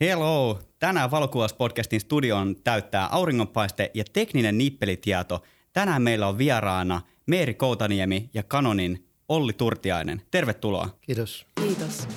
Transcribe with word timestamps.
Hello! 0.00 0.58
Tänään 0.78 1.10
valokuvauspodcastin 1.10 2.00
studion 2.00 2.56
täyttää 2.64 3.06
auringonpaiste 3.06 3.90
ja 3.94 4.04
tekninen 4.12 4.58
nippelitieto. 4.58 5.42
Tänään 5.72 6.02
meillä 6.02 6.28
on 6.28 6.38
vieraana 6.38 7.02
Meeri 7.26 7.54
Koutaniemi 7.54 8.30
ja 8.34 8.42
Kanonin 8.42 9.08
Olli 9.28 9.52
Turtiainen. 9.52 10.22
Tervetuloa. 10.30 10.88
Kiitos. 11.00 11.46
Kiitos. 11.60 12.08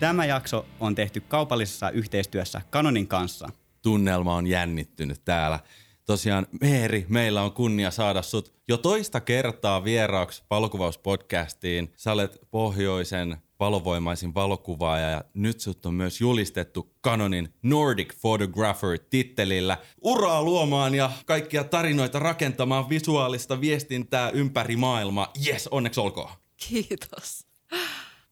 Tämä 0.00 0.24
jakso 0.24 0.66
on 0.80 0.94
tehty 0.94 1.20
kaupallisessa 1.20 1.90
yhteistyössä 1.90 2.60
Kanonin 2.70 3.08
kanssa. 3.08 3.48
Tunnelma 3.82 4.34
on 4.34 4.46
jännittynyt 4.46 5.24
täällä. 5.24 5.60
Tosiaan 6.04 6.46
Meeri, 6.60 7.06
meillä 7.08 7.42
on 7.42 7.52
kunnia 7.52 7.90
saada 7.90 8.22
sut 8.22 8.54
jo 8.68 8.76
toista 8.76 9.20
kertaa 9.20 9.84
vieraaksi 9.84 10.42
valokuvauspodcastiin. 10.50 11.92
Sä 11.96 12.12
olet 12.12 12.38
pohjoisen 12.50 13.36
valovoimaisin 13.60 14.34
valokuvaaja 14.34 15.10
ja 15.10 15.24
nyt 15.34 15.60
sut 15.60 15.86
on 15.86 15.94
myös 15.94 16.20
julistettu 16.20 16.94
Canonin 17.04 17.54
Nordic 17.62 18.20
Photographer 18.20 18.98
tittelillä 19.10 19.78
uraa 20.00 20.42
luomaan 20.42 20.94
ja 20.94 21.10
kaikkia 21.26 21.64
tarinoita 21.64 22.18
rakentamaan 22.18 22.88
visuaalista 22.88 23.60
viestintää 23.60 24.30
ympäri 24.30 24.76
maailmaa. 24.76 25.32
Yes, 25.46 25.68
onneksi 25.68 26.00
olkoon. 26.00 26.30
Kiitos. 26.68 27.46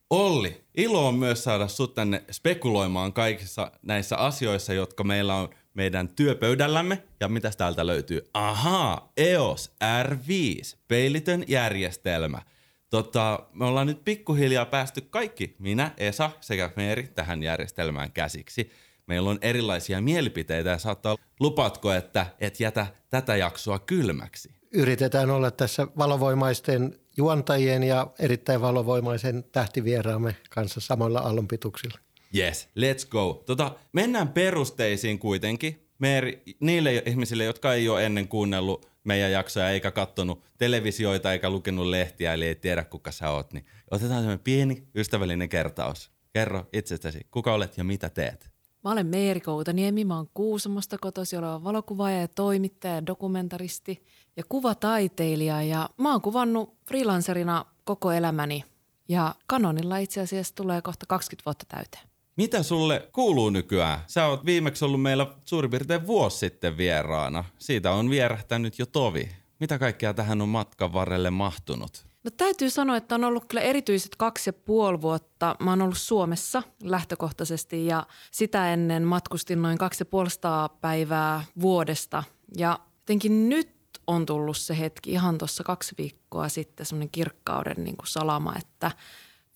Olli, 0.09 0.63
ilo 0.77 1.07
on 1.07 1.15
myös 1.15 1.43
saada 1.43 1.67
sut 1.67 1.93
tänne 1.93 2.23
spekuloimaan 2.31 3.13
kaikissa 3.13 3.71
näissä 3.81 4.17
asioissa, 4.17 4.73
jotka 4.73 5.03
meillä 5.03 5.35
on 5.35 5.49
meidän 5.73 6.09
työpöydällämme. 6.09 7.03
Ja 7.19 7.27
mitä 7.27 7.51
täältä 7.57 7.87
löytyy? 7.87 8.21
Ahaa, 8.33 9.11
EOS 9.17 9.73
R5, 10.03 10.77
peilitön 10.87 11.43
järjestelmä. 11.47 12.41
Tota, 12.89 13.39
me 13.53 13.65
ollaan 13.65 13.87
nyt 13.87 14.05
pikkuhiljaa 14.05 14.65
päästy 14.65 15.01
kaikki, 15.01 15.55
minä, 15.59 15.91
Esa 15.97 16.31
sekä 16.41 16.71
Meeri, 16.75 17.03
tähän 17.03 17.43
järjestelmään 17.43 18.11
käsiksi. 18.11 18.71
Meillä 19.07 19.29
on 19.29 19.39
erilaisia 19.41 20.01
mielipiteitä 20.01 20.69
ja 20.69 20.77
saattaa 20.77 21.17
lupaatko, 21.39 21.93
että 21.93 22.25
et 22.39 22.59
jätä 22.59 22.87
tätä 23.09 23.35
jaksoa 23.35 23.79
kylmäksi? 23.79 24.49
Yritetään 24.73 25.29
olla 25.29 25.51
tässä 25.51 25.87
valovoimaisten 25.97 26.99
juontajien 27.17 27.83
ja 27.83 28.07
erittäin 28.19 28.61
valovoimaisen 28.61 29.43
tähtivieraamme 29.51 30.35
kanssa 30.49 30.79
samoilla 30.79 31.19
aallonpituksilla. 31.19 31.99
Yes, 32.35 32.69
let's 32.77 33.09
go. 33.09 33.43
Tota, 33.45 33.75
mennään 33.93 34.27
perusteisiin 34.27 35.19
kuitenkin. 35.19 35.87
Meeri, 35.99 36.43
niille 36.59 37.03
ihmisille, 37.05 37.43
jotka 37.43 37.73
ei 37.73 37.89
ole 37.89 38.05
ennen 38.05 38.27
kuunnellut 38.27 38.91
meidän 39.03 39.31
jaksoja 39.31 39.69
eikä 39.69 39.91
katsonut 39.91 40.43
televisioita 40.57 41.33
eikä 41.33 41.49
lukenut 41.49 41.87
lehtiä, 41.87 42.33
eli 42.33 42.45
ei 42.45 42.55
tiedä 42.55 42.83
kuka 42.83 43.11
sä 43.11 43.29
oot, 43.29 43.53
niin 43.53 43.65
otetaan 43.91 44.19
semmoinen 44.19 44.39
pieni 44.39 44.87
ystävällinen 44.95 45.49
kertaus. 45.49 46.11
Kerro 46.33 46.65
itsestäsi, 46.73 47.27
kuka 47.31 47.53
olet 47.53 47.77
ja 47.77 47.83
mitä 47.83 48.09
teet? 48.09 48.51
Mä 48.83 48.91
olen 48.91 49.07
Meeri 49.07 49.39
Koutaniemi, 49.39 50.05
mä 50.05 50.15
oon 50.15 50.29
Kuusamosta 50.33 50.97
kotoisin 50.97 51.39
oleva 51.39 51.63
valokuvaaja 51.63 52.21
ja 52.21 52.27
toimittaja 52.27 52.95
ja 52.95 53.05
dokumentaristi 53.05 54.03
ja 54.37 54.43
kuvataiteilija 54.49 55.61
ja 55.63 55.89
mä 55.97 56.11
oon 56.11 56.21
kuvannut 56.21 56.77
freelancerina 56.87 57.65
koko 57.83 58.11
elämäni 58.11 58.63
ja 59.09 59.35
Kanonilla 59.47 59.97
itse 59.97 60.21
asiassa 60.21 60.55
tulee 60.55 60.81
kohta 60.81 61.05
20 61.05 61.45
vuotta 61.45 61.65
täyteen. 61.67 62.10
Mitä 62.37 62.63
sulle 62.63 63.09
kuuluu 63.11 63.49
nykyään? 63.49 63.99
Sä 64.07 64.25
oot 64.25 64.45
viimeksi 64.45 64.85
ollut 64.85 65.01
meillä 65.01 65.27
suurin 65.45 65.71
piirtein 65.71 66.07
vuosi 66.07 66.37
sitten 66.37 66.77
vieraana. 66.77 67.43
Siitä 67.59 67.91
on 67.91 68.09
vierähtänyt 68.09 68.79
jo 68.79 68.85
tovi. 68.85 69.29
Mitä 69.59 69.79
kaikkea 69.79 70.13
tähän 70.13 70.41
on 70.41 70.49
matkan 70.49 70.93
varrelle 70.93 71.29
mahtunut? 71.29 72.05
No 72.23 72.31
täytyy 72.37 72.69
sanoa, 72.69 72.97
että 72.97 73.15
on 73.15 73.23
ollut 73.23 73.45
kyllä 73.45 73.61
erityiset 73.61 74.15
kaksi 74.15 74.49
ja 74.49 74.53
puoli 74.53 75.01
vuotta. 75.01 75.55
Mä 75.59 75.69
oon 75.69 75.81
ollut 75.81 75.97
Suomessa 75.97 76.63
lähtökohtaisesti 76.83 77.85
ja 77.85 78.07
sitä 78.31 78.73
ennen 78.73 79.03
matkustin 79.03 79.61
noin 79.61 79.77
kaksi 79.77 80.03
ja 80.43 80.69
päivää 80.81 81.43
vuodesta. 81.61 82.23
Ja 82.57 82.79
jotenkin 82.99 83.49
nyt 83.49 83.69
on 84.07 84.25
tullut 84.25 84.57
se 84.57 84.79
hetki 84.79 85.11
ihan 85.11 85.37
tuossa 85.37 85.63
kaksi 85.63 85.95
viikkoa 85.97 86.49
sitten 86.49 86.85
semmoinen 86.85 87.09
kirkkauden 87.11 87.83
niin 87.83 87.97
kuin 87.97 88.07
salama, 88.07 88.53
että 88.59 88.91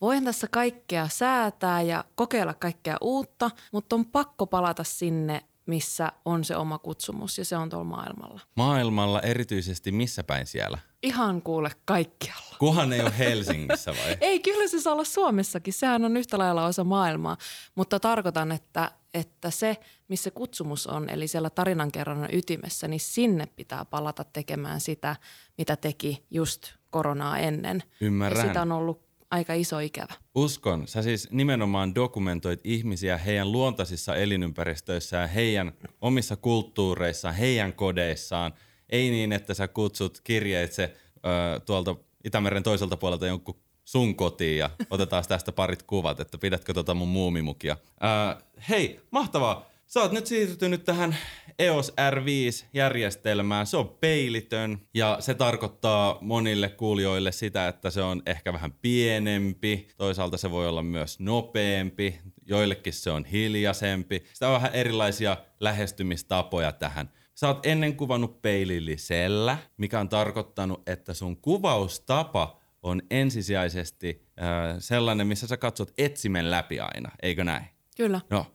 voin 0.02 0.26
tässä 0.26 0.48
kaikkea 0.52 1.08
säätää 1.08 1.82
ja 1.82 2.04
kokeilla 2.16 2.54
kaikkea 2.54 2.98
uutta, 3.02 3.52
mutta 3.72 3.96
on 3.96 4.06
pakko 4.06 4.48
palata 4.48 4.84
sinne, 4.84 5.42
missä 5.66 6.12
on 6.26 6.44
se 6.44 6.56
oma 6.56 6.78
kutsumus 6.78 7.38
ja 7.38 7.46
se 7.46 7.58
on 7.58 7.70
tuolla 7.70 7.86
maailmalla. 7.86 8.42
Maailmalla 8.56 9.22
erityisesti 9.22 9.92
missä 9.92 10.24
päin 10.24 10.48
siellä? 10.48 10.78
Ihan 11.04 11.42
kuule 11.42 11.72
kaikkialla. 11.86 12.56
Kuhan 12.60 12.94
ei 12.94 13.02
ole 13.02 13.18
Helsingissä 13.18 13.92
vai? 13.92 14.18
Ei, 14.22 14.40
kyllä 14.40 14.68
se 14.68 14.82
saa 14.82 14.94
olla 14.94 15.04
Suomessakin. 15.04 15.74
Sehän 15.74 16.06
on 16.06 16.18
yhtä 16.18 16.38
lailla 16.38 16.66
osa 16.66 16.84
maailmaa. 16.84 17.38
Mutta 17.76 18.00
tarkoitan, 18.00 18.52
että, 18.52 18.92
että 19.14 19.52
se, 19.52 19.78
missä 20.08 20.32
kutsumus 20.32 20.88
on, 20.88 21.10
eli 21.10 21.28
siellä 21.28 21.50
tarinankerronnan 21.50 22.30
ytimessä, 22.34 22.88
niin 22.88 23.00
sinne 23.00 23.46
pitää 23.46 23.86
palata 23.86 24.24
tekemään 24.24 24.82
sitä, 24.82 25.16
mitä 25.58 25.76
teki 25.76 26.26
just 26.32 26.74
koronaa 26.90 27.38
ennen. 27.38 27.84
Ymmärrän. 28.02 28.42
Ja 28.42 28.48
sitä 28.48 28.62
on 28.62 28.72
ollut 28.72 29.05
aika 29.32 29.54
iso 29.54 29.80
ikävä. 29.80 30.14
Uskon. 30.36 30.88
Sä 30.88 31.02
siis 31.02 31.32
nimenomaan 31.32 31.96
dokumentoit 31.96 32.60
ihmisiä 32.64 33.18
heidän 33.18 33.52
luontaisissa 33.52 34.16
elinympäristöissään, 34.16 35.30
heidän 35.30 35.72
omissa 36.02 36.36
kulttuureissaan, 36.36 37.36
heidän 37.36 37.74
kodeissaan. 37.74 38.54
Ei 38.90 39.10
niin, 39.10 39.32
että 39.32 39.54
sä 39.54 39.68
kutsut 39.68 40.22
kirjeitse 40.24 40.94
ö, 41.16 41.60
tuolta 41.60 41.96
Itämeren 42.24 42.64
toiselta 42.64 42.98
puolelta 42.98 43.28
jonkun 43.28 43.60
sun 43.86 44.16
kotiin 44.16 44.58
ja 44.58 44.70
otetaan 44.90 45.24
tästä 45.28 45.52
parit 45.52 45.84
kuvat, 45.84 46.20
että 46.20 46.38
pidätkö 46.38 46.74
tota 46.74 46.94
mun 46.94 47.08
muumimukia. 47.08 47.78
Ö, 48.04 48.44
hei, 48.70 49.00
mahtavaa. 49.12 49.75
Sä 49.86 50.02
oot 50.02 50.12
nyt 50.12 50.28
siirtynyt 50.28 50.84
tähän 50.84 51.16
EOS 51.60 51.92
R5-järjestelmään. 51.92 53.68
Se 53.68 53.78
on 53.78 53.90
peilitön 53.90 54.82
ja 54.94 55.18
se 55.20 55.34
tarkoittaa 55.34 56.18
monille 56.22 56.70
kuulijoille 56.70 57.32
sitä, 57.32 57.68
että 57.68 57.90
se 57.90 58.02
on 58.02 58.22
ehkä 58.26 58.54
vähän 58.54 58.72
pienempi. 58.72 59.88
Toisaalta 59.98 60.38
se 60.38 60.52
voi 60.52 60.68
olla 60.68 60.84
myös 60.84 61.20
nopeampi. 61.20 62.20
Joillekin 62.46 62.94
se 62.94 63.12
on 63.12 63.26
hiljaisempi. 63.26 64.24
Sitä 64.34 64.48
on 64.48 64.54
vähän 64.54 64.74
erilaisia 64.74 65.38
lähestymistapoja 65.60 66.72
tähän. 66.72 67.12
Sä 67.36 67.48
oot 67.48 67.66
ennen 67.66 67.96
kuvannut 67.96 68.42
peilillisellä, 68.42 69.58
mikä 69.78 70.00
on 70.00 70.10
tarkoittanut, 70.10 70.90
että 70.90 71.14
sun 71.14 71.38
kuvaustapa 71.38 72.60
on 72.84 73.02
ensisijaisesti 73.12 74.28
äh, 74.42 74.76
sellainen, 74.80 75.28
missä 75.28 75.48
sä 75.48 75.58
katsot 75.58 75.94
etsimen 75.98 76.52
läpi 76.52 76.80
aina, 76.80 77.12
eikö 77.22 77.44
näin? 77.44 77.66
Kyllä. 77.98 78.22
No, 78.30 78.55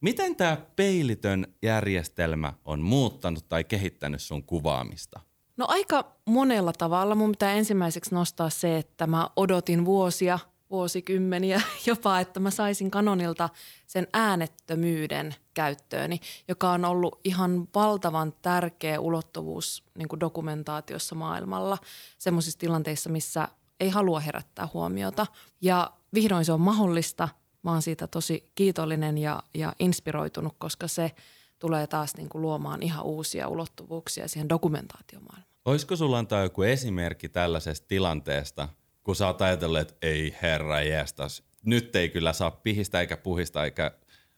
Miten 0.00 0.36
tämä 0.36 0.56
peilitön 0.76 1.54
järjestelmä 1.62 2.52
on 2.64 2.80
muuttanut 2.80 3.48
tai 3.48 3.64
kehittänyt 3.64 4.22
sun 4.22 4.42
kuvaamista? 4.42 5.20
No 5.56 5.66
aika 5.68 6.16
monella 6.24 6.72
tavalla. 6.72 7.14
Mun 7.14 7.30
pitää 7.30 7.52
ensimmäiseksi 7.52 8.14
nostaa 8.14 8.50
se, 8.50 8.76
että 8.76 9.06
mä 9.06 9.28
odotin 9.36 9.84
vuosia, 9.84 10.38
vuosikymmeniä 10.70 11.60
jopa, 11.86 12.20
että 12.20 12.40
mä 12.40 12.50
saisin 12.50 12.90
Kanonilta 12.90 13.48
sen 13.86 14.06
äänettömyyden 14.12 15.34
käyttööni, 15.54 16.20
joka 16.48 16.70
on 16.70 16.84
ollut 16.84 17.20
ihan 17.24 17.68
valtavan 17.74 18.32
tärkeä 18.42 19.00
ulottuvuus 19.00 19.84
niin 19.98 20.08
kuin 20.08 20.20
dokumentaatiossa 20.20 21.14
maailmalla. 21.14 21.78
Semmoisissa 22.18 22.58
tilanteissa, 22.58 23.10
missä 23.10 23.48
ei 23.80 23.88
halua 23.88 24.20
herättää 24.20 24.68
huomiota. 24.74 25.26
Ja 25.60 25.90
vihdoin 26.14 26.44
se 26.44 26.52
on 26.52 26.60
mahdollista– 26.60 27.28
mä 27.66 27.72
oon 27.72 27.82
siitä 27.82 28.06
tosi 28.06 28.50
kiitollinen 28.54 29.18
ja, 29.18 29.42
ja 29.54 29.72
inspiroitunut, 29.78 30.54
koska 30.58 30.88
se 30.88 31.12
tulee 31.58 31.86
taas 31.86 32.16
niin 32.16 32.28
kuin 32.28 32.42
luomaan 32.42 32.82
ihan 32.82 33.04
uusia 33.04 33.48
ulottuvuuksia 33.48 34.28
siihen 34.28 34.48
dokumentaatiomaailmaan. 34.48 35.46
Olisiko 35.64 35.96
sulla 35.96 36.18
antaa 36.18 36.42
joku 36.42 36.62
esimerkki 36.62 37.28
tällaisesta 37.28 37.88
tilanteesta, 37.88 38.68
kun 39.04 39.16
sä 39.16 39.26
oot 39.26 39.42
ajatellut, 39.42 39.78
että 39.78 39.94
ei 40.02 40.36
herra 40.42 40.82
jästas, 40.82 41.42
nyt 41.64 41.96
ei 41.96 42.08
kyllä 42.08 42.32
saa 42.32 42.50
pihistä 42.50 43.00
eikä 43.00 43.16
puhista 43.16 43.64
eikä 43.64 43.90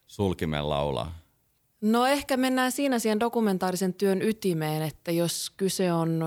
sulkimen 0.06 0.69
laulaa? 0.69 1.19
No 1.81 2.06
ehkä 2.06 2.37
mennään 2.37 2.73
siinä 2.73 2.99
siihen 2.99 3.20
dokumentaarisen 3.20 3.94
työn 3.94 4.23
ytimeen, 4.23 4.82
että 4.82 5.12
jos 5.12 5.52
kyse 5.56 5.93
on, 5.93 6.19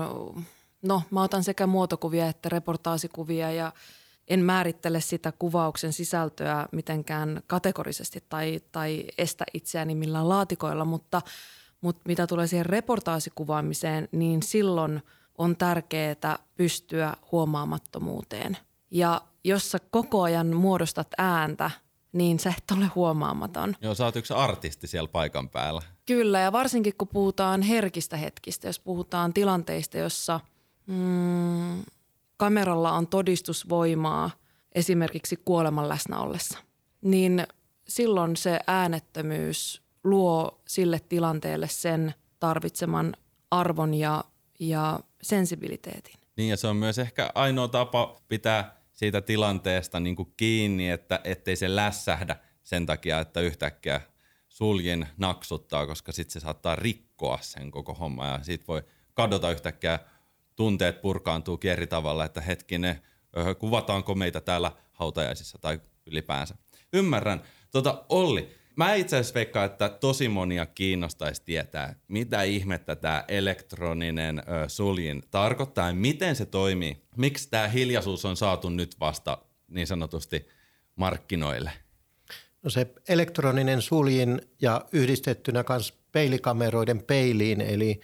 no 0.82 1.02
mä 1.10 1.22
otan 1.22 1.44
sekä 1.44 1.66
muotokuvia 1.66 2.28
että 2.28 2.48
reportaasikuvia 2.48 3.52
ja– 3.52 3.72
en 4.32 4.40
määrittele 4.40 5.00
sitä 5.00 5.32
kuvauksen 5.38 5.92
sisältöä 5.92 6.68
mitenkään 6.72 7.42
kategorisesti 7.46 8.24
tai, 8.28 8.60
tai 8.72 9.04
estä 9.18 9.44
itseäni 9.54 9.94
millään 9.94 10.28
laatikoilla, 10.28 10.84
mutta, 10.84 11.22
mutta 11.80 12.02
mitä 12.06 12.26
tulee 12.26 12.46
siihen 12.46 12.66
reportaasikuvaamiseen, 12.66 14.08
niin 14.12 14.42
silloin 14.42 15.02
on 15.38 15.56
tärkeää 15.56 16.38
pystyä 16.54 17.14
huomaamattomuuteen. 17.32 18.56
Ja 18.90 19.20
jos 19.44 19.70
sä 19.70 19.78
koko 19.90 20.22
ajan 20.22 20.56
muodostat 20.56 21.08
ääntä, 21.18 21.70
niin 22.12 22.38
sä 22.38 22.54
et 22.58 22.78
ole 22.78 22.86
huomaamaton. 22.94 23.76
Joo, 23.80 23.94
sä 23.94 24.04
oot 24.04 24.16
yksi 24.16 24.34
artisti 24.34 24.86
siellä 24.86 25.08
paikan 25.08 25.48
päällä. 25.48 25.82
Kyllä, 26.06 26.40
ja 26.40 26.52
varsinkin 26.52 26.94
kun 26.98 27.08
puhutaan 27.08 27.62
herkistä 27.62 28.16
hetkistä, 28.16 28.68
jos 28.68 28.80
puhutaan 28.80 29.32
tilanteista, 29.32 29.98
jossa 29.98 30.40
mm, 30.86 31.82
kameralla 32.36 32.92
on 32.92 33.06
todistusvoimaa 33.06 34.30
esimerkiksi 34.74 35.36
kuoleman 35.44 35.88
läsnä 35.88 36.18
ollessa, 36.18 36.58
niin 37.02 37.46
silloin 37.88 38.36
se 38.36 38.60
äänettömyys 38.66 39.82
luo 40.04 40.60
sille 40.66 41.00
tilanteelle 41.08 41.68
sen 41.68 42.14
tarvitseman 42.40 43.16
arvon 43.50 43.94
ja, 43.94 44.24
ja 44.60 45.00
sensibiliteetin. 45.22 46.14
Niin 46.36 46.50
ja 46.50 46.56
se 46.56 46.66
on 46.66 46.76
myös 46.76 46.98
ehkä 46.98 47.30
ainoa 47.34 47.68
tapa 47.68 48.20
pitää 48.28 48.82
siitä 48.92 49.20
tilanteesta 49.20 50.00
niin 50.00 50.16
kuin 50.16 50.32
kiinni, 50.36 50.90
että 50.90 51.20
ettei 51.24 51.56
se 51.56 51.76
lässähdä 51.76 52.36
sen 52.62 52.86
takia, 52.86 53.20
että 53.20 53.40
yhtäkkiä 53.40 54.00
suljin 54.48 55.06
naksuttaa, 55.16 55.86
koska 55.86 56.12
sitten 56.12 56.32
se 56.32 56.40
saattaa 56.40 56.76
rikkoa 56.76 57.38
sen 57.40 57.70
koko 57.70 57.94
homma 57.94 58.26
ja 58.26 58.38
siitä 58.42 58.64
voi 58.68 58.82
kadota 59.14 59.50
yhtäkkiä 59.50 59.98
tunteet 60.56 61.02
purkaantuu 61.02 61.60
eri 61.64 61.86
tavalla, 61.86 62.24
että 62.24 62.40
hetkinen, 62.40 63.00
kuvataanko 63.58 64.14
meitä 64.14 64.40
täällä 64.40 64.72
hautajaisissa 64.92 65.58
tai 65.58 65.80
ylipäänsä. 66.06 66.54
Ymmärrän. 66.92 67.42
Tota, 67.70 68.04
Olli, 68.08 68.62
Mä 68.76 68.94
itse 68.94 69.16
asiassa 69.16 69.34
veikkaan, 69.34 69.66
että 69.66 69.88
tosi 69.88 70.28
monia 70.28 70.66
kiinnostaisi 70.66 71.42
tietää, 71.44 71.94
mitä 72.08 72.42
ihmettä 72.42 72.96
tämä 72.96 73.24
elektroninen 73.28 74.38
ö, 74.38 74.42
suljin 74.68 75.22
tarkoittaa 75.30 75.88
ja 75.88 75.94
miten 75.94 76.36
se 76.36 76.46
toimii. 76.46 77.02
Miksi 77.16 77.50
tämä 77.50 77.68
hiljaisuus 77.68 78.24
on 78.24 78.36
saatu 78.36 78.68
nyt 78.70 79.00
vasta 79.00 79.38
niin 79.68 79.86
sanotusti 79.86 80.48
markkinoille? 80.96 81.72
No 82.62 82.70
se 82.70 82.86
elektroninen 83.08 83.82
suljin 83.82 84.40
ja 84.60 84.84
yhdistettynä 84.92 85.64
myös 85.68 85.94
peilikameroiden 86.12 87.02
peiliin, 87.02 87.60
eli 87.60 88.00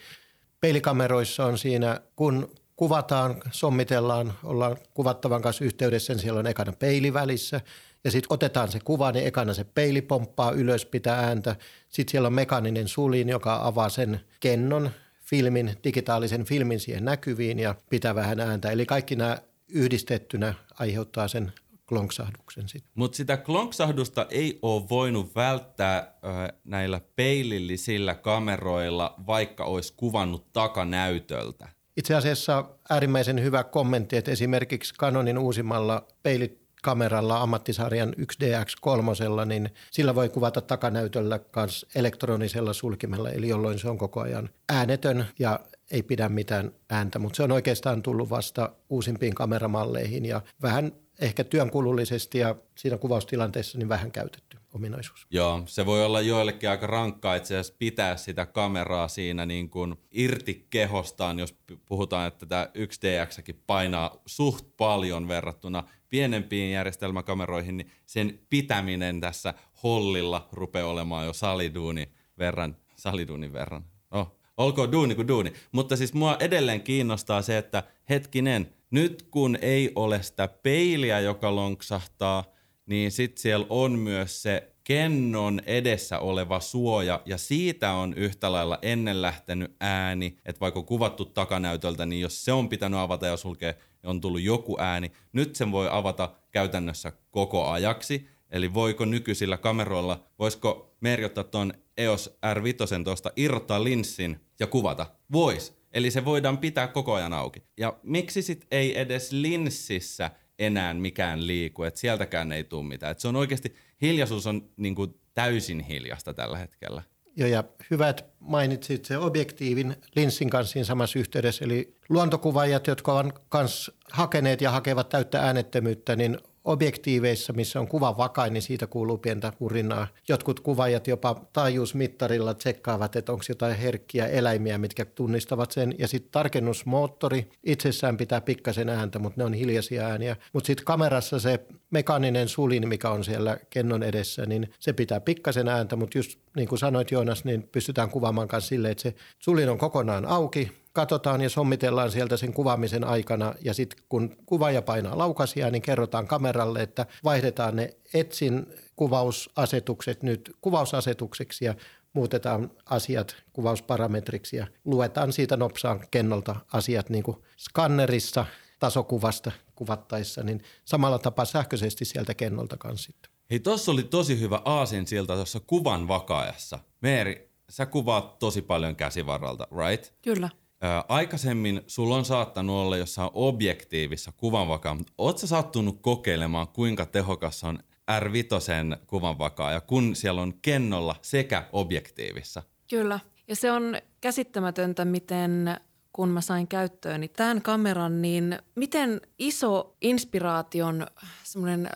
peilikameroissa 0.61 1.45
on 1.45 1.57
siinä, 1.57 2.01
kun 2.15 2.51
kuvataan, 2.75 3.41
sommitellaan, 3.51 4.33
ollaan 4.43 4.77
kuvattavan 4.93 5.41
kanssa 5.41 5.65
yhteydessä, 5.65 6.13
niin 6.13 6.21
siellä 6.21 6.39
on 6.39 6.47
ekana 6.47 6.73
peili 6.73 7.13
välissä– 7.13 7.61
ja 8.03 8.11
sitten 8.11 8.33
otetaan 8.33 8.71
se 8.71 8.79
kuva, 8.79 9.11
niin 9.11 9.27
ekana 9.27 9.53
se 9.53 9.63
peili 9.63 10.01
pomppaa 10.01 10.51
ylös, 10.51 10.85
pitää 10.85 11.19
ääntä. 11.19 11.55
Sitten 11.89 12.11
siellä 12.11 12.27
on 12.27 12.33
mekaaninen 12.33 12.87
sulin, 12.87 13.29
joka 13.29 13.59
avaa 13.63 13.89
sen 13.89 14.19
kennon, 14.39 14.91
filmin, 15.21 15.77
digitaalisen 15.83 16.45
filmin 16.45 16.79
siihen 16.79 17.05
näkyviin 17.05 17.59
ja 17.59 17.75
pitää 17.89 18.15
vähän 18.15 18.39
ääntä. 18.39 18.71
Eli 18.71 18.85
kaikki 18.85 19.15
nämä 19.15 19.37
yhdistettynä 19.69 20.53
aiheuttaa 20.79 21.27
sen 21.27 21.53
klonksahduksen 21.89 22.67
sitten. 22.67 22.91
Mutta 22.95 23.15
sitä 23.15 23.37
klonksahdusta 23.37 24.27
ei 24.29 24.59
ole 24.61 24.89
voinut 24.89 25.35
välttää 25.35 26.13
ö, 26.23 26.53
näillä 26.63 27.01
peilillisillä 27.15 28.15
kameroilla, 28.15 29.15
vaikka 29.27 29.63
olisi 29.63 29.93
kuvannut 29.97 30.53
takanäytöltä. 30.53 31.69
Itse 31.97 32.15
asiassa 32.15 32.65
äärimmäisen 32.89 33.43
hyvä 33.43 33.63
kommentti, 33.63 34.17
että 34.17 34.31
esimerkiksi 34.31 34.93
Canonin 34.93 35.37
uusimmalla 35.37 36.07
peilit 36.23 36.59
kameralla 36.81 37.41
ammattisarjan 37.41 38.13
1DX3, 38.19 39.45
niin 39.45 39.69
sillä 39.91 40.15
voi 40.15 40.29
kuvata 40.29 40.61
takanäytöllä 40.61 41.39
myös 41.55 41.85
elektronisella 41.95 42.73
sulkimella, 42.73 43.29
eli 43.29 43.49
jolloin 43.49 43.79
se 43.79 43.89
on 43.89 43.97
koko 43.97 44.21
ajan 44.21 44.49
äänetön 44.69 45.25
ja 45.39 45.59
ei 45.91 46.03
pidä 46.03 46.29
mitään 46.29 46.71
ääntä, 46.89 47.19
mutta 47.19 47.37
se 47.37 47.43
on 47.43 47.51
oikeastaan 47.51 48.01
tullut 48.01 48.29
vasta 48.29 48.71
uusimpiin 48.89 49.35
kameramalleihin 49.35 50.25
ja 50.25 50.41
vähän 50.61 50.91
ehkä 51.19 51.43
työnkulullisesti 51.43 52.37
ja 52.37 52.55
siinä 52.75 52.97
kuvaustilanteessa 52.97 53.77
niin 53.77 53.89
vähän 53.89 54.11
käytetty 54.11 54.57
ominaisuus. 54.73 55.27
Joo, 55.31 55.63
se 55.65 55.85
voi 55.85 56.05
olla 56.05 56.21
joillekin 56.21 56.69
aika 56.69 56.87
rankkaa 56.87 57.35
itse 57.35 57.53
asiassa 57.55 57.75
pitää 57.79 58.17
sitä 58.17 58.45
kameraa 58.45 59.07
siinä 59.07 59.45
niin 59.45 59.69
kuin 59.69 59.95
irti 60.11 60.67
kehostaan, 60.69 61.39
jos 61.39 61.55
puhutaan, 61.85 62.27
että 62.27 62.45
tämä 62.45 62.69
1DX 62.77 63.53
painaa 63.67 64.21
suht 64.25 64.67
paljon 64.77 65.27
verrattuna 65.27 65.83
pienempiin 66.09 66.71
järjestelmäkameroihin, 66.71 67.77
niin 67.77 67.91
sen 68.05 68.39
pitäminen 68.49 69.19
tässä 69.19 69.53
hollilla 69.83 70.49
rupeaa 70.51 70.87
olemaan 70.87 71.25
jo 71.25 71.33
saliduuni 71.33 72.11
verran, 72.37 72.77
saliduunin 72.95 73.53
verran. 73.53 73.85
No, 74.11 74.35
olkoon 74.57 74.91
duuni 74.91 75.15
kuin 75.15 75.27
duuni. 75.27 75.53
Mutta 75.71 75.95
siis 75.95 76.13
mua 76.13 76.37
edelleen 76.39 76.81
kiinnostaa 76.81 77.41
se, 77.41 77.57
että 77.57 77.83
hetkinen, 78.09 78.73
nyt 78.91 79.27
kun 79.31 79.57
ei 79.61 79.91
ole 79.95 80.23
sitä 80.23 80.47
peiliä, 80.47 81.19
joka 81.19 81.55
lonksahtaa, 81.55 82.43
niin 82.85 83.11
sitten 83.11 83.41
siellä 83.41 83.65
on 83.69 83.99
myös 83.99 84.41
se 84.41 84.71
kennon 84.83 85.61
edessä 85.65 86.19
oleva 86.19 86.59
suoja 86.59 87.21
ja 87.25 87.37
siitä 87.37 87.91
on 87.91 88.13
yhtä 88.13 88.51
lailla 88.51 88.79
ennen 88.81 89.21
lähtenyt 89.21 89.75
ääni, 89.79 90.37
että 90.45 90.59
vaikka 90.59 90.81
kuvattu 90.81 91.25
takanäytöltä, 91.25 92.05
niin 92.05 92.21
jos 92.21 92.45
se 92.45 92.51
on 92.51 92.69
pitänyt 92.69 92.99
avata 92.99 93.27
ja 93.27 93.37
sulkea, 93.37 93.73
on 94.03 94.21
tullut 94.21 94.41
joku 94.41 94.77
ääni. 94.79 95.11
Nyt 95.33 95.55
sen 95.55 95.71
voi 95.71 95.87
avata 95.91 96.29
käytännössä 96.51 97.11
koko 97.31 97.67
ajaksi. 97.67 98.27
Eli 98.49 98.73
voiko 98.73 99.05
nykyisillä 99.05 99.57
kameroilla, 99.57 100.23
voisiko 100.39 100.95
Meri 101.01 101.25
ottaa 101.25 101.43
tuon 101.43 101.73
EOS 101.97 102.37
R5 102.45 103.03
tuosta, 103.03 103.31
irrottaa 103.35 103.83
linssin 103.83 104.39
ja 104.59 104.67
kuvata? 104.67 105.05
Vois. 105.31 105.78
Eli 105.93 106.11
se 106.11 106.25
voidaan 106.25 106.57
pitää 106.57 106.87
koko 106.87 107.13
ajan 107.13 107.33
auki. 107.33 107.63
Ja 107.77 107.97
miksi 108.03 108.41
sit 108.41 108.65
ei 108.71 108.99
edes 108.99 109.31
linssissä 109.31 110.31
enää 110.59 110.93
mikään 110.93 111.47
liiku, 111.47 111.83
että 111.83 111.99
sieltäkään 111.99 112.51
ei 112.51 112.63
tule 112.63 112.83
mitään. 112.83 113.11
Et 113.11 113.19
se 113.19 113.27
on 113.27 113.35
oikeasti, 113.35 113.75
hiljaisuus 114.01 114.47
on 114.47 114.69
niin 114.77 114.95
kuin 114.95 115.19
täysin 115.33 115.79
hiljasta 115.79 116.33
tällä 116.33 116.57
hetkellä. 116.57 117.03
Joo, 117.35 117.47
ja 117.47 117.63
hyvä, 117.91 118.09
että 118.09 118.23
mainitsit 118.39 119.05
se 119.05 119.17
objektiivin 119.17 119.95
linssin 120.15 120.49
kanssa 120.49 120.73
siinä 120.73 120.85
samassa 120.85 121.19
yhteydessä. 121.19 121.65
Eli 121.65 121.97
luontokuvaajat, 122.09 122.87
jotka 122.87 123.13
ovat 123.13 123.41
myös 123.53 123.91
hakeneet 124.11 124.61
ja 124.61 124.71
hakevat 124.71 125.09
täyttä 125.09 125.41
äänettömyyttä, 125.41 126.15
niin 126.15 126.37
objektiiveissa, 126.69 127.53
missä 127.53 127.79
on 127.79 127.87
kuva 127.87 128.17
vakain, 128.17 128.53
niin 128.53 128.61
siitä 128.61 128.87
kuuluu 128.87 129.17
pientä 129.17 129.53
hurinaa. 129.59 130.07
Jotkut 130.27 130.59
kuvaajat 130.59 131.07
jopa 131.07 131.41
taajuusmittarilla 131.53 132.53
tsekkaavat, 132.53 133.15
että 133.15 133.31
onko 133.31 133.43
jotain 133.49 133.75
herkkiä 133.75 134.27
eläimiä, 134.27 134.77
mitkä 134.77 135.05
tunnistavat 135.05 135.71
sen. 135.71 135.95
Ja 135.97 136.07
sitten 136.07 136.31
tarkennusmoottori 136.31 137.49
itsessään 137.63 138.17
pitää 138.17 138.41
pikkasen 138.41 138.89
ääntä, 138.89 139.19
mutta 139.19 139.41
ne 139.41 139.45
on 139.45 139.53
hiljaisia 139.53 140.05
ääniä. 140.05 140.35
Mutta 140.53 140.67
sitten 140.67 140.85
kamerassa 140.85 141.39
se 141.39 141.59
mekaaninen 141.91 142.47
sulin, 142.47 142.87
mikä 142.87 143.09
on 143.09 143.23
siellä 143.23 143.57
kennon 143.69 144.03
edessä, 144.03 144.45
niin 144.45 144.73
se 144.79 144.93
pitää 144.93 145.19
pikkasen 145.19 145.67
ääntä, 145.67 145.95
mutta 145.95 146.17
just 146.17 146.39
niin 146.55 146.67
kuin 146.67 146.79
sanoit 146.79 147.11
Joonas, 147.11 147.45
niin 147.45 147.63
pystytään 147.63 148.09
kuvaamaan 148.09 148.47
myös 148.51 148.67
silleen, 148.67 148.91
että 148.91 149.01
se 149.01 149.15
sulin 149.39 149.69
on 149.69 149.77
kokonaan 149.77 150.25
auki, 150.25 150.71
katsotaan 150.93 151.41
ja 151.41 151.49
sommitellaan 151.49 152.11
sieltä 152.11 152.37
sen 152.37 152.53
kuvaamisen 152.53 153.03
aikana 153.03 153.53
ja 153.61 153.73
sitten 153.73 154.03
kun 154.09 154.35
kuvaaja 154.45 154.81
painaa 154.81 155.17
laukasia, 155.17 155.71
niin 155.71 155.81
kerrotaan 155.81 156.27
kameralle, 156.27 156.81
että 156.81 157.05
vaihdetaan 157.23 157.75
ne 157.75 157.93
etsin 158.13 158.73
kuvausasetukset 158.95 160.23
nyt 160.23 160.55
kuvausasetukseksi 160.61 161.65
ja 161.65 161.75
muutetaan 162.13 162.71
asiat 162.85 163.35
kuvausparametriksi 163.53 164.57
ja 164.57 164.67
luetaan 164.85 165.33
siitä 165.33 165.57
nopsaan 165.57 165.99
kennolta 166.11 166.55
asiat 166.73 167.09
niin 167.09 167.23
kuin 167.23 167.37
skannerissa 167.57 168.45
tasokuvasta 168.79 169.51
kuvattaessa, 169.79 170.43
niin 170.43 170.63
samalla 170.85 171.19
tapaa 171.19 171.45
sähköisesti 171.45 172.05
sieltä 172.05 172.33
kennolta 172.33 172.77
kanssa 172.77 173.11
Hei, 173.51 173.59
tuossa 173.59 173.91
oli 173.91 174.03
tosi 174.03 174.39
hyvä 174.39 174.61
aasin 174.65 175.07
sieltä 175.07 175.35
tuossa 175.35 175.59
kuvan 175.59 176.07
vakaajassa. 176.07 176.79
Meeri, 177.01 177.51
sä 177.69 177.85
kuvaat 177.85 178.39
tosi 178.39 178.61
paljon 178.61 178.95
käsivaralta, 178.95 179.67
right? 179.77 180.13
Kyllä. 180.21 180.49
Ää, 180.81 181.05
aikaisemmin 181.09 181.81
sulla 181.87 182.15
on 182.15 182.25
saattanut 182.25 182.75
olla 182.75 182.97
jossain 182.97 183.29
objektiivissa 183.33 184.31
kuvanvakaa, 184.37 184.93
mutta 184.93 185.13
ootko 185.17 185.47
sattunut 185.47 185.99
kokeilemaan, 186.01 186.67
kuinka 186.67 187.05
tehokas 187.05 187.63
on 187.63 187.79
R5 188.11 188.97
kuvanvakaaja, 189.07 189.81
kun 189.81 190.15
siellä 190.15 190.41
on 190.41 190.53
kennolla 190.61 191.15
sekä 191.21 191.65
objektiivissa? 191.71 192.63
Kyllä, 192.89 193.19
ja 193.47 193.55
se 193.55 193.71
on 193.71 193.97
käsittämätöntä, 194.21 195.05
miten 195.05 195.79
kun 196.19 196.29
mä 196.29 196.41
sain 196.41 196.67
käyttöön 196.67 197.21
niin 197.21 197.31
tämän 197.35 197.61
kameran, 197.61 198.21
niin 198.21 198.59
miten 198.75 199.21
iso 199.37 199.95
inspiraation 200.01 201.07
semmoinen 201.43 201.89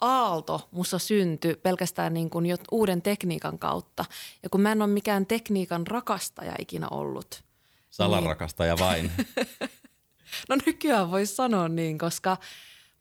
aalto 0.00 0.68
mussa 0.70 0.98
syntyi 0.98 1.54
pelkästään 1.54 2.14
niin 2.14 2.30
kuin 2.30 2.46
uuden 2.70 3.02
tekniikan 3.02 3.58
kautta. 3.58 4.04
Ja 4.42 4.48
kun 4.48 4.60
mä 4.60 4.72
en 4.72 4.82
ole 4.82 4.90
mikään 4.90 5.26
tekniikan 5.26 5.86
rakastaja 5.86 6.54
ikinä 6.58 6.88
ollut– 6.90 7.42
Salarakastaja 7.90 8.78
vain. 8.78 9.12
no 10.48 10.56
nykyään 10.66 11.10
voisi 11.10 11.34
sanoa 11.34 11.68
niin, 11.68 11.98
koska 11.98 12.36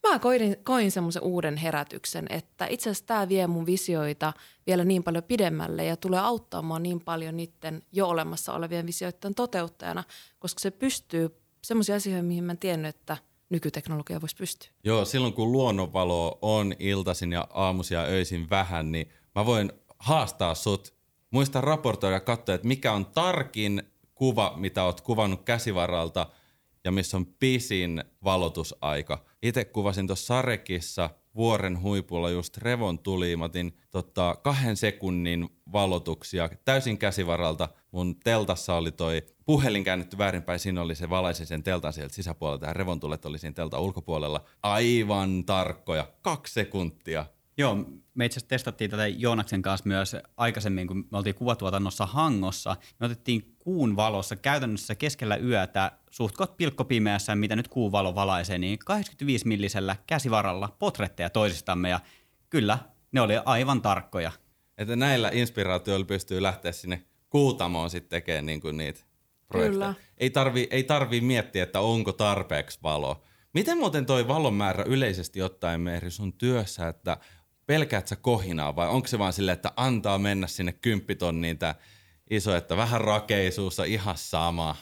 mä 0.10 0.20
koin, 0.20 0.58
koin 0.64 0.92
semmoisen 0.92 1.24
uuden 1.24 1.58
herätyksen, 1.58 2.26
että 2.30 2.68
itse 2.68 2.90
asiassa 2.90 3.06
tämä 3.06 3.30
vie 3.30 3.48
mun 3.48 3.66
visioita 3.66 4.34
vielä 4.68 4.86
niin 4.86 5.04
paljon 5.04 5.24
pidemmälle 5.24 5.86
ja 5.86 5.98
tulee 5.98 6.20
auttamaan 6.20 6.84
niin 6.84 7.02
paljon 7.02 7.38
niiden 7.38 7.84
jo 7.92 8.08
olemassa 8.08 8.54
olevien 8.54 8.86
visioiden 8.86 9.36
toteuttajana, 9.36 10.04
koska 10.40 10.60
se 10.60 10.72
pystyy 10.72 11.36
semmoisia 11.62 11.96
asioihin, 11.96 12.26
mihin 12.26 12.44
mä 12.44 12.52
en 12.52 12.58
tiennyt, 12.58 12.96
että 12.96 13.18
nykyteknologia 13.50 14.22
voisi 14.22 14.36
pystyä. 14.36 14.70
Joo, 14.84 15.06
silloin 15.06 15.34
kun 15.34 15.52
luonnonvalo 15.52 16.40
on 16.42 16.74
iltaisin 16.80 17.32
ja 17.32 17.48
aamuisin 17.54 17.96
ja 17.96 18.04
öisin 18.04 18.50
vähän, 18.50 18.92
niin 18.92 19.10
mä 19.36 19.46
voin 19.46 19.72
haastaa 20.00 20.56
sut. 20.56 20.94
Muista 21.32 21.62
raportoida 21.62 22.16
ja 22.16 22.20
katsoa, 22.20 22.56
että 22.56 22.68
mikä 22.68 22.94
on 22.94 23.06
tarkin 23.06 23.84
kuva, 24.16 24.54
mitä 24.58 24.84
oot 24.84 25.02
kuvannut 25.02 25.44
käsivaralta 25.44 26.28
ja 26.86 26.92
missä 26.92 27.18
on 27.18 27.26
pisin 27.26 28.04
valotusaika. 28.24 29.26
Itse 29.42 29.66
kuvasin 29.66 30.08
tuossa 30.08 30.26
Sarekissa 30.26 31.10
vuoren 31.36 31.82
huipulla 31.82 32.30
just 32.30 32.58
revon 32.58 33.00
tulimatin 33.00 33.78
tota, 33.92 34.36
kahden 34.44 34.78
sekunnin 34.78 35.50
valotuksia 35.72 36.50
täysin 36.66 36.98
käsivaralta. 36.98 37.70
Mun 37.92 38.20
teltassa 38.20 38.76
oli 38.76 38.92
toi 38.92 39.22
puhelin 39.46 39.84
käännetty 39.84 40.18
väärinpäin, 40.18 40.60
siinä 40.60 40.82
oli 40.82 40.96
se 40.96 41.10
valaisi 41.10 41.46
sen 41.46 41.64
teltan 41.64 41.94
sieltä 41.94 42.16
sisäpuolelta 42.16 42.66
ja 42.66 42.74
revontulet 42.74 43.26
oli 43.26 43.40
siinä 43.40 43.54
teltan 43.54 43.82
ulkopuolella. 43.82 44.44
Aivan 44.64 45.46
tarkkoja, 45.46 46.08
kaksi 46.22 46.54
sekuntia. 46.54 47.26
Joo, 47.58 47.86
me 48.16 48.26
itse 48.26 48.38
asiassa 48.38 48.50
testattiin 48.50 48.92
tätä 48.92 49.08
Joonaksen 49.08 49.62
kanssa 49.62 49.88
myös 49.88 50.16
aikaisemmin, 50.38 50.88
kun 50.88 51.08
me 51.12 51.18
oltiin 51.18 51.36
kuvatuotannossa 51.36 52.06
Hangossa. 52.06 52.78
Me 53.00 53.06
otettiin 53.06 53.56
kuun 53.60 53.96
valossa 53.96 54.36
käytännössä 54.36 54.96
keskellä 54.96 55.36
yötä 55.36 55.92
suht 56.12 56.36
pilkkopimeässä, 56.58 57.36
mitä 57.36 57.56
nyt 57.56 57.68
kuun 57.68 57.92
valo 57.92 58.16
valaisee, 58.16 58.58
niin 58.58 58.80
85 58.80 59.48
millisellä 59.48 59.96
käsivaralla 60.08 60.76
potretteja 60.80 61.30
toisistamme 61.30 61.90
ja 61.90 62.00
kyllä, 62.50 62.80
ne 63.12 63.22
oli 63.22 63.34
aivan 63.46 63.82
tarkkoja. 63.82 64.32
Että 64.78 64.96
näillä 64.96 65.30
inspiraatioilla 65.34 66.06
pystyy 66.06 66.42
lähteä 66.44 66.72
sinne 66.72 67.04
kuutamoon 67.30 67.90
sitten 67.90 68.10
tekemään 68.10 68.46
niin 68.46 68.62
kuin 68.62 68.78
niitä 68.78 69.02
projekteja. 69.48 69.72
Kyllä. 69.72 69.94
Ei 70.18 70.30
tarvi, 70.30 70.68
ei 70.72 70.84
tarvi 70.84 71.22
miettiä, 71.22 71.64
että 71.64 71.80
onko 71.80 72.12
tarpeeksi 72.12 72.80
valo. 72.84 73.24
Miten 73.54 73.78
muuten 73.78 74.06
toi 74.06 74.28
valon 74.28 74.54
määrä 74.54 74.84
yleisesti 74.88 75.42
ottaen 75.42 75.82
Meeri 75.82 76.12
sun 76.12 76.34
työssä, 76.34 76.88
että 76.88 77.18
pelkäät 77.66 78.08
sä 78.08 78.16
kohinaa 78.16 78.76
vai 78.76 78.88
onko 78.88 79.08
se 79.08 79.20
vaan 79.20 79.34
silleen, 79.34 79.54
että 79.54 79.72
antaa 79.76 80.18
mennä 80.18 80.48
sinne 80.48 80.74
kymppitonniin 80.74 81.58
tää 81.58 81.76
iso, 82.30 82.56
että 82.56 82.78
vähän 82.78 83.02
rakeisuussa 83.02 83.84
ihan 83.84 84.18
sama? 84.18 84.76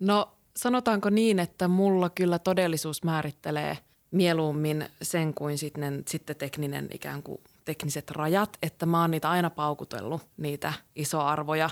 No 0.00 0.32
sanotaanko 0.56 1.10
niin, 1.10 1.38
että 1.38 1.68
mulla 1.68 2.10
kyllä 2.10 2.38
todellisuus 2.38 3.04
määrittelee 3.04 3.78
mieluummin 4.10 4.88
sen 5.02 5.34
kuin 5.34 5.58
sitten, 5.58 6.02
sitten 6.08 6.36
tekninen 6.36 6.88
ikään 6.92 7.22
kuin 7.22 7.40
tekniset 7.64 8.10
rajat, 8.10 8.58
että 8.62 8.86
mä 8.86 9.00
oon 9.00 9.10
niitä 9.10 9.30
aina 9.30 9.50
paukutellut, 9.50 10.22
niitä 10.36 10.72
isoarvoja. 10.96 11.70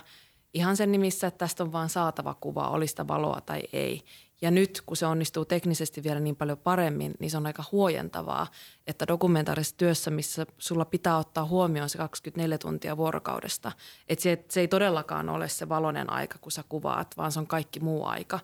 Ihan 0.54 0.76
sen 0.76 0.92
nimissä, 0.92 1.26
että 1.26 1.38
tästä 1.38 1.62
on 1.62 1.72
vaan 1.72 1.88
saatava 1.88 2.34
kuva, 2.34 2.68
oli 2.68 2.86
sitä 2.86 3.08
valoa 3.08 3.40
tai 3.40 3.62
ei. 3.72 4.02
Ja 4.44 4.50
nyt, 4.50 4.82
kun 4.86 4.96
se 4.96 5.06
onnistuu 5.06 5.44
teknisesti 5.44 6.02
vielä 6.02 6.20
niin 6.20 6.36
paljon 6.36 6.58
paremmin, 6.58 7.14
niin 7.18 7.30
se 7.30 7.36
on 7.36 7.46
aika 7.46 7.64
huojentavaa, 7.72 8.46
että 8.86 9.06
dokumentaarisessa 9.08 9.76
työssä, 9.76 10.10
missä 10.10 10.46
sulla 10.58 10.84
pitää 10.84 11.18
ottaa 11.18 11.44
huomioon 11.44 11.88
se 11.88 11.98
24 11.98 12.58
tuntia 12.58 12.96
vuorokaudesta, 12.96 13.72
että 14.08 14.22
se, 14.22 14.44
se 14.48 14.60
ei 14.60 14.68
todellakaan 14.68 15.28
ole 15.28 15.48
se 15.48 15.68
valonen 15.68 16.10
aika, 16.10 16.38
kun 16.38 16.52
sä 16.52 16.64
kuvaat, 16.68 17.16
vaan 17.16 17.32
se 17.32 17.38
on 17.38 17.46
kaikki 17.46 17.80
muu 17.80 18.04
aika. 18.04 18.40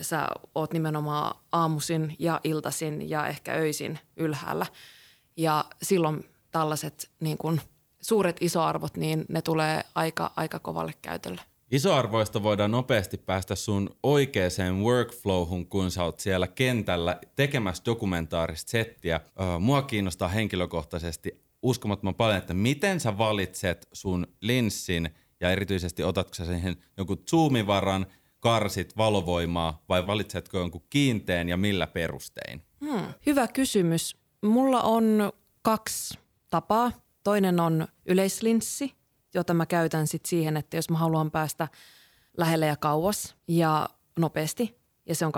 Sä 0.00 0.28
oot 0.54 0.72
nimenomaan 0.72 1.36
aamusin 1.52 2.16
ja 2.18 2.40
iltasin 2.44 3.10
ja 3.10 3.26
ehkä 3.26 3.52
öisin 3.52 3.98
ylhäällä. 4.16 4.66
Ja 5.36 5.64
silloin 5.82 6.30
tällaiset 6.50 7.10
niin 7.20 7.38
kun 7.38 7.60
suuret 8.00 8.36
isoarvot, 8.40 8.96
niin 8.96 9.24
ne 9.28 9.42
tulee 9.42 9.84
aika, 9.94 10.32
aika 10.36 10.58
kovalle 10.58 10.92
käytölle. 11.02 11.40
Isoarvoista 11.74 12.42
voidaan 12.42 12.70
nopeasti 12.70 13.16
päästä 13.18 13.54
sun 13.54 13.90
oikeaan 14.02 14.80
workflowhun, 14.82 15.66
kun 15.66 15.90
sä 15.90 16.04
oot 16.04 16.20
siellä 16.20 16.46
kentällä 16.46 17.20
tekemässä 17.36 17.82
dokumentaarista 17.84 18.70
settiä. 18.70 19.20
Mua 19.60 19.82
kiinnostaa 19.82 20.28
henkilökohtaisesti 20.28 21.44
uskomattoman 21.62 22.14
paljon, 22.14 22.38
että 22.38 22.54
miten 22.54 23.00
sä 23.00 23.18
valitset 23.18 23.88
sun 23.92 24.26
linssin 24.40 25.10
ja 25.40 25.50
erityisesti 25.50 26.02
otatko 26.02 26.34
sä 26.34 26.44
siihen 26.44 26.76
jonkun 26.96 27.22
zoomivaran, 27.30 28.06
karsit 28.40 28.96
valovoimaa 28.96 29.84
vai 29.88 30.06
valitsetko 30.06 30.58
jonkun 30.58 30.84
kiinteen 30.90 31.48
ja 31.48 31.56
millä 31.56 31.86
perustein? 31.86 32.62
Hmm, 32.84 33.04
hyvä 33.26 33.48
kysymys. 33.48 34.16
Mulla 34.42 34.82
on 34.82 35.32
kaksi 35.62 36.18
tapaa. 36.50 36.92
Toinen 37.24 37.60
on 37.60 37.88
yleislinssi, 38.06 38.94
jota 39.34 39.54
mä 39.54 39.66
käytän 39.66 40.06
sit 40.06 40.26
siihen, 40.26 40.56
että 40.56 40.76
jos 40.76 40.90
mä 40.90 40.98
haluan 40.98 41.30
päästä 41.30 41.68
lähelle 42.36 42.66
ja 42.66 42.76
kauas 42.76 43.36
ja 43.48 43.88
nopeasti, 44.18 44.78
ja 45.06 45.14
se 45.14 45.26
on 45.26 45.32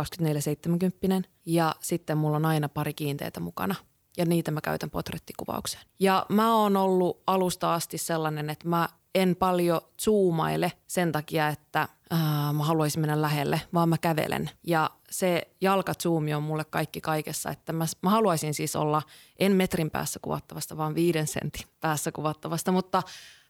24-70, 1.25 1.29
ja 1.47 1.75
sitten 1.81 2.19
mulla 2.19 2.37
on 2.37 2.45
aina 2.45 2.69
pari 2.69 2.95
kiinteitä 2.95 3.41
mukana– 3.41 3.75
ja 4.17 4.25
niitä 4.25 4.51
mä 4.51 4.61
käytän 4.61 4.91
potrettikuvaukseen. 4.91 5.85
Ja 5.99 6.27
mä 6.29 6.55
oon 6.57 6.77
ollut 6.77 7.23
alusta 7.27 7.75
asti 7.75 7.99
sellainen, 7.99 8.51
että 8.51 8.69
mä 8.69 8.89
en 9.15 9.37
paljon 9.37 9.81
zoomaile 10.03 10.73
sen 10.87 11.13
takia, 11.13 11.49
että 11.49 11.89
ää, 12.11 12.53
mä 12.53 12.65
haluaisin 12.65 13.01
mennä 13.01 13.23
lähelle, 13.23 13.61
vaan 13.75 13.89
mä 13.89 13.99
kävelen. 13.99 14.51
Ja 14.67 14.91
se 15.11 15.49
jalkazoomi 15.61 16.35
on 16.35 16.43
mulle 16.43 16.65
kaikki 16.65 17.01
kaikessa, 17.01 17.51
että 17.51 17.73
mä, 17.73 17.85
mä 18.03 18.11
haluaisin 18.11 18.55
siis 18.55 18.77
olla 18.77 19.03
en 19.39 19.53
metrin 19.53 19.91
päässä 19.91 20.19
kuvattavasta, 20.23 20.77
vaan 20.77 20.95
viiden 20.95 21.27
sentin 21.27 21.67
päässä 21.81 22.13
kuvattavasta, 22.13 22.73
mutta 22.73 23.03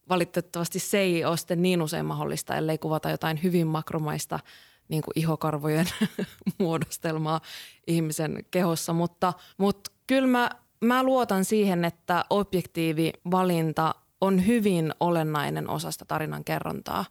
valitettavasti 0.09 0.79
se 0.79 0.99
ei 0.99 1.25
ole 1.25 1.37
sitten 1.37 1.63
niin 1.63 1.83
usein 1.83 2.07
mahdollista, 2.07 2.57
ellei 2.57 2.79
kuvata 2.79 3.11
jotain 3.11 3.43
hyvin 3.43 3.67
makromaista 3.67 4.41
niin 4.89 5.03
kuin 5.03 5.13
ihokarvojen 5.17 5.87
muodostelmaa 6.59 7.41
ihmisen 7.87 8.45
kehossa, 8.51 8.93
mutta, 8.93 9.33
mutta 9.59 9.91
kyllä 10.07 10.29
mä, 10.29 10.51
mä 10.81 11.03
luotan 11.03 11.45
siihen, 11.45 11.85
että 11.85 12.25
objektiivivalinta 12.31 13.95
on 14.21 14.47
hyvin 14.47 14.93
olennainen 15.01 15.71
osa 15.71 15.91
sitä 15.91 16.05
tarinan 16.05 16.45
kerrontaa. 16.45 17.05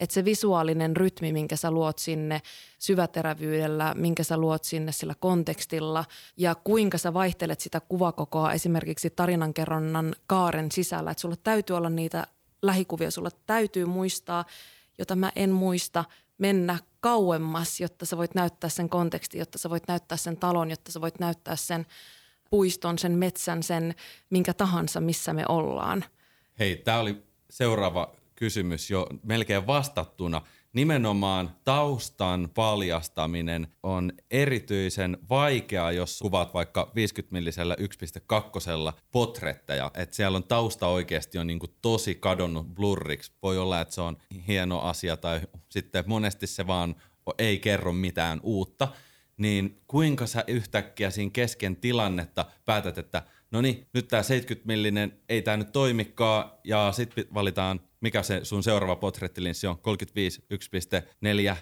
Että 0.00 0.14
se 0.14 0.24
visuaalinen 0.24 0.96
rytmi, 0.96 1.32
minkä 1.32 1.56
sä 1.56 1.70
luot 1.70 1.98
sinne 1.98 2.42
syväterävyydellä, 2.78 3.94
minkä 3.94 4.24
sä 4.24 4.36
luot 4.36 4.64
sinne 4.64 4.92
sillä 4.92 5.14
kontekstilla 5.20 6.04
ja 6.36 6.54
kuinka 6.54 6.98
sä 6.98 7.14
vaihtelet 7.14 7.60
sitä 7.60 7.80
kuvakokoa 7.80 8.52
esimerkiksi 8.52 9.10
tarinankerronnan 9.10 10.14
kaaren 10.26 10.72
sisällä. 10.72 11.10
Että 11.10 11.20
sulla 11.20 11.36
täytyy 11.36 11.76
olla 11.76 11.90
niitä 11.90 12.26
lähikuvia, 12.62 13.10
sulla 13.10 13.30
täytyy 13.46 13.84
muistaa, 13.84 14.44
jota 14.98 15.16
mä 15.16 15.32
en 15.36 15.50
muista, 15.50 16.04
mennä 16.38 16.78
kauemmas, 17.00 17.80
jotta 17.80 18.06
sä 18.06 18.16
voit 18.16 18.34
näyttää 18.34 18.70
sen 18.70 18.88
konteksti, 18.88 19.38
jotta 19.38 19.58
sä 19.58 19.70
voit 19.70 19.88
näyttää 19.88 20.18
sen 20.18 20.36
talon, 20.36 20.70
jotta 20.70 20.92
sä 20.92 21.00
voit 21.00 21.18
näyttää 21.18 21.56
sen 21.56 21.86
puiston, 22.50 22.98
sen 22.98 23.12
metsän, 23.12 23.62
sen 23.62 23.94
minkä 24.30 24.54
tahansa, 24.54 25.00
missä 25.00 25.32
me 25.32 25.44
ollaan. 25.48 26.04
Hei, 26.58 26.76
tämä 26.76 26.98
oli 26.98 27.22
seuraava 27.50 28.14
kysymys 28.38 28.90
jo 28.90 29.06
melkein 29.22 29.66
vastattuna. 29.66 30.42
Nimenomaan 30.72 31.56
taustan 31.64 32.50
paljastaminen 32.54 33.68
on 33.82 34.12
erityisen 34.30 35.18
vaikeaa, 35.30 35.92
jos 35.92 36.18
kuvaat 36.22 36.54
vaikka 36.54 36.92
50 36.94 37.32
millisellä 37.32 37.76
1.2 38.90 38.92
potretteja. 39.12 39.90
Että 39.94 40.16
siellä 40.16 40.36
on 40.36 40.44
tausta 40.44 40.86
oikeasti 40.86 41.38
on 41.38 41.46
niinku 41.46 41.66
tosi 41.82 42.14
kadonnut 42.14 42.74
blurriksi. 42.74 43.32
Voi 43.42 43.58
olla, 43.58 43.80
että 43.80 43.94
se 43.94 44.00
on 44.00 44.16
hieno 44.48 44.80
asia 44.80 45.16
tai 45.16 45.40
sitten 45.70 46.04
monesti 46.06 46.46
se 46.46 46.66
vaan 46.66 46.94
ei 47.38 47.58
kerro 47.58 47.92
mitään 47.92 48.40
uutta. 48.42 48.88
Niin 49.36 49.82
kuinka 49.86 50.26
sä 50.26 50.44
yhtäkkiä 50.46 51.10
siinä 51.10 51.30
kesken 51.32 51.76
tilannetta 51.76 52.46
päätät, 52.64 52.98
että 52.98 53.22
no 53.50 53.60
niin, 53.60 53.86
nyt 53.94 54.08
tämä 54.08 54.22
70 54.22 54.66
millinen 54.66 55.12
ei 55.28 55.42
tämä 55.42 55.56
nyt 55.56 55.72
toimikaan 55.72 56.50
ja 56.64 56.92
sitten 56.92 57.24
valitaan 57.34 57.80
mikä 58.00 58.22
se 58.22 58.40
sun 58.42 58.62
seuraava 58.62 58.96
potrettilinssi 58.96 59.66
on? 59.66 59.78
35, 59.78 60.42
1.4? 60.54 61.56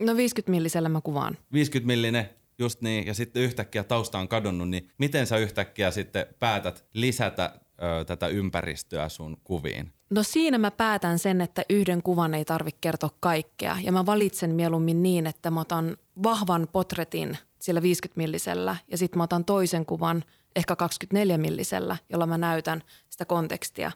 No 0.00 0.16
50 0.16 0.50
millisellä 0.50 0.88
mä 0.88 1.00
kuvaan. 1.00 1.38
50 1.52 1.86
millinen, 1.86 2.30
just 2.58 2.80
niin, 2.80 3.06
ja 3.06 3.14
sitten 3.14 3.42
yhtäkkiä 3.42 3.84
tausta 3.84 4.18
on 4.18 4.28
kadonnut, 4.28 4.68
niin 4.68 4.90
miten 4.98 5.26
sä 5.26 5.36
yhtäkkiä 5.36 5.90
sitten 5.90 6.26
päätät 6.38 6.84
lisätä 6.92 7.52
ö, 7.82 8.04
tätä 8.04 8.28
ympäristöä 8.28 9.08
sun 9.08 9.36
kuviin? 9.44 9.92
No 10.10 10.22
siinä 10.22 10.58
mä 10.58 10.70
päätän 10.70 11.18
sen, 11.18 11.40
että 11.40 11.62
yhden 11.70 12.02
kuvan 12.02 12.34
ei 12.34 12.44
tarvitse 12.44 12.78
kertoa 12.80 13.10
kaikkea. 13.20 13.76
Ja 13.82 13.92
mä 13.92 14.06
valitsen 14.06 14.54
mieluummin 14.54 15.02
niin, 15.02 15.26
että 15.26 15.50
mä 15.50 15.60
otan 15.60 15.96
vahvan 16.22 16.68
potretin 16.72 17.38
sillä 17.60 17.82
50 17.82 18.18
millisellä 18.18 18.76
ja 18.90 18.98
sitten 18.98 19.18
mä 19.18 19.24
otan 19.24 19.44
toisen 19.44 19.86
kuvan 19.86 20.24
ehkä 20.56 20.76
24 20.76 21.38
millisellä, 21.38 21.96
jolla 22.10 22.26
mä 22.26 22.38
näytän 22.38 22.82
sitä 23.10 23.24
kontekstia. 23.24 23.92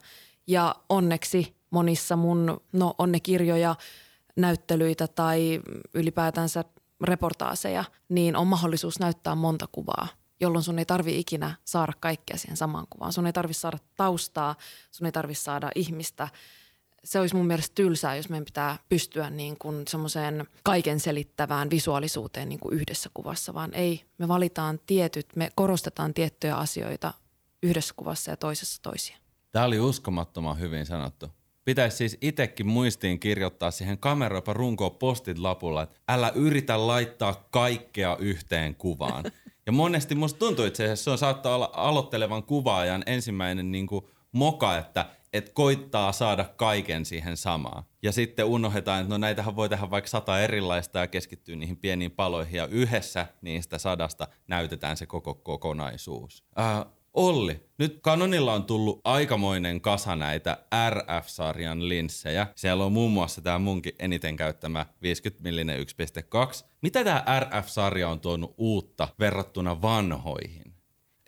Ja 0.47 0.75
onneksi 0.88 1.57
monissa 1.71 2.17
mun, 2.17 2.61
no 2.73 2.95
on 2.99 3.12
ne 3.12 3.21
kirjoja, 3.21 3.76
näyttelyitä 4.37 5.09
tai 5.09 5.61
ylipäätänsä 5.95 6.64
reportaaseja, 7.05 7.85
niin 8.09 8.37
on 8.37 8.47
mahdollisuus 8.47 8.99
näyttää 8.99 9.35
monta 9.35 9.67
kuvaa, 9.73 10.09
jolloin 10.40 10.62
sun 10.62 10.79
ei 10.79 10.85
tarvi 10.85 11.19
ikinä 11.19 11.55
saada 11.64 11.93
kaikkea 12.00 12.37
siihen 12.37 12.57
samaan 12.57 12.87
kuvaan. 12.90 13.12
Sun 13.12 13.26
ei 13.26 13.33
tarvi 13.33 13.55
saada 13.55 13.79
taustaa, 13.97 14.55
sun 14.90 15.07
ei 15.07 15.12
tarvi 15.12 15.35
saada 15.35 15.71
ihmistä. 15.75 16.29
Se 17.04 17.21
olisi 17.21 17.37
mun 17.37 17.47
mielestä 17.47 17.75
tylsää, 17.75 18.16
jos 18.16 18.28
meidän 18.28 18.45
pitää 18.45 18.78
pystyä 18.88 19.30
niin 19.30 19.57
kuin 19.59 19.88
semmoiseen 19.88 20.47
kaiken 20.62 21.00
selittävään 21.00 21.71
visuaalisuuteen 21.71 22.49
niin 22.49 22.61
kuin 22.61 22.75
yhdessä 22.75 23.11
kuvassa, 23.14 23.54
vaan 23.54 23.75
ei, 23.75 24.04
me 24.19 24.28
valitaan 24.28 24.80
tietyt, 24.87 25.37
me 25.37 25.50
korostetaan 25.54 26.14
tiettyjä 26.14 26.57
asioita 26.57 27.12
yhdessä 27.62 27.95
kuvassa 27.97 28.30
ja 28.30 28.37
toisessa 28.37 28.83
toisia. 28.83 29.16
Tämä 29.52 29.64
oli 29.64 29.80
uskomattoman 29.80 30.59
hyvin 30.61 30.87
sanottu 30.87 31.30
pitäisi 31.64 31.97
siis 31.97 32.19
itsekin 32.21 32.66
muistiin 32.66 33.21
kirjoittaa 33.21 33.71
siihen 33.71 33.99
kameroipa 33.99 34.52
runkoon 34.52 34.97
postit 34.97 35.38
lapulla, 35.38 35.83
että 35.83 36.00
älä 36.09 36.33
yritä 36.35 36.87
laittaa 36.87 37.49
kaikkea 37.50 38.16
yhteen 38.21 38.75
kuvaan. 38.75 39.25
Ja 39.66 39.73
monesti 39.73 40.14
musta 40.14 40.38
tuntuu 40.38 40.64
itse 40.64 40.85
asiassa, 40.85 41.04
se 41.04 41.11
on 41.11 41.19
saattaa 41.19 41.54
olla 41.54 41.71
aloittelevan 41.73 42.42
kuvaajan 42.42 43.02
ensimmäinen 43.07 43.73
niin 43.73 43.87
kuin 43.87 44.04
moka, 44.33 44.78
että 44.78 45.07
et 45.32 45.50
koittaa 45.52 46.12
saada 46.12 46.44
kaiken 46.44 47.04
siihen 47.04 47.37
samaan. 47.37 47.84
Ja 48.02 48.12
sitten 48.12 48.44
unohdetaan, 48.44 49.00
että 49.00 49.10
no 49.10 49.18
näitähän 49.18 49.56
voi 49.56 49.68
tehdä 49.68 49.90
vaikka 49.90 50.08
sata 50.08 50.40
erilaista 50.40 50.99
ja 50.99 51.06
keskittyy 51.06 51.56
niihin 51.56 51.76
pieniin 51.76 52.10
paloihin 52.10 52.56
ja 52.56 52.66
yhdessä 52.66 53.26
niistä 53.42 53.78
sadasta 53.78 54.28
näytetään 54.49 54.96
se 54.96 55.06
koko 55.06 55.34
kokonaisuus. 55.34 56.44
Äh, 56.58 56.87
Olli, 57.14 57.60
nyt 57.78 58.00
Canonilla 58.02 58.52
on 58.52 58.64
tullut 58.64 59.00
aikamoinen 59.04 59.80
kasa 59.80 60.16
näitä 60.16 60.58
RF-sarjan 60.90 61.88
linssejä. 61.88 62.46
Siellä 62.54 62.84
on 62.84 62.92
muun 62.92 63.12
muassa 63.12 63.40
tämä 63.40 63.58
munkin 63.58 63.92
eniten 63.99 64.37
käyttämä 64.37 64.87
50 65.02 65.50
mm 65.50 65.68
1.2. 66.60 66.66
Mitä 66.82 67.04
tämä 67.04 67.25
RF-sarja 67.40 68.08
on 68.08 68.20
tuonut 68.20 68.54
uutta 68.58 69.08
verrattuna 69.18 69.82
vanhoihin? 69.82 70.75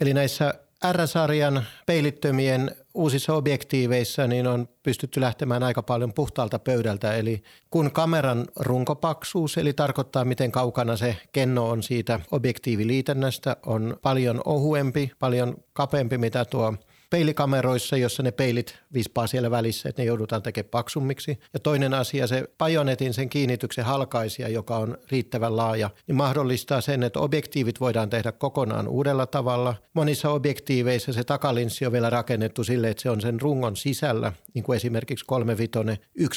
Eli 0.00 0.14
näissä 0.14 0.54
R-sarjan 0.92 1.64
peilittömien 1.86 2.76
uusissa 2.94 3.34
objektiiveissa 3.34 4.26
niin 4.26 4.46
on 4.46 4.68
pystytty 4.82 5.20
lähtemään 5.20 5.62
aika 5.62 5.82
paljon 5.82 6.12
puhtaalta 6.12 6.58
pöydältä. 6.58 7.14
Eli 7.16 7.42
kun 7.70 7.90
kameran 7.90 8.46
runkopaksuus, 8.56 9.58
eli 9.58 9.72
tarkoittaa 9.72 10.24
miten 10.24 10.52
kaukana 10.52 10.96
se 10.96 11.16
kenno 11.32 11.68
on 11.68 11.82
siitä 11.82 12.20
objektiiviliitännästä, 12.30 13.56
on 13.66 13.96
paljon 14.02 14.40
ohuempi, 14.44 15.10
paljon 15.18 15.56
kapeampi 15.72 16.18
mitä 16.18 16.44
tuo 16.44 16.74
peilikameroissa, 17.12 17.96
jossa 17.96 18.22
ne 18.22 18.30
peilit 18.30 18.78
vispaa 18.94 19.26
siellä 19.26 19.50
välissä, 19.50 19.88
että 19.88 20.02
ne 20.02 20.06
joudutaan 20.06 20.42
tekemään 20.42 20.70
paksummiksi. 20.70 21.38
Ja 21.52 21.60
toinen 21.60 21.94
asia, 21.94 22.26
se 22.26 22.44
pajonetin 22.58 23.14
sen 23.14 23.28
kiinnityksen 23.28 23.84
halkaisija, 23.84 24.48
joka 24.48 24.76
on 24.76 24.98
riittävän 25.10 25.56
laaja, 25.56 25.90
niin 26.06 26.16
mahdollistaa 26.16 26.80
sen, 26.80 27.02
että 27.02 27.20
objektiivit 27.20 27.80
voidaan 27.80 28.10
tehdä 28.10 28.32
kokonaan 28.32 28.88
uudella 28.88 29.26
tavalla. 29.26 29.74
Monissa 29.94 30.30
objektiiveissa 30.30 31.12
se 31.12 31.24
takalinssi 31.24 31.86
on 31.86 31.92
vielä 31.92 32.10
rakennettu 32.10 32.64
sille, 32.64 32.90
että 32.90 33.02
se 33.02 33.10
on 33.10 33.20
sen 33.20 33.40
rungon 33.40 33.76
sisällä, 33.76 34.32
niin 34.54 34.62
kuin 34.62 34.76
esimerkiksi 34.76 35.24
35, 35.24 35.70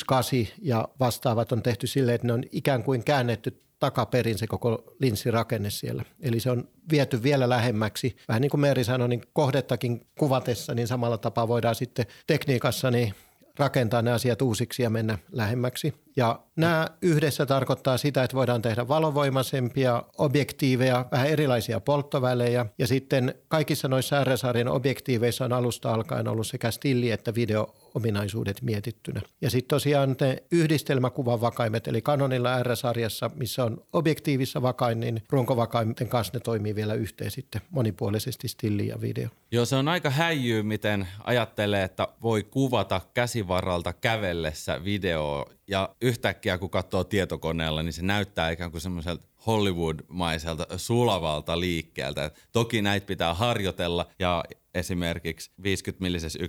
18 0.08 0.56
ja 0.62 0.88
vastaavat 1.00 1.52
on 1.52 1.64
tehty 1.64 1.88
sille, 1.88 2.14
että 2.14 2.28
ne 2.28 2.34
on 2.34 2.44
ikään 2.52 2.84
kuin 2.84 3.04
käännetty 3.04 3.65
takaperin 3.80 4.38
se 4.38 4.48
koko 4.48 4.96
linssirakenne 5.00 5.70
siellä. 5.70 6.04
Eli 6.22 6.40
se 6.40 6.52
on 6.52 6.68
viety 6.92 7.24
vielä 7.24 7.50
lähemmäksi. 7.50 8.16
Vähän 8.28 8.42
niin 8.42 8.50
kuin 8.50 8.62
Meeri 8.62 8.84
sanoi, 8.84 9.10
niin 9.10 9.22
kohdettakin 9.34 10.08
kuvatessa, 10.20 10.74
niin 10.74 10.88
samalla 10.88 11.18
tapaa 11.18 11.48
voidaan 11.48 11.76
sitten 11.76 12.06
tekniikassa 12.28 12.92
niin 12.92 13.14
rakentaa 13.60 14.02
ne 14.02 14.12
asiat 14.12 14.42
uusiksi 14.42 14.84
ja 14.84 14.90
mennä 14.90 15.18
lähemmäksi. 15.32 15.94
Ja 16.18 16.40
nämä 16.56 16.88
yhdessä 17.02 17.46
tarkoittaa 17.46 17.98
sitä, 17.98 18.24
että 18.24 18.36
voidaan 18.36 18.62
tehdä 18.62 18.88
valovoimaisempia 18.88 20.04
objektiiveja, 20.18 21.06
vähän 21.12 21.28
erilaisia 21.28 21.80
polttovälejä. 21.80 22.66
Ja 22.80 22.88
sitten 22.88 23.36
kaikissa 23.48 23.88
noissa 23.88 24.24
R-sarjan 24.24 24.68
objektiiveissa 24.68 25.46
on 25.46 25.54
alusta 25.54 25.94
alkaen 25.94 26.28
ollut 26.28 26.48
sekä 26.48 26.72
stilli- 26.72 27.12
että 27.12 27.36
video 27.36 27.76
ominaisuudet 27.96 28.62
mietittynä. 28.62 29.22
Ja 29.42 29.50
sitten 29.50 29.68
tosiaan 29.68 30.16
ne 30.22 30.44
yhdistelmäkuvan 30.52 31.42
vakaimet, 31.42 31.88
eli 31.88 32.02
Canonilla 32.02 32.64
R-sarjassa, 32.64 33.30
missä 33.36 33.64
on 33.64 33.78
objektiivissa 33.94 34.62
vakain, 34.62 35.00
niin 35.00 35.24
runkovakaimten 35.30 36.08
kanssa 36.08 36.34
ne 36.34 36.40
toimii 36.40 36.76
vielä 36.76 36.94
yhteen 36.94 37.32
sitten 37.32 37.62
monipuolisesti 37.70 38.48
stilli 38.48 38.88
ja 38.88 39.02
video. 39.02 39.30
Joo, 39.52 39.66
se 39.66 39.76
on 39.76 39.88
aika 39.88 40.10
häijyy, 40.10 40.64
miten 40.64 41.08
ajattelee, 41.24 41.84
että 41.84 42.08
voi 42.22 42.44
kuvata 42.44 43.02
käsivaralta 43.14 43.94
kävellessä 43.94 44.84
videoa 44.84 45.46
ja 45.68 45.96
yhtäkkiä 46.02 46.58
kun 46.58 46.70
katsoo 46.70 47.04
tietokoneella, 47.04 47.84
niin 47.84 47.94
se 47.94 48.02
näyttää 48.02 48.50
ikään 48.50 48.72
kuin 48.72 48.82
semmoiselta 48.82 49.28
Hollywood-maiselta 49.48 50.78
sulavalta 50.78 51.60
liikkeeltä. 51.60 52.32
toki 52.52 52.82
näitä 52.82 53.06
pitää 53.06 53.34
harjoitella 53.34 54.06
ja 54.20 54.44
esimerkiksi 54.76 55.52
50 55.64 56.04
millisessä 56.04 56.40
1.2, 56.40 56.46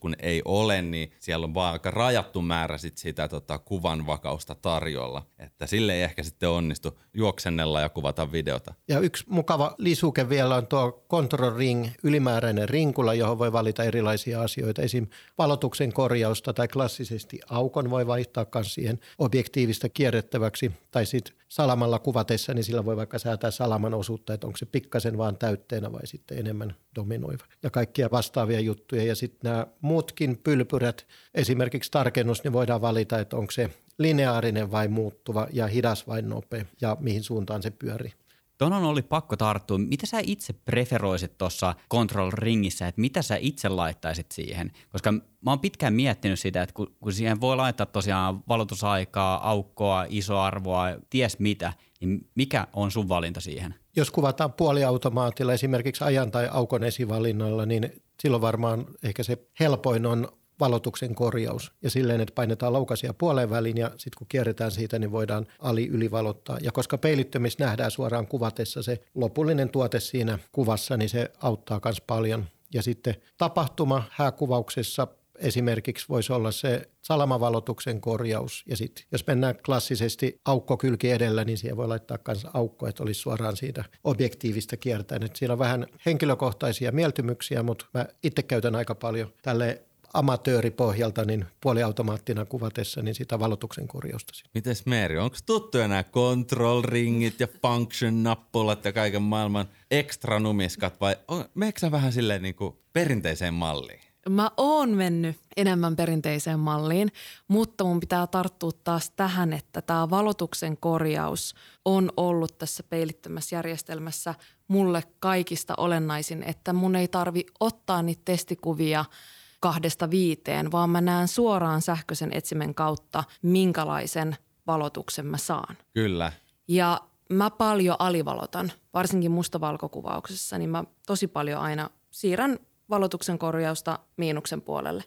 kun 0.00 0.14
ei 0.18 0.42
ole, 0.44 0.82
niin 0.82 1.12
siellä 1.20 1.44
on 1.44 1.54
vaan 1.54 1.72
aika 1.72 1.90
rajattu 1.90 2.42
määrä 2.42 2.78
sit 2.78 2.98
sitä 2.98 3.28
tota, 3.28 3.58
kuvan 3.58 4.06
vakausta 4.06 4.54
tarjolla. 4.54 5.26
Että 5.38 5.66
sille 5.66 5.94
ei 5.94 6.02
ehkä 6.02 6.22
sitten 6.22 6.48
onnistu 6.48 6.98
juoksennella 7.14 7.80
ja 7.80 7.88
kuvata 7.88 8.32
videota. 8.32 8.74
Ja 8.88 8.98
yksi 8.98 9.24
mukava 9.28 9.74
lisuke 9.78 10.28
vielä 10.28 10.56
on 10.56 10.66
tuo 10.66 11.04
Control 11.10 11.56
Ring, 11.56 11.86
ylimääräinen 12.02 12.68
rinkula, 12.68 13.14
johon 13.14 13.38
voi 13.38 13.52
valita 13.52 13.84
erilaisia 13.84 14.42
asioita. 14.42 14.82
Esim. 14.82 15.06
valotuksen 15.38 15.92
korjausta 15.92 16.52
tai 16.52 16.68
klassisesti 16.68 17.40
aukon 17.50 17.90
voi 17.90 18.06
vaihtaa 18.06 18.46
myös 18.54 18.74
siihen 18.74 19.00
objektiivista 19.18 19.88
kierrettäväksi. 19.88 20.72
Tai 20.90 21.06
sitten 21.06 21.39
salamalla 21.50 21.98
kuvatessa, 21.98 22.54
niin 22.54 22.64
sillä 22.64 22.84
voi 22.84 22.96
vaikka 22.96 23.18
säätää 23.18 23.50
salaman 23.50 23.94
osuutta, 23.94 24.34
että 24.34 24.46
onko 24.46 24.56
se 24.56 24.66
pikkasen 24.66 25.18
vaan 25.18 25.38
täytteenä 25.38 25.92
vai 25.92 26.06
sitten 26.06 26.38
enemmän 26.38 26.74
dominoiva. 26.96 27.44
Ja 27.62 27.70
kaikkia 27.70 28.10
vastaavia 28.10 28.60
juttuja. 28.60 29.04
Ja 29.04 29.14
sitten 29.14 29.50
nämä 29.50 29.66
muutkin 29.80 30.38
pylpyrät, 30.44 31.06
esimerkiksi 31.34 31.90
tarkennus, 31.90 32.44
niin 32.44 32.52
voidaan 32.52 32.80
valita, 32.80 33.18
että 33.18 33.36
onko 33.36 33.50
se 33.50 33.70
lineaarinen 33.98 34.70
vai 34.70 34.88
muuttuva 34.88 35.46
ja 35.52 35.66
hidas 35.66 36.06
vai 36.06 36.22
nopea 36.22 36.64
ja 36.80 36.96
mihin 37.00 37.22
suuntaan 37.22 37.62
se 37.62 37.70
pyörii. 37.70 38.12
Tuohon 38.60 38.84
oli 38.84 39.02
pakko 39.02 39.36
tarttua. 39.36 39.78
Mitä 39.78 40.06
sä 40.06 40.18
itse 40.22 40.52
preferoisit 40.52 41.38
tuossa 41.38 41.74
Control 41.90 42.30
Ringissä, 42.32 42.88
että 42.88 43.00
mitä 43.00 43.22
sä 43.22 43.36
itse 43.40 43.68
laittaisit 43.68 44.32
siihen? 44.32 44.72
Koska 44.92 45.12
mä 45.12 45.50
oon 45.50 45.60
pitkään 45.60 45.94
miettinyt 45.94 46.40
sitä, 46.40 46.62
että 46.62 46.74
kun, 46.74 46.96
kun 47.00 47.12
siihen 47.12 47.40
voi 47.40 47.56
laittaa 47.56 47.86
tosiaan 47.86 48.42
valotusaikaa, 48.48 49.48
aukkoa, 49.50 50.06
isoarvoa, 50.08 50.86
ties 51.10 51.38
mitä, 51.38 51.72
niin 52.00 52.28
mikä 52.34 52.66
on 52.72 52.90
sun 52.90 53.08
valinta 53.08 53.40
siihen? 53.40 53.74
Jos 53.96 54.10
kuvataan 54.10 54.52
puoliautomaatilla 54.52 55.52
esimerkiksi 55.52 56.04
ajan 56.04 56.30
tai 56.30 56.48
aukon 56.52 56.84
esivalinnalla, 56.84 57.66
niin 57.66 58.02
silloin 58.22 58.40
varmaan 58.42 58.86
ehkä 59.02 59.22
se 59.22 59.38
helpoin 59.60 60.06
on 60.06 60.28
valotuksen 60.60 61.14
korjaus 61.14 61.72
ja 61.82 61.90
silleen, 61.90 62.20
että 62.20 62.34
painetaan 62.34 62.72
laukasia 62.72 63.14
puoleen 63.14 63.50
väliin 63.50 63.76
ja 63.76 63.88
sitten 63.90 64.18
kun 64.18 64.26
kierretään 64.28 64.70
siitä, 64.70 64.98
niin 64.98 65.12
voidaan 65.12 65.46
ali-ylivalottaa. 65.58 66.58
Ja 66.62 66.72
koska 66.72 66.98
peilittömissä 66.98 67.64
nähdään 67.64 67.90
suoraan 67.90 68.26
kuvatessa 68.26 68.82
se 68.82 68.98
lopullinen 69.14 69.68
tuote 69.68 70.00
siinä 70.00 70.38
kuvassa, 70.52 70.96
niin 70.96 71.08
se 71.08 71.32
auttaa 71.42 71.80
myös 71.84 72.00
paljon. 72.00 72.44
Ja 72.74 72.82
sitten 72.82 73.14
tapahtuma 73.38 74.02
hääkuvauksessa 74.10 75.06
esimerkiksi 75.40 76.06
voisi 76.08 76.32
olla 76.32 76.52
se 76.52 76.90
salamavalotuksen 77.02 78.00
korjaus. 78.00 78.64
Ja 78.66 78.76
sitten 78.76 79.04
jos 79.12 79.26
mennään 79.26 79.54
klassisesti 79.66 80.40
aukkokylki 80.44 81.10
edellä, 81.10 81.44
niin 81.44 81.58
siihen 81.58 81.76
voi 81.76 81.88
laittaa 81.88 82.18
myös 82.26 82.46
aukko, 82.54 82.86
että 82.86 83.02
olisi 83.02 83.20
suoraan 83.20 83.56
siitä 83.56 83.84
objektiivista 84.04 84.76
kiertäen. 84.76 85.22
Et 85.22 85.36
siinä 85.36 85.52
on 85.52 85.58
vähän 85.58 85.86
henkilökohtaisia 86.06 86.92
mieltymyksiä, 86.92 87.62
mutta 87.62 87.86
mä 87.94 88.06
itse 88.22 88.42
käytän 88.42 88.76
aika 88.76 88.94
paljon 88.94 89.32
tälle 89.42 89.82
amatööripohjalta 90.14 91.24
niin 91.24 91.46
puoliautomaattina 91.60 92.44
kuvatessa 92.44 93.02
niin 93.02 93.14
sitä 93.14 93.38
valotuksen 93.38 93.88
korjausta. 93.88 94.32
Mites 94.54 94.86
Meeri, 94.86 95.18
onko 95.18 95.36
tuttuja 95.46 95.88
nämä 95.88 96.02
control-ringit 96.02 97.40
ja 97.40 97.46
function-nappulat 97.46 98.84
ja 98.84 98.92
kaiken 98.92 99.22
maailman 99.22 99.68
extra 99.90 100.40
numiskat 100.40 101.00
vai 101.00 101.16
meneekö 101.54 101.90
vähän 101.90 102.12
silleen 102.12 102.42
niin 102.42 102.54
kuin 102.54 102.76
perinteiseen 102.92 103.54
malliin? 103.54 104.00
Mä 104.28 104.50
oon 104.56 104.90
mennyt 104.90 105.36
enemmän 105.56 105.96
perinteiseen 105.96 106.58
malliin, 106.58 107.12
mutta 107.48 107.84
mun 107.84 108.00
pitää 108.00 108.26
tarttua 108.26 108.70
taas 108.84 109.10
tähän, 109.10 109.52
että 109.52 109.82
tämä 109.82 110.10
valotuksen 110.10 110.76
korjaus 110.76 111.54
on 111.84 112.12
ollut 112.16 112.58
tässä 112.58 112.82
peilittömässä 112.82 113.56
järjestelmässä 113.56 114.34
mulle 114.68 115.02
kaikista 115.20 115.74
olennaisin, 115.76 116.42
että 116.42 116.72
mun 116.72 116.96
ei 116.96 117.08
tarvi 117.08 117.46
ottaa 117.60 118.02
niitä 118.02 118.22
testikuvia– 118.24 119.04
kahdesta 119.60 120.10
viiteen, 120.10 120.72
vaan 120.72 120.90
mä 120.90 121.00
näen 121.00 121.28
suoraan 121.28 121.82
sähköisen 121.82 122.30
etsimen 122.32 122.74
kautta, 122.74 123.24
minkälaisen 123.42 124.36
valotuksen 124.66 125.26
mä 125.26 125.36
saan. 125.36 125.76
Kyllä. 125.94 126.32
Ja 126.68 127.00
mä 127.30 127.50
paljon 127.50 127.96
alivalotan, 127.98 128.72
varsinkin 128.94 129.30
mustavalkokuvauksessa, 129.30 130.58
niin 130.58 130.70
mä 130.70 130.84
tosi 131.06 131.26
paljon 131.26 131.60
aina 131.60 131.90
siirrän 132.10 132.58
valotuksen 132.90 133.38
korjausta 133.38 133.98
miinuksen 134.16 134.62
puolelle. 134.62 135.04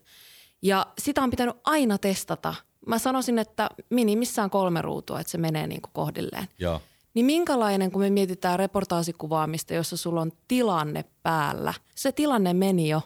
Ja 0.62 0.86
sitä 1.00 1.24
on 1.24 1.30
pitänyt 1.30 1.56
aina 1.64 1.98
testata. 1.98 2.56
Mä 2.88 3.00
sanoisin, 3.00 3.40
että 3.40 3.70
minimissään 3.90 4.50
kolme 4.50 4.82
ruutua, 4.82 5.20
että 5.20 5.32
se 5.32 5.38
menee 5.38 5.68
niin 5.68 5.82
kuin 5.82 5.94
kohdilleen. 5.94 6.48
Joo. 6.60 6.82
Niin 7.14 7.26
minkälainen, 7.26 7.92
kun 7.92 8.02
me 8.02 8.10
mietitään 8.10 8.60
reportaasikuvaamista, 8.60 9.74
jossa 9.74 9.98
sulla 9.98 10.22
on 10.22 10.32
tilanne 10.48 11.06
päällä. 11.24 11.74
Se 11.96 12.12
tilanne 12.12 12.54
meni 12.54 12.90
jo 12.90 13.02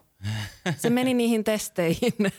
se 0.78 0.90
meni 0.90 1.14
niihin 1.14 1.44
testeihin, 1.44 2.14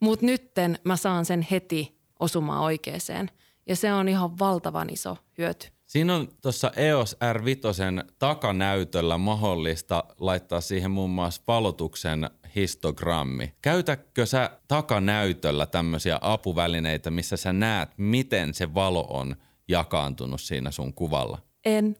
mutta 0.00 0.26
nytten 0.26 0.78
mä 0.84 0.96
saan 0.96 1.24
sen 1.24 1.46
heti 1.50 1.98
osumaan 2.20 2.62
oikeeseen. 2.62 3.30
Ja 3.66 3.76
se 3.76 3.92
on 3.92 4.08
ihan 4.08 4.38
valtavan 4.38 4.90
iso 4.90 5.16
hyöty. 5.38 5.68
Siinä 5.86 6.14
on 6.14 6.28
tuossa 6.42 6.72
EOS 6.76 7.16
R5 7.16 8.08
takanäytöllä 8.18 9.18
mahdollista 9.18 10.04
laittaa 10.20 10.60
siihen 10.60 10.90
muun 10.90 11.10
muassa 11.10 11.42
valotuksen 11.46 12.30
histogrammi. 12.56 13.52
Käytätkö 13.62 14.26
sä 14.26 14.50
takanäytöllä 14.68 15.66
tämmöisiä 15.66 16.18
apuvälineitä, 16.20 17.10
missä 17.10 17.36
sä 17.36 17.52
näet, 17.52 17.90
miten 17.96 18.54
se 18.54 18.74
valo 18.74 19.06
on 19.10 19.36
jakaantunut 19.68 20.40
siinä 20.40 20.70
sun 20.70 20.94
kuvalla? 20.94 21.38
En. 21.64 21.96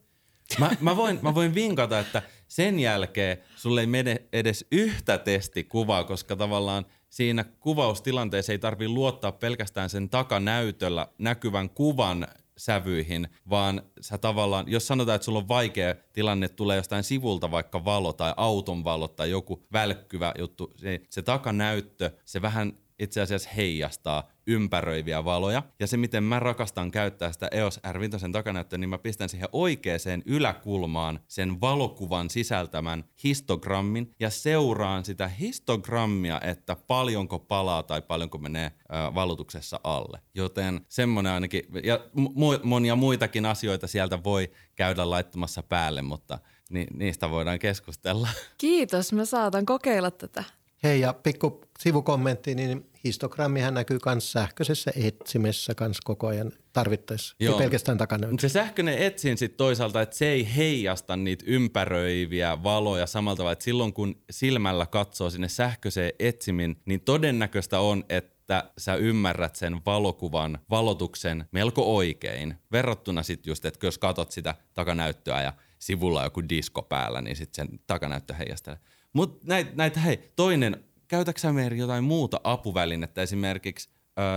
Mä, 0.58 0.70
mä, 0.80 0.96
voin, 0.96 1.18
mä 1.22 1.34
voin 1.34 1.54
vinkata, 1.54 1.98
että 1.98 2.22
sen 2.48 2.80
jälkeen 2.80 3.38
sulle 3.56 3.80
ei 3.80 3.86
mene 3.86 4.22
edes 4.32 4.66
yhtä 4.72 5.18
testikuvaa, 5.18 6.04
koska 6.04 6.36
tavallaan 6.36 6.86
siinä 7.08 7.44
kuvaustilanteessa 7.44 8.52
ei 8.52 8.58
tarvi 8.58 8.88
luottaa 8.88 9.32
pelkästään 9.32 9.90
sen 9.90 10.08
takanäytöllä 10.08 11.08
näkyvän 11.18 11.70
kuvan 11.70 12.26
sävyihin, 12.56 13.28
vaan 13.50 13.82
sä 14.00 14.18
tavallaan, 14.18 14.68
jos 14.68 14.86
sanotaan, 14.86 15.16
että 15.16 15.24
sulla 15.24 15.38
on 15.38 15.48
vaikea 15.48 15.94
tilanne, 16.12 16.48
tulee 16.48 16.76
jostain 16.76 17.04
sivulta 17.04 17.50
vaikka 17.50 17.84
valo 17.84 18.12
tai 18.12 18.34
auton 18.36 18.84
valo 18.84 19.08
tai 19.08 19.30
joku 19.30 19.66
välkkyvä 19.72 20.34
juttu, 20.38 20.72
se, 20.76 21.00
se 21.10 21.22
takanäyttö, 21.22 22.10
se 22.24 22.42
vähän 22.42 22.72
itse 22.98 23.20
asiassa 23.20 23.50
heijastaa 23.56 24.28
ympäröiviä 24.48 25.24
valoja. 25.24 25.62
Ja 25.80 25.86
se, 25.86 25.96
miten 25.96 26.24
mä 26.24 26.38
rakastan 26.40 26.90
käyttää 26.90 27.32
sitä 27.32 27.48
EOS 27.52 27.80
R5 27.86 28.32
takanäyttöä, 28.32 28.78
niin 28.78 28.90
mä 28.90 28.98
pistän 28.98 29.28
siihen 29.28 29.48
oikeaan 29.52 29.88
yläkulmaan 30.26 31.20
sen 31.28 31.60
valokuvan 31.60 32.30
sisältämän 32.30 33.04
histogrammin 33.24 34.14
ja 34.20 34.30
seuraan 34.30 35.04
sitä 35.04 35.28
histogrammia, 35.28 36.40
että 36.40 36.76
paljonko 36.76 37.38
palaa 37.38 37.82
tai 37.82 38.02
paljonko 38.02 38.38
menee 38.38 38.72
valotuksessa 39.14 39.80
alle. 39.84 40.20
Joten 40.34 40.80
semmonen 40.88 41.32
ainakin, 41.32 41.62
ja 41.84 41.98
mu- 42.18 42.60
monia 42.62 42.96
muitakin 42.96 43.46
asioita 43.46 43.86
sieltä 43.86 44.24
voi 44.24 44.50
käydä 44.74 45.10
laittamassa 45.10 45.62
päälle, 45.62 46.02
mutta 46.02 46.38
ni- 46.70 46.86
niistä 46.94 47.30
voidaan 47.30 47.58
keskustella. 47.58 48.28
Kiitos, 48.58 49.12
mä 49.12 49.24
saatan 49.24 49.66
kokeilla 49.66 50.10
tätä. 50.10 50.44
Hei 50.82 51.00
ja 51.00 51.12
pikku 51.12 51.60
sivukommentti, 51.78 52.54
niin 52.54 52.90
histogrammihan 53.08 53.74
näkyy 53.74 53.98
myös 54.06 54.32
sähköisessä 54.32 54.92
etsimessä 54.96 55.74
kans 55.74 56.00
koko 56.00 56.26
ajan 56.26 56.52
tarvittaessa, 56.72 57.36
Joo. 57.40 57.54
ei 57.54 57.58
pelkästään 57.58 57.98
takana. 57.98 58.28
Se 58.40 58.48
sähköinen 58.48 58.98
etsin 58.98 59.38
sitten 59.38 59.56
toisaalta, 59.56 60.02
että 60.02 60.16
se 60.16 60.28
ei 60.28 60.56
heijasta 60.56 61.16
niitä 61.16 61.44
ympäröiviä 61.46 62.62
valoja 62.62 63.06
samalla 63.06 63.36
tavalla, 63.36 63.52
että 63.52 63.64
silloin 63.64 63.92
kun 63.92 64.22
silmällä 64.30 64.86
katsoo 64.86 65.30
sinne 65.30 65.48
sähköiseen 65.48 66.12
etsimin, 66.18 66.80
niin 66.84 67.00
todennäköistä 67.00 67.80
on, 67.80 68.04
että 68.08 68.38
että 68.48 68.70
sä 68.78 68.94
ymmärrät 68.94 69.56
sen 69.56 69.80
valokuvan 69.86 70.58
valotuksen 70.70 71.44
melko 71.52 71.96
oikein. 71.96 72.54
Verrattuna 72.72 73.22
sitten 73.22 73.50
just, 73.50 73.64
että 73.64 73.86
jos 73.86 73.98
katot 73.98 74.32
sitä 74.32 74.54
takanäyttöä 74.74 75.42
ja 75.42 75.52
sivulla 75.78 76.20
on 76.20 76.26
joku 76.26 76.42
disko 76.48 76.82
päällä, 76.82 77.20
niin 77.20 77.36
sitten 77.36 77.66
sen 77.68 77.80
takanäyttö 77.86 78.34
heijastelee. 78.34 78.78
Mutta 79.12 79.46
näitä, 79.48 79.70
näit, 79.74 80.04
hei, 80.04 80.32
toinen, 80.36 80.84
käytäksä 81.08 81.52
Meeri 81.52 81.78
jotain 81.78 82.04
muuta 82.04 82.40
apuvälinettä? 82.44 83.22
Esimerkiksi 83.22 83.88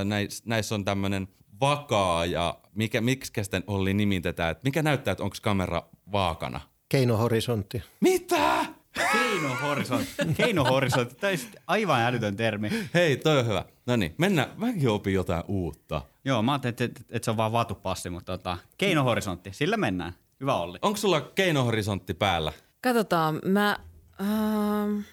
näissä 0.04 0.44
näis 0.46 0.72
on 0.72 0.86
tämmöinen 0.86 1.28
vakaa 1.62 2.26
ja 2.26 2.60
mikä, 2.76 3.02
miksi 3.02 3.32
sitten 3.42 3.64
oli 3.68 3.94
nimitetään, 3.94 4.52
että 4.52 4.62
mikä 4.64 4.84
näyttää, 4.84 5.12
että 5.12 5.24
onko 5.24 5.36
kamera 5.42 5.84
vaakana? 6.12 6.62
Keinohorisontti. 6.90 7.84
Mitä? 8.00 8.66
Keinohorisontti. 9.12 10.34
Keinohorisontti. 10.38 11.16
Tämä 11.16 11.34
aivan 11.68 12.02
älytön 12.02 12.36
termi. 12.36 12.70
Hei, 12.94 13.18
toi 13.18 13.40
on 13.40 13.48
hyvä. 13.48 13.66
No 13.86 13.96
niin, 13.96 14.16
mennään. 14.18 14.50
Mäkin 14.58 14.90
opin 14.90 15.14
jotain 15.14 15.44
uutta. 15.48 16.02
Joo, 16.26 16.42
mä 16.42 16.52
ajattelin, 16.52 16.72
että, 16.72 16.84
että, 16.84 17.02
että 17.10 17.26
se 17.26 17.32
on 17.32 17.38
vaan 17.38 17.52
vatupassi, 17.52 18.10
mutta 18.10 18.38
tota, 18.38 18.58
keinohorisontti. 18.78 19.54
Sillä 19.54 19.78
mennään. 19.78 20.14
Hyvä 20.40 20.56
Olli. 20.56 20.80
Onko 20.82 20.98
sulla 20.98 21.22
keinohorisontti 21.22 22.14
päällä? 22.14 22.54
Katsotaan, 22.82 23.40
mä 23.46 23.80
Uh, 24.22 25.04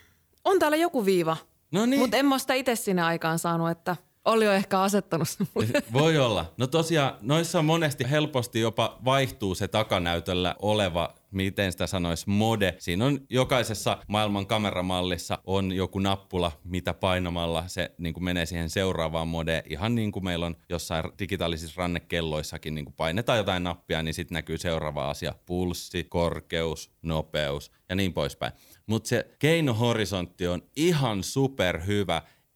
on 0.44 0.58
täällä 0.58 0.76
joku 0.76 1.04
viiva, 1.04 1.36
no 1.72 1.86
niin. 1.86 2.00
mutta 2.00 2.16
en 2.16 2.26
mä 2.26 2.38
sitä 2.38 2.54
itse 2.54 2.76
sinne 2.76 3.02
aikaan 3.02 3.38
saanut, 3.38 3.70
että 3.70 3.96
oli 4.24 4.48
on 4.48 4.54
ehkä 4.54 4.80
asettanut 4.80 5.28
sen 5.28 5.48
Voi 5.92 6.18
olla. 6.18 6.52
No 6.56 6.66
tosiaan, 6.66 7.14
noissa 7.22 7.58
on 7.58 7.64
monesti 7.64 8.10
helposti 8.10 8.60
jopa 8.60 8.98
vaihtuu 9.04 9.54
se 9.54 9.68
takanäytöllä 9.68 10.54
oleva, 10.62 11.14
miten 11.30 11.72
sitä 11.72 11.86
sanoisi, 11.86 12.30
mode. 12.30 12.74
Siinä 12.78 13.04
on 13.04 13.20
jokaisessa 13.30 13.98
maailman 14.08 14.46
kameramallissa 14.46 15.38
on 15.44 15.72
joku 15.72 15.98
nappula, 15.98 16.52
mitä 16.64 16.94
painamalla 16.94 17.68
se 17.68 17.90
niin 17.98 18.14
kuin 18.14 18.24
menee 18.24 18.46
siihen 18.46 18.70
seuraavaan 18.70 19.28
mode. 19.28 19.62
Ihan 19.70 19.94
niin 19.94 20.12
kuin 20.12 20.24
meillä 20.24 20.46
on 20.46 20.56
jossain 20.68 21.04
digitaalisissa 21.18 21.82
rannekelloissakin, 21.82 22.74
niin 22.74 22.84
kuin 22.84 22.94
painetaan 22.94 23.38
jotain 23.38 23.62
nappia, 23.62 24.02
niin 24.02 24.14
sitten 24.14 24.34
näkyy 24.34 24.58
seuraava 24.58 25.10
asia. 25.10 25.34
Pulssi, 25.46 26.04
korkeus, 26.04 26.90
nopeus 27.02 27.72
ja 27.88 27.94
niin 27.94 28.12
poispäin. 28.12 28.52
Mutta 28.86 29.08
se 29.08 29.36
keinohorisontti 29.38 30.46
on 30.46 30.62
ihan 30.76 31.24
super 31.24 31.80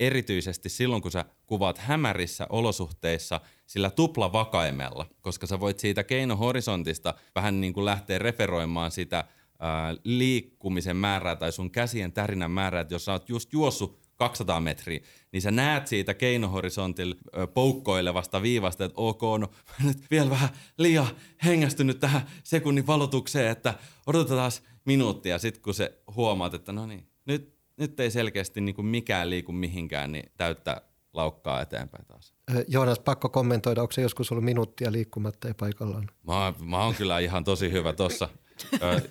erityisesti 0.01 0.69
silloin, 0.69 1.03
kun 1.03 1.11
sä 1.11 1.25
kuvaat 1.47 1.79
hämärissä 1.79 2.47
olosuhteissa 2.51 3.41
sillä 3.73 3.91
tuplavakaimella, 3.91 5.07
koska 5.21 5.47
sä 5.47 5.61
voit 5.61 5.79
siitä 5.79 6.05
keinohorisontista 6.05 7.15
vähän 7.35 7.61
niin 7.61 7.73
kuin 7.73 7.85
lähteä 7.85 8.19
referoimaan 8.19 8.91
sitä 8.91 9.25
ää, 9.59 9.95
liikkumisen 10.05 10.97
määrää 10.97 11.37
tai 11.37 11.53
sun 11.53 11.71
käsien 11.71 12.13
tärinän 12.13 12.51
määrää, 12.51 12.81
että 12.81 12.95
jos 12.95 13.05
sä 13.05 13.13
oot 13.13 13.29
just 13.29 13.53
juossut 13.53 13.99
200 14.17 14.61
metriä, 14.61 15.01
niin 15.33 15.43
sä 15.43 15.51
näet 15.51 15.87
siitä 15.87 16.15
keinohorisontilla 16.15 17.17
poukkoilevasta 17.55 18.43
viivasta, 18.43 18.85
että 18.85 19.01
ok, 19.01 19.23
no 19.39 19.51
nyt 19.85 19.99
vielä 20.11 20.31
vähän 20.31 20.49
liian 20.79 21.07
hengästynyt 21.45 22.01
tähän 22.01 22.23
sekunnin 22.45 22.87
valotukseen, 22.87 23.51
että 23.51 23.75
odotetaan 24.07 24.53
minuuttia. 24.85 25.39
Sitten 25.39 25.63
kun 25.63 25.75
se 25.75 26.03
huomaat, 26.17 26.55
että 26.55 26.73
no 26.73 26.87
niin, 26.87 27.07
nyt, 27.25 27.55
nyt 27.77 28.01
ei 28.01 28.11
selkeästi 28.11 28.61
niin 28.61 28.75
kuin 28.75 28.87
mikään 28.87 29.31
liiku 29.31 29.53
mihinkään, 29.53 30.13
niin 30.13 30.33
täyttä 30.37 30.83
laukkaa 31.13 31.61
eteenpäin 31.61 32.07
taas. 32.07 32.35
Joonas, 32.69 32.99
pakko 32.99 33.29
kommentoida, 33.29 33.83
onko 33.83 33.93
se 33.93 34.03
joskus 34.03 34.33
ollut 34.33 34.45
minuuttia 34.45 34.93
liikkumatta 34.93 35.49
ja 35.49 35.55
paikallaan? 35.55 36.11
Mä, 36.27 36.55
mä 36.65 36.85
oon 36.85 36.95
kyllä 36.95 37.19
ihan 37.19 37.45
tosi 37.45 37.73
hyvä 37.73 37.93
tossa. 37.93 38.29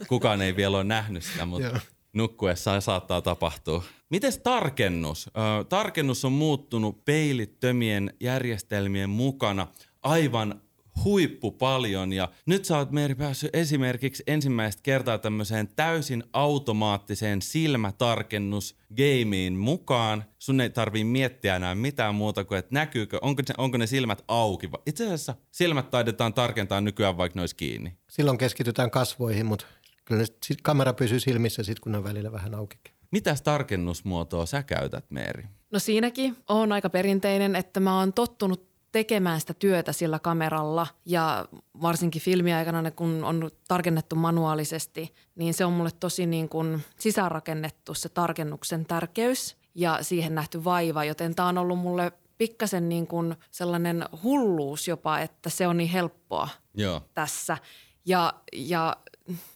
Kukaan 0.08 0.41
ei 0.41 0.56
vielä 0.56 0.77
ole 0.77 0.84
nähnyt 0.84 1.23
sitä, 1.23 1.45
mutta 1.45 1.80
nukkuessa 2.13 2.82
saattaa 2.82 3.21
tapahtua. 3.21 3.84
Mites 4.10 4.38
tarkennus? 4.38 5.30
Tarkennus 5.69 6.25
on 6.25 6.32
muuttunut 6.32 7.06
peilittömien 7.06 8.13
järjestelmien 8.19 9.10
mukana 9.10 9.67
aivan 10.01 10.62
huippu 11.03 11.51
paljon 11.51 12.13
ja 12.13 12.29
nyt 12.45 12.65
sä 12.65 12.77
oot 12.77 12.91
Meri 12.91 13.15
päässyt 13.15 13.55
esimerkiksi 13.55 14.23
ensimmäistä 14.27 14.81
kertaa 14.83 15.17
tämmöiseen 15.17 15.69
täysin 15.75 16.23
automaattiseen 16.33 17.41
silmätarkennus 17.41 18.75
gameen 18.97 19.53
mukaan. 19.53 20.23
Sun 20.39 20.61
ei 20.61 20.69
tarvii 20.69 21.03
miettiä 21.03 21.55
enää 21.55 21.75
mitään 21.75 22.15
muuta 22.15 22.43
kuin, 22.43 22.57
että 22.59 22.73
näkyykö, 22.73 23.19
onko, 23.21 23.43
se, 23.45 23.53
onko 23.57 23.77
ne 23.77 23.87
silmät 23.87 24.23
auki. 24.27 24.69
Itse 24.85 25.05
asiassa 25.05 25.35
silmät 25.51 25.89
taidetaan 25.89 26.33
tarkentaa 26.33 26.81
nykyään 26.81 27.17
vaikka 27.17 27.37
ne 27.37 27.41
olisi 27.41 27.55
kiinni. 27.55 27.97
Silloin 28.09 28.37
keskitytään 28.37 28.91
kasvoihin, 28.91 29.45
mutta 29.45 29.65
kyllä 30.05 30.23
kamera 30.63 30.93
pysyy 30.93 31.19
silmissä 31.19 31.63
sit, 31.63 31.79
kun 31.79 31.95
on 31.95 32.03
välillä 32.03 32.31
vähän 32.31 32.55
auki. 32.55 32.77
Mitäs 33.11 33.41
tarkennusmuotoa 33.41 34.45
sä 34.45 34.63
käytät, 34.63 35.05
Meeri? 35.09 35.43
No 35.71 35.79
siinäkin 35.79 36.37
on 36.49 36.71
aika 36.71 36.89
perinteinen, 36.89 37.55
että 37.55 37.79
mä 37.79 37.99
oon 37.99 38.13
tottunut 38.13 38.70
tekemään 38.91 39.39
sitä 39.41 39.54
työtä 39.54 39.91
sillä 39.91 40.19
kameralla 40.19 40.88
ja 41.06 41.45
varsinkin 41.82 42.21
filmiaikana, 42.21 42.91
kun 42.91 43.23
on 43.23 43.51
tarkennettu 43.67 44.15
manuaalisesti, 44.15 45.13
niin 45.36 45.54
se 45.54 45.65
on 45.65 45.73
mulle 45.73 45.91
tosi 45.99 46.25
niin 46.25 46.49
kuin 46.49 46.84
sisäänrakennettu 46.99 47.93
se 47.93 48.10
tarkennuksen 48.10 48.86
tärkeys 48.86 49.58
ja 49.75 49.97
siihen 50.01 50.36
nähty 50.36 50.63
vaiva, 50.63 51.04
joten 51.04 51.36
tämä 51.36 51.47
on 51.47 51.58
ollut 51.58 51.80
mulle 51.80 52.12
pikkasen 52.38 52.89
niin 52.89 53.08
kuin 53.08 53.36
sellainen 53.51 54.06
hulluus 54.23 54.88
jopa, 54.88 55.19
että 55.19 55.49
se 55.49 55.67
on 55.67 55.77
niin 55.77 55.89
helppoa 55.89 56.49
Joo. 56.73 57.01
tässä. 57.13 57.58
Ja, 58.06 58.34
ja 58.54 58.97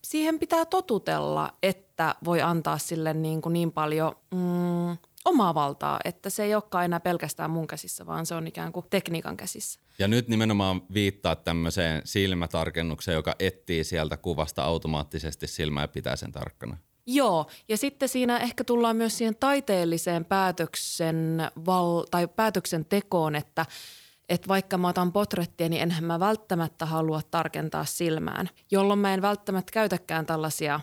siihen 0.02 0.40
pitää 0.40 0.66
totutella, 0.66 1.54
että 1.64 2.16
voi 2.26 2.42
antaa 2.42 2.78
sille 2.78 3.14
niin, 3.14 3.42
kuin 3.42 3.54
niin 3.54 3.72
paljon 3.72 4.16
mm, 4.32 4.98
omaa 5.26 5.54
valtaa, 5.54 6.00
että 6.06 6.30
se 6.30 6.44
ei 6.44 6.56
olekaan 6.56 6.86
enää 6.86 7.00
pelkästään 7.00 7.50
mun 7.50 7.68
käsissä, 7.68 8.06
vaan 8.06 8.26
se 8.26 8.36
on 8.36 8.48
ikään 8.48 8.72
kuin 8.72 8.86
tekniikan 8.90 9.38
käsissä. 9.38 9.80
Ja 10.00 10.08
nyt 10.08 10.28
nimenomaan 10.28 10.82
viittaa 10.94 11.36
tämmöiseen 11.36 12.02
silmätarkennukseen, 12.06 13.16
joka 13.16 13.36
etsii 13.40 13.84
sieltä 13.84 14.18
kuvasta 14.18 14.64
automaattisesti 14.64 15.48
silmää 15.48 15.84
ja 15.84 15.88
pitää 15.88 16.16
sen 16.16 16.32
tarkkana. 16.32 16.78
Joo, 17.08 17.46
ja 17.68 17.78
sitten 17.78 18.10
siinä 18.10 18.38
ehkä 18.38 18.64
tullaan 18.64 18.96
myös 18.96 19.18
siihen 19.18 19.36
taiteelliseen 19.36 20.26
päätöksen 20.26 21.42
val- 21.66 22.06
tai 22.12 22.28
päätöksentekoon, 22.28 23.36
että 23.36 23.66
että 24.30 24.48
vaikka 24.48 24.78
mä 24.78 24.88
otan 24.88 25.14
potrettia, 25.14 25.70
niin 25.70 25.82
enhän 25.82 26.04
mä 26.04 26.20
välttämättä 26.20 26.86
halua 26.86 27.22
tarkentaa 27.32 27.86
silmään, 27.86 28.50
jolloin 28.72 29.00
mä 29.00 29.14
en 29.14 29.22
välttämättä 29.22 29.72
käytäkään 29.72 30.26
tällaisia 30.26 30.80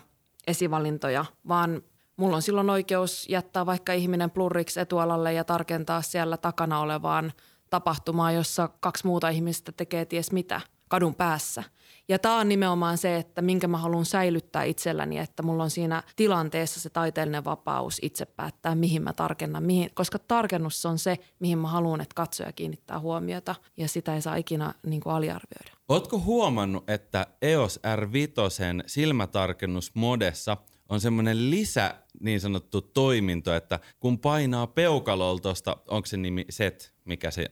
esivalintoja, 0.47 1.25
vaan 1.47 1.81
mulla 2.17 2.35
on 2.35 2.41
silloin 2.41 2.69
oikeus 2.69 3.29
jättää 3.29 3.65
vaikka 3.65 3.93
ihminen 3.93 4.31
plurriksi 4.31 4.79
etualalle 4.79 5.33
ja 5.33 5.43
tarkentaa 5.43 6.01
siellä 6.01 6.37
takana 6.37 6.79
olevaan 6.79 7.33
tapahtumaan, 7.69 8.35
jossa 8.35 8.69
kaksi 8.79 9.07
muuta 9.07 9.29
ihmistä 9.29 9.71
tekee 9.71 10.05
ties 10.05 10.31
mitä. 10.31 10.61
kadun 10.87 11.15
päässä. 11.15 11.63
Ja 12.09 12.19
tämä 12.19 12.39
on 12.39 12.49
nimenomaan 12.49 12.97
se, 12.97 13.17
että 13.17 13.41
minkä 13.41 13.67
mä 13.67 13.77
haluan 13.77 14.05
säilyttää 14.05 14.63
itselläni, 14.63 15.17
että 15.17 15.43
mulla 15.43 15.63
on 15.63 15.69
siinä 15.69 16.03
tilanteessa 16.15 16.79
se 16.79 16.89
taiteellinen 16.89 17.45
vapaus 17.45 17.99
itse 18.01 18.25
päättää, 18.25 18.75
mihin 18.75 19.01
mä 19.01 19.13
tarkennan, 19.13 19.63
mihin, 19.63 19.89
koska 19.93 20.19
tarkennus 20.19 20.85
on 20.85 20.99
se, 20.99 21.17
mihin 21.39 21.57
mä 21.57 21.67
haluan, 21.67 22.01
että 22.01 22.15
katsoja 22.15 22.51
kiinnittää 22.51 22.99
huomiota 22.99 23.55
ja 23.77 23.87
sitä 23.87 24.15
ei 24.15 24.21
saa 24.21 24.35
ikinä 24.35 24.73
niin 24.85 25.01
kuin 25.01 25.13
aliarvioida. 25.13 25.71
Ootko 25.89 26.19
huomannut, 26.19 26.89
että 26.89 27.27
EOS 27.41 27.79
R5 27.79 28.83
silmätarkennusmodessa 28.85 30.57
on 30.93 31.01
semmoinen 31.01 31.49
lisä 31.49 31.95
niin 32.19 32.41
sanottu 32.41 32.81
toiminto, 32.81 33.55
että 33.55 33.79
kun 33.99 34.19
painaa 34.19 34.67
peukalolta 34.67 35.41
tuosta, 35.41 35.77
onko 35.87 36.05
se 36.05 36.17
nimi 36.17 36.45
set, 36.49 36.93
mikä 37.05 37.31
se 37.31 37.51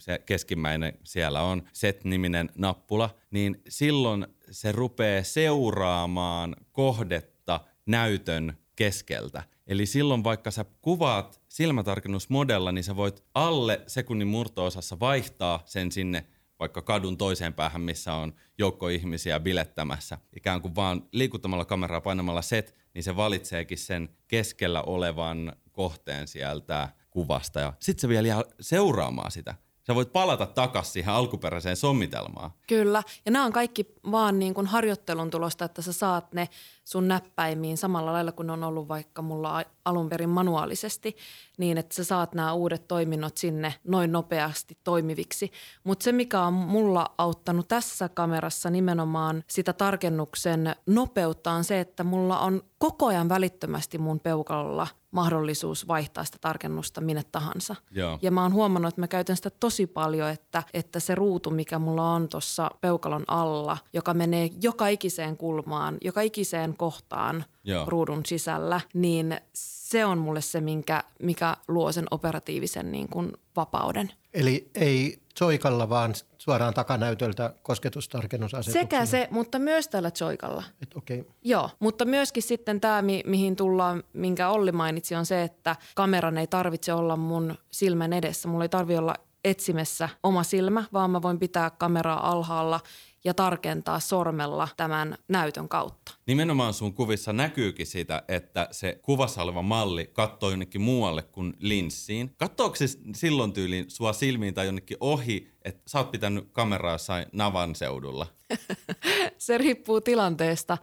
se 0.00 0.18
keskimmäinen 0.26 0.98
siellä 1.04 1.42
on, 1.42 1.62
set-niminen 1.72 2.50
nappula, 2.58 3.14
niin 3.30 3.62
silloin 3.68 4.26
se 4.50 4.72
rupeaa 4.72 5.22
seuraamaan 5.22 6.56
kohdetta 6.72 7.60
näytön 7.86 8.58
keskeltä. 8.76 9.42
Eli 9.66 9.86
silloin 9.86 10.24
vaikka 10.24 10.50
sä 10.50 10.64
kuvaat 10.82 11.40
silmätarkennusmodella, 11.48 12.72
niin 12.72 12.84
sä 12.84 12.96
voit 12.96 13.24
alle 13.34 13.80
sekunnin 13.86 14.28
murtoosassa 14.28 15.00
vaihtaa 15.00 15.62
sen 15.64 15.92
sinne 15.92 16.26
vaikka 16.60 16.82
kadun 16.82 17.18
toiseen 17.18 17.54
päähän, 17.54 17.80
missä 17.80 18.14
on 18.14 18.34
joukko 18.58 18.88
ihmisiä 18.88 19.40
bilettämässä. 19.40 20.18
Ikään 20.36 20.62
kuin 20.62 20.74
vaan 20.74 21.02
liikuttamalla 21.12 21.64
kameraa 21.64 22.00
painamalla 22.00 22.42
set, 22.42 22.74
niin 22.94 23.02
se 23.02 23.16
valitseekin 23.16 23.78
sen 23.78 24.08
keskellä 24.28 24.82
olevan 24.82 25.52
kohteen 25.72 26.28
sieltä 26.28 26.88
kuvasta. 27.10 27.60
Ja 27.60 27.72
sitten 27.80 28.00
se 28.00 28.08
vielä 28.08 28.28
jää 28.28 28.42
seuraamaan 28.60 29.30
sitä. 29.30 29.54
Sä 29.86 29.94
voit 29.94 30.12
palata 30.12 30.46
takaisin 30.46 30.92
siihen 30.92 31.12
alkuperäiseen 31.12 31.76
sommitelmaan. 31.76 32.50
Kyllä, 32.68 33.02
ja 33.24 33.32
nämä 33.32 33.44
on 33.44 33.52
kaikki 33.52 33.86
vaan 34.10 34.38
niin 34.38 34.54
kuin 34.54 34.66
harjoittelun 34.66 35.30
tulosta, 35.30 35.64
että 35.64 35.82
sä 35.82 35.92
saat 35.92 36.32
ne 36.32 36.48
sun 36.86 37.08
näppäimiin 37.08 37.76
samalla 37.76 38.12
lailla 38.12 38.32
kuin 38.32 38.50
on 38.50 38.64
ollut 38.64 38.88
vaikka 38.88 39.22
mulla 39.22 39.64
alun 39.84 40.08
perin 40.08 40.28
manuaalisesti, 40.28 41.16
niin 41.58 41.78
että 41.78 41.94
sä 41.94 42.04
saat 42.04 42.34
nämä 42.34 42.52
uudet 42.52 42.88
toiminnot 42.88 43.36
sinne 43.36 43.74
noin 43.84 44.12
nopeasti 44.12 44.78
toimiviksi. 44.84 45.52
Mutta 45.84 46.04
se, 46.04 46.12
mikä 46.12 46.40
on 46.40 46.52
mulla 46.52 47.14
auttanut 47.18 47.68
tässä 47.68 48.08
kamerassa 48.08 48.70
nimenomaan 48.70 49.44
sitä 49.46 49.72
tarkennuksen 49.72 50.76
nopeutta 50.86 51.52
on 51.52 51.64
se, 51.64 51.80
että 51.80 52.04
mulla 52.04 52.38
on 52.38 52.62
koko 52.78 53.06
ajan 53.06 53.28
välittömästi 53.28 53.98
mun 53.98 54.20
peukalolla 54.20 54.86
mahdollisuus 55.10 55.88
vaihtaa 55.88 56.24
sitä 56.24 56.38
tarkennusta 56.40 57.00
minne 57.00 57.22
tahansa. 57.32 57.76
Joo. 57.90 58.18
Ja 58.22 58.30
mä 58.30 58.42
oon 58.42 58.52
huomannut, 58.52 58.88
että 58.88 59.00
mä 59.00 59.08
käytän 59.08 59.36
sitä 59.36 59.50
tosi 59.50 59.86
paljon, 59.86 60.30
että, 60.30 60.62
että 60.74 61.00
se 61.00 61.14
ruutu, 61.14 61.50
mikä 61.50 61.78
mulla 61.78 62.12
on 62.12 62.28
tuossa 62.28 62.70
peukalon 62.80 63.24
alla, 63.28 63.78
joka 63.92 64.14
menee 64.14 64.50
joka 64.62 64.88
ikiseen 64.88 65.36
kulmaan, 65.36 65.98
joka 66.04 66.20
ikiseen 66.20 66.75
kohtaan 66.76 67.44
Joo. 67.64 67.84
ruudun 67.88 68.26
sisällä, 68.26 68.80
niin 68.94 69.40
se 69.52 70.04
on 70.04 70.18
mulle 70.18 70.40
se, 70.40 70.60
minkä, 70.60 71.04
mikä 71.22 71.56
luo 71.68 71.92
sen 71.92 72.06
operatiivisen 72.10 72.92
niin 72.92 73.08
kuin 73.08 73.32
vapauden. 73.56 74.12
Eli 74.34 74.70
ei 74.74 75.18
Zoikalla, 75.38 75.88
vaan 75.88 76.14
suoraan 76.38 76.74
takanäytöltä 76.74 77.54
kosketustarkennusasetuksella. 77.62 78.82
Sekä 78.82 79.06
se, 79.06 79.28
mutta 79.30 79.58
myös 79.58 79.88
tällä 79.88 80.10
Joikalla. 80.20 80.62
Et 80.82 80.96
okei. 80.96 81.26
Joo, 81.44 81.70
mutta 81.80 82.04
myöskin 82.04 82.42
sitten 82.42 82.80
tämä, 82.80 83.02
mi- 83.02 83.22
mihin 83.26 83.56
tullaan, 83.56 84.02
minkä 84.12 84.48
Olli 84.48 84.72
mainitsi, 84.72 85.14
on 85.14 85.26
se, 85.26 85.42
että 85.42 85.76
kameran 85.94 86.38
ei 86.38 86.46
tarvitse 86.46 86.92
olla 86.92 87.16
mun 87.16 87.54
silmän 87.70 88.12
edessä. 88.12 88.48
Mulla 88.48 88.64
ei 88.64 88.68
tarvi 88.68 88.96
olla 88.96 89.14
etsimessä 89.44 90.08
oma 90.22 90.42
silmä, 90.42 90.84
vaan 90.92 91.10
mä 91.10 91.22
voin 91.22 91.38
pitää 91.38 91.70
kameraa 91.70 92.30
alhaalla 92.30 92.80
ja 93.26 93.34
tarkentaa 93.34 94.00
sormella 94.00 94.68
tämän 94.76 95.18
näytön 95.28 95.68
kautta. 95.68 96.12
Nimenomaan 96.26 96.74
sun 96.74 96.94
kuvissa 96.94 97.32
näkyykin 97.32 97.86
sitä, 97.86 98.22
että 98.28 98.68
se 98.70 98.98
kuvassa 99.02 99.42
oleva 99.42 99.62
malli 99.62 100.10
katsoo 100.12 100.50
jonnekin 100.50 100.80
muualle 100.80 101.22
kuin 101.22 101.54
linssiin. 101.58 102.34
Katsooko 102.36 102.76
se 102.76 102.86
silloin 103.14 103.52
tyyliin 103.52 103.90
sua 103.90 104.12
silmiin 104.12 104.54
tai 104.54 104.66
jonnekin 104.66 104.96
ohi, 105.00 105.52
että 105.64 105.82
sä 105.86 105.98
oot 105.98 106.10
pitänyt 106.10 106.48
kameraa 106.52 106.92
jossain 106.92 107.26
navan 107.32 107.74
seudulla? 107.74 108.26
Se 109.38 109.58
riippuu 109.58 110.00
tilanteesta. 110.00 110.78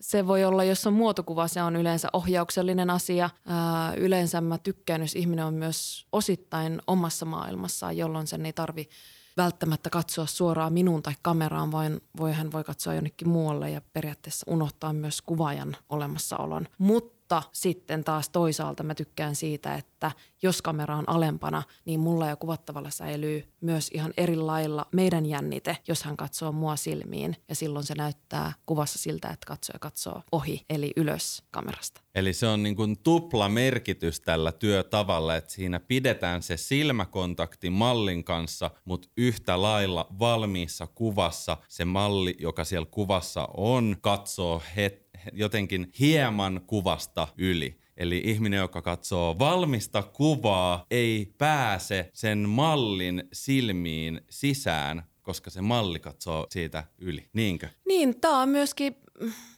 Se 0.00 0.26
voi 0.26 0.44
olla, 0.44 0.64
jos 0.64 0.86
on 0.86 0.92
muotokuva, 0.92 1.48
se 1.48 1.62
on 1.62 1.76
yleensä 1.76 2.08
ohjauksellinen 2.12 2.90
asia. 2.90 3.30
Ää, 3.46 3.94
yleensä 3.94 4.40
mä 4.40 4.58
tykkään, 4.58 5.00
jos 5.00 5.16
ihminen 5.16 5.44
on 5.44 5.54
myös 5.54 6.06
osittain 6.12 6.82
omassa 6.86 7.26
maailmassaan, 7.26 7.96
jolloin 7.96 8.26
sen 8.26 8.46
ei 8.46 8.52
tarvi 8.52 8.88
välttämättä 9.36 9.90
katsoa 9.90 10.26
suoraan 10.26 10.72
minuun 10.72 11.02
tai 11.02 11.14
kameraan, 11.22 11.72
vaan 11.72 12.00
voi, 12.16 12.32
hän 12.32 12.52
voi 12.52 12.64
katsoa 12.64 12.94
jonnekin 12.94 13.28
muualle 13.28 13.70
ja 13.70 13.80
periaatteessa 13.92 14.46
unohtaa 14.48 14.92
myös 14.92 15.22
kuvaajan 15.22 15.76
olemassaolon. 15.88 16.68
Mutta 16.78 17.15
sitten 17.52 18.04
taas 18.04 18.28
toisaalta 18.28 18.82
mä 18.82 18.94
tykkään 18.94 19.36
siitä, 19.36 19.74
että 19.74 20.10
jos 20.42 20.62
kamera 20.62 20.96
on 20.96 21.08
alempana, 21.08 21.62
niin 21.84 22.00
mulla 22.00 22.26
ja 22.26 22.36
kuvattavalla 22.36 22.90
säilyy 22.90 23.52
myös 23.60 23.90
ihan 23.94 24.14
eri 24.16 24.36
lailla 24.36 24.86
meidän 24.92 25.26
jännite, 25.26 25.76
jos 25.88 26.02
hän 26.02 26.16
katsoo 26.16 26.52
mua 26.52 26.76
silmiin. 26.76 27.36
Ja 27.48 27.54
silloin 27.54 27.84
se 27.84 27.94
näyttää 27.94 28.52
kuvassa 28.66 28.98
siltä, 28.98 29.28
että 29.28 29.46
katsoja 29.46 29.78
katsoo 29.78 30.22
ohi, 30.32 30.64
eli 30.70 30.92
ylös 30.96 31.42
kamerasta. 31.50 32.00
Eli 32.14 32.32
se 32.32 32.46
on 32.46 32.62
niin 32.62 32.76
kuin 32.76 32.98
tupla 33.02 33.48
merkitys 33.48 34.20
tällä 34.20 34.52
työtavalla, 34.52 35.36
että 35.36 35.52
siinä 35.52 35.80
pidetään 35.80 36.42
se 36.42 36.56
silmäkontakti 36.56 37.70
mallin 37.70 38.24
kanssa, 38.24 38.70
mutta 38.84 39.08
yhtä 39.16 39.62
lailla 39.62 40.06
valmiissa 40.18 40.86
kuvassa 40.86 41.56
se 41.68 41.84
malli, 41.84 42.36
joka 42.38 42.64
siellä 42.64 42.86
kuvassa 42.90 43.48
on, 43.56 43.96
katsoo 44.00 44.62
het- 44.76 45.05
jotenkin 45.32 45.92
hieman 45.98 46.60
kuvasta 46.66 47.28
yli. 47.36 47.78
Eli 47.96 48.22
ihminen, 48.24 48.58
joka 48.58 48.82
katsoo 48.82 49.38
valmista 49.38 50.02
kuvaa, 50.02 50.86
ei 50.90 51.34
pääse 51.38 52.10
sen 52.12 52.48
mallin 52.48 53.28
silmiin 53.32 54.20
sisään, 54.30 55.02
koska 55.22 55.50
se 55.50 55.60
malli 55.60 55.98
katsoo 55.98 56.46
siitä 56.50 56.84
yli. 56.98 57.28
Niinkö? 57.32 57.68
Niin, 57.88 58.20
tämä 58.20 58.42
on 58.42 58.48
myöskin 58.48 58.96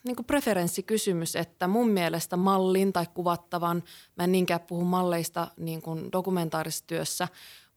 niin 0.05 0.25
preferenssikysymys, 0.27 1.37
että 1.37 1.69
mun 1.69 1.91
mielestä 1.91 2.37
mallin 2.37 2.93
tai 2.93 3.07
kuvattavan, 3.15 3.83
mä 4.17 4.25
en 4.25 4.33
niinkään 4.33 4.61
puhu 4.61 4.85
malleista 4.85 5.51
niin 5.57 5.83
kuin 5.83 6.13
dokumentaarisessa 6.13 6.87
työssä, 6.87 7.29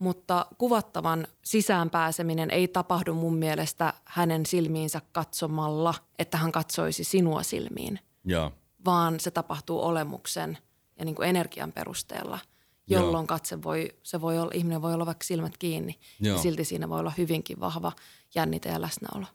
mutta 0.02 0.46
kuvattavan 0.58 1.28
sisään 1.44 1.90
pääseminen 1.90 2.52
ei 2.52 2.68
tapahdu 2.68 3.14
mun 3.14 3.36
mielestä 3.36 3.94
hänen 4.06 4.46
silmiinsä 4.46 5.02
katsomalla, 5.12 5.94
että 6.20 6.38
hän 6.38 6.52
katsoisi 6.52 7.04
sinua 7.04 7.44
silmiin, 7.44 8.00
Joo. 8.26 8.52
vaan 8.86 9.20
se 9.20 9.32
tapahtuu 9.32 9.82
olemuksen 9.82 10.58
ja 11.00 11.06
niin 11.06 11.16
kuin 11.16 11.30
energian 11.30 11.72
perusteella, 11.72 12.40
Joo. 12.88 13.02
jolloin 13.02 13.28
katse 13.28 13.64
voi, 13.64 13.90
se 14.04 14.22
voi 14.22 14.40
olla, 14.40 14.52
ihminen 14.54 14.82
voi 14.82 14.94
olla 14.94 15.06
vaikka 15.06 15.24
silmät 15.24 15.58
kiinni 15.58 16.00
Joo. 16.20 16.36
ja 16.36 16.42
silti 16.42 16.66
siinä 16.66 16.90
voi 16.90 17.00
olla 17.00 17.14
hyvinkin 17.18 17.60
vahva 17.60 17.92
jännite 18.36 18.70
ja 18.70 18.82
läsnäolo. 18.82 19.26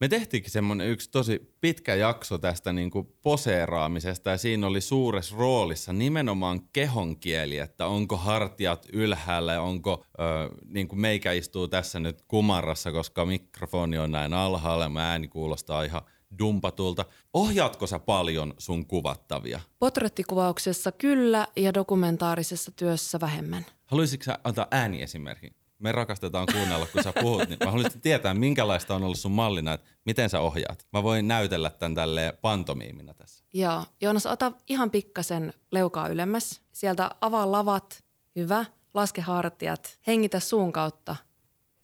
Me 0.00 0.08
tehtiinkin 0.08 0.50
semmoinen 0.50 0.88
yksi 0.88 1.10
tosi 1.10 1.54
pitkä 1.60 1.94
jakso 1.94 2.38
tästä 2.38 2.72
niin 2.72 2.90
kuin 2.90 3.08
poseeraamisesta 3.22 4.30
ja 4.30 4.38
siinä 4.38 4.66
oli 4.66 4.80
suuressa 4.80 5.36
roolissa 5.36 5.92
nimenomaan 5.92 6.60
kehonkieli, 6.72 7.58
että 7.58 7.86
onko 7.86 8.16
hartiat 8.16 8.86
ylhäällä 8.92 9.52
ja 9.52 9.62
onko, 9.62 10.04
ö, 10.14 10.22
niin 10.64 10.88
kuin 10.88 11.00
meikä 11.00 11.32
istuu 11.32 11.68
tässä 11.68 12.00
nyt 12.00 12.22
kumarassa, 12.28 12.92
koska 12.92 13.26
mikrofoni 13.26 13.98
on 13.98 14.10
näin 14.10 14.34
alhaalla 14.34 14.84
ja 14.84 15.00
ääni 15.00 15.28
kuulostaa 15.28 15.82
ihan 15.82 16.02
dumpatulta. 16.38 17.04
Ohjaatko 17.34 17.86
sä 17.86 17.98
paljon 17.98 18.54
sun 18.58 18.86
kuvattavia? 18.86 19.60
Portrettikuvauksessa 19.78 20.92
kyllä 20.92 21.46
ja 21.56 21.74
dokumentaarisessa 21.74 22.72
työssä 22.76 23.20
vähemmän. 23.20 23.66
Haluaisitko 23.84 24.24
sä 24.24 24.38
antaa 24.44 24.66
ääniesimerkin? 24.70 25.59
Me 25.80 25.92
rakastetaan 25.92 26.46
kuunnella, 26.52 26.86
kun 26.86 27.02
sä 27.02 27.12
puhut, 27.20 27.48
niin 27.48 27.58
mä 27.64 27.70
haluaisin 27.70 28.00
tietää, 28.00 28.34
minkälaista 28.34 28.94
on 28.94 29.02
ollut 29.02 29.18
sun 29.18 29.32
mallina, 29.32 29.72
että 29.72 29.90
miten 30.04 30.30
sä 30.30 30.40
ohjaat. 30.40 30.86
Mä 30.92 31.02
voin 31.02 31.28
näytellä 31.28 31.70
tän 31.70 31.94
tälleen 31.94 32.32
pantomiimina 32.42 33.14
tässä. 33.14 33.44
Joo, 33.52 33.84
Joonas, 34.00 34.26
ota 34.26 34.52
ihan 34.68 34.90
pikkasen 34.90 35.52
leukaa 35.70 36.08
ylemmäs. 36.08 36.60
Sieltä 36.72 37.10
avaa 37.20 37.52
lavat, 37.52 38.04
hyvä. 38.36 38.64
Laske 38.94 39.20
hartiat, 39.20 39.98
hengitä 40.06 40.40
suun 40.40 40.72
kautta. 40.72 41.16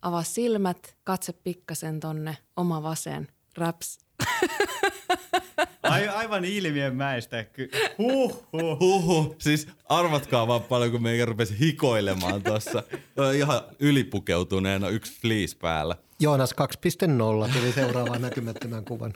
Avaa 0.03 0.23
silmät, 0.23 0.97
katse 1.05 1.33
pikkasen 1.33 2.01
tonne, 2.01 2.39
oma 2.57 2.83
vasen, 2.83 3.29
raps. 3.57 3.99
Ai, 5.83 6.09
aivan 6.09 6.45
ilmien 6.45 6.97
mäistä. 6.97 7.45
Huh, 7.99 8.47
huh. 8.53 8.81
Huhu, 8.81 9.37
siis 9.39 9.69
arvatkaa 9.89 10.47
vaan 10.47 10.63
paljon, 10.63 10.91
kun 10.91 11.03
meikä 11.03 11.25
rupesi 11.25 11.59
hikoilemaan 11.61 12.43
tuossa. 12.43 12.83
Ihan 13.37 13.61
ylipukeutuneena 13.79 14.89
yksi 14.89 15.21
fleece 15.21 15.57
päällä. 15.59 15.97
Joonas 16.21 16.55
2.0 17.47 17.53
tuli 17.53 17.73
seuraavaan 17.73 18.23
näkymättömän 18.23 18.85
kuvan. 18.85 19.15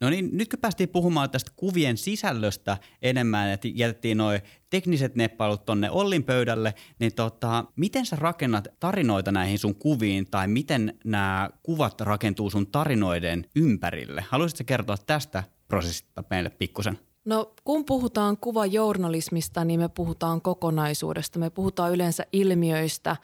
No 0.00 0.10
niin, 0.10 0.30
nyt 0.32 0.48
kun 0.48 0.58
päästiin 0.58 0.88
puhumaan 0.88 1.30
tästä 1.30 1.50
kuvien 1.56 1.96
sisällöstä 1.96 2.78
enemmän, 3.02 3.50
että 3.50 3.68
jätettiin 3.74 4.18
noin 4.18 4.40
tekniset 4.70 5.14
neppailut 5.14 5.64
tonne 5.64 5.90
Ollin 5.90 6.24
pöydälle, 6.24 6.74
niin 6.98 7.14
tota, 7.14 7.64
miten 7.76 8.06
sä 8.06 8.16
rakennat 8.16 8.68
tarinoita 8.80 9.32
näihin 9.32 9.58
sun 9.58 9.74
kuviin 9.74 10.26
tai 10.30 10.48
miten 10.48 10.98
nämä 11.04 11.50
kuvat 11.62 12.00
rakentuu 12.00 12.50
sun 12.50 12.66
tarinoiden 12.66 13.46
ympärille? 13.56 14.24
Haluaisitko 14.28 14.64
kertoa 14.66 14.96
tästä 15.06 15.44
prosessista 15.68 16.24
meille 16.30 16.50
pikkusen? 16.50 16.98
No 17.24 17.54
kun 17.64 17.84
puhutaan 17.84 18.36
kuvajournalismista, 18.36 19.64
niin 19.64 19.80
me 19.80 19.88
puhutaan 19.88 20.42
kokonaisuudesta. 20.42 21.38
Me 21.38 21.50
puhutaan 21.50 21.92
yleensä 21.92 22.26
ilmiöistä, 22.32 23.16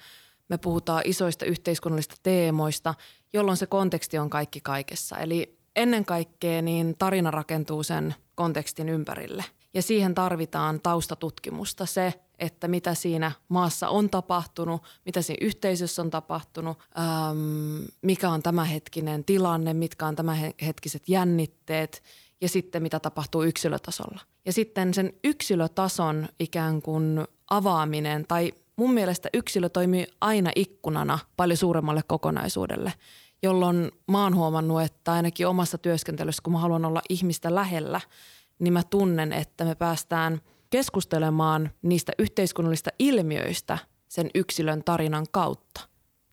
me 0.49 0.59
puhutaan 0.59 1.03
isoista 1.05 1.45
yhteiskunnallisista 1.45 2.17
teemoista, 2.23 2.95
jolloin 3.33 3.57
se 3.57 3.67
konteksti 3.67 4.19
on 4.19 4.31
kaikki 4.31 4.61
kaikessa. 4.61 5.19
Eli 5.19 5.59
ennen 5.77 6.05
kaikkea 6.05 6.63
niin 6.63 6.95
tarina 6.99 7.31
rakentuu 7.31 7.83
sen 7.83 8.15
kontekstin 8.35 8.89
ympärille. 8.89 9.45
Ja 9.75 9.83
siihen 9.83 10.15
tarvitaan 10.15 10.81
taustatutkimusta, 10.81 11.87
se, 11.87 12.15
että 12.39 12.69
mitä 12.69 12.95
siinä 12.95 13.33
maassa 13.49 13.89
on 13.89 14.11
tapahtunut, 14.11 14.83
mitä 15.05 15.23
siinä 15.23 15.47
yhteisössä 15.47 16.03
on 16.03 16.11
tapahtunut, 16.11 16.79
äm, 16.99 17.87
mikä 18.03 18.31
on 18.31 18.43
tämänhetkinen 18.43 19.25
tilanne, 19.25 19.75
mitkä 19.75 20.07
on 20.07 20.17
tämänhetkiset 20.17 21.03
jännitteet 21.09 22.03
ja 22.41 22.49
sitten 22.49 22.83
mitä 22.83 23.01
tapahtuu 23.01 23.43
yksilötasolla. 23.43 24.21
Ja 24.47 24.53
sitten 24.53 24.95
sen 24.95 25.13
yksilötason 25.25 26.29
ikään 26.41 26.83
kuin 26.83 27.25
avaaminen 27.51 28.27
tai 28.27 28.53
mun 28.77 28.95
mielestä 28.95 29.29
yksilö 29.33 29.69
toimii 29.69 30.07
aina 30.21 30.51
ikkunana 30.57 31.19
paljon 31.37 31.57
suuremmalle 31.57 32.03
kokonaisuudelle– 32.07 32.93
jolloin 33.45 33.93
mä 34.11 34.23
oon 34.23 34.37
huomannut, 34.37 34.83
että 34.83 35.13
ainakin 35.13 35.47
omassa 35.47 35.79
työskentelyssä, 35.79 36.43
kun 36.43 36.53
mä 36.53 36.59
haluan 36.59 36.85
olla 36.85 37.03
ihmistä 37.09 37.55
lähellä, 37.55 38.01
niin 38.59 38.73
mä 38.73 38.83
tunnen, 38.83 39.33
että 39.33 39.65
me 39.65 39.75
päästään 39.75 40.41
keskustelemaan 40.71 41.71
niistä 41.83 42.13
yhteiskunnallisista 42.19 42.91
ilmiöistä 42.99 43.79
sen 44.09 44.31
yksilön 44.35 44.85
tarinan 44.85 45.27
kautta, 45.31 45.81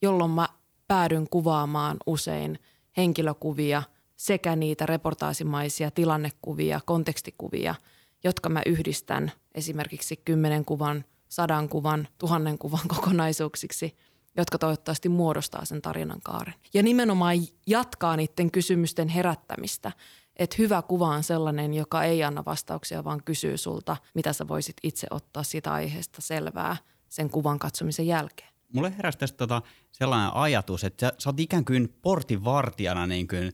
jolloin 0.01 0.31
mä 0.31 0.49
päädyn 0.87 1.29
kuvaamaan 1.29 1.97
usein 2.05 2.59
henkilökuvia 2.97 3.83
sekä 4.15 4.55
niitä 4.55 4.85
reportaasimaisia 4.85 5.91
tilannekuvia, 5.91 6.79
kontekstikuvia, 6.85 7.75
jotka 8.23 8.49
mä 8.49 8.61
yhdistän 8.65 9.31
esimerkiksi 9.55 10.15
kymmenen 10.25 10.65
kuvan, 10.65 11.05
sadan 11.29 11.69
kuvan, 11.69 12.07
tuhannen 12.17 12.57
kuvan 12.57 12.87
kokonaisuuksiksi– 12.87 13.97
jotka 14.37 14.57
toivottavasti 14.57 15.09
muodostaa 15.09 15.65
sen 15.65 15.81
tarinan 15.81 16.21
kaaren. 16.23 16.53
Ja 16.73 16.83
nimenomaan 16.83 17.37
jatkaa 17.67 18.17
niiden 18.17 18.51
kysymysten 18.51 19.07
herättämistä, 19.07 19.91
että 20.35 20.55
hyvä 20.59 20.81
kuva 20.81 21.07
on 21.07 21.23
sellainen, 21.23 21.73
joka 21.73 22.03
ei 22.03 22.23
anna 22.23 22.45
vastauksia, 22.45 23.03
vaan 23.03 23.23
kysyy 23.23 23.57
sulta, 23.57 23.97
mitä 24.13 24.33
sä 24.33 24.47
voisit 24.47 24.75
itse 24.83 25.07
ottaa 25.09 25.43
siitä 25.43 25.73
aiheesta 25.73 26.21
selvää 26.21 26.77
sen 27.09 27.29
kuvan 27.29 27.59
katsomisen 27.59 28.07
jälkeen. 28.07 28.49
Mulle 28.73 28.93
heräsi 28.97 29.17
tästä 29.17 29.37
tota 29.37 29.61
sellainen 29.91 30.33
ajatus, 30.33 30.83
että 30.83 31.07
sä, 31.07 31.13
sä 31.17 31.29
oot 31.29 31.39
ikään 31.39 31.65
kuin 31.65 31.95
portinvartijana 32.01 33.07
niin 33.07 33.27
kuin 33.27 33.51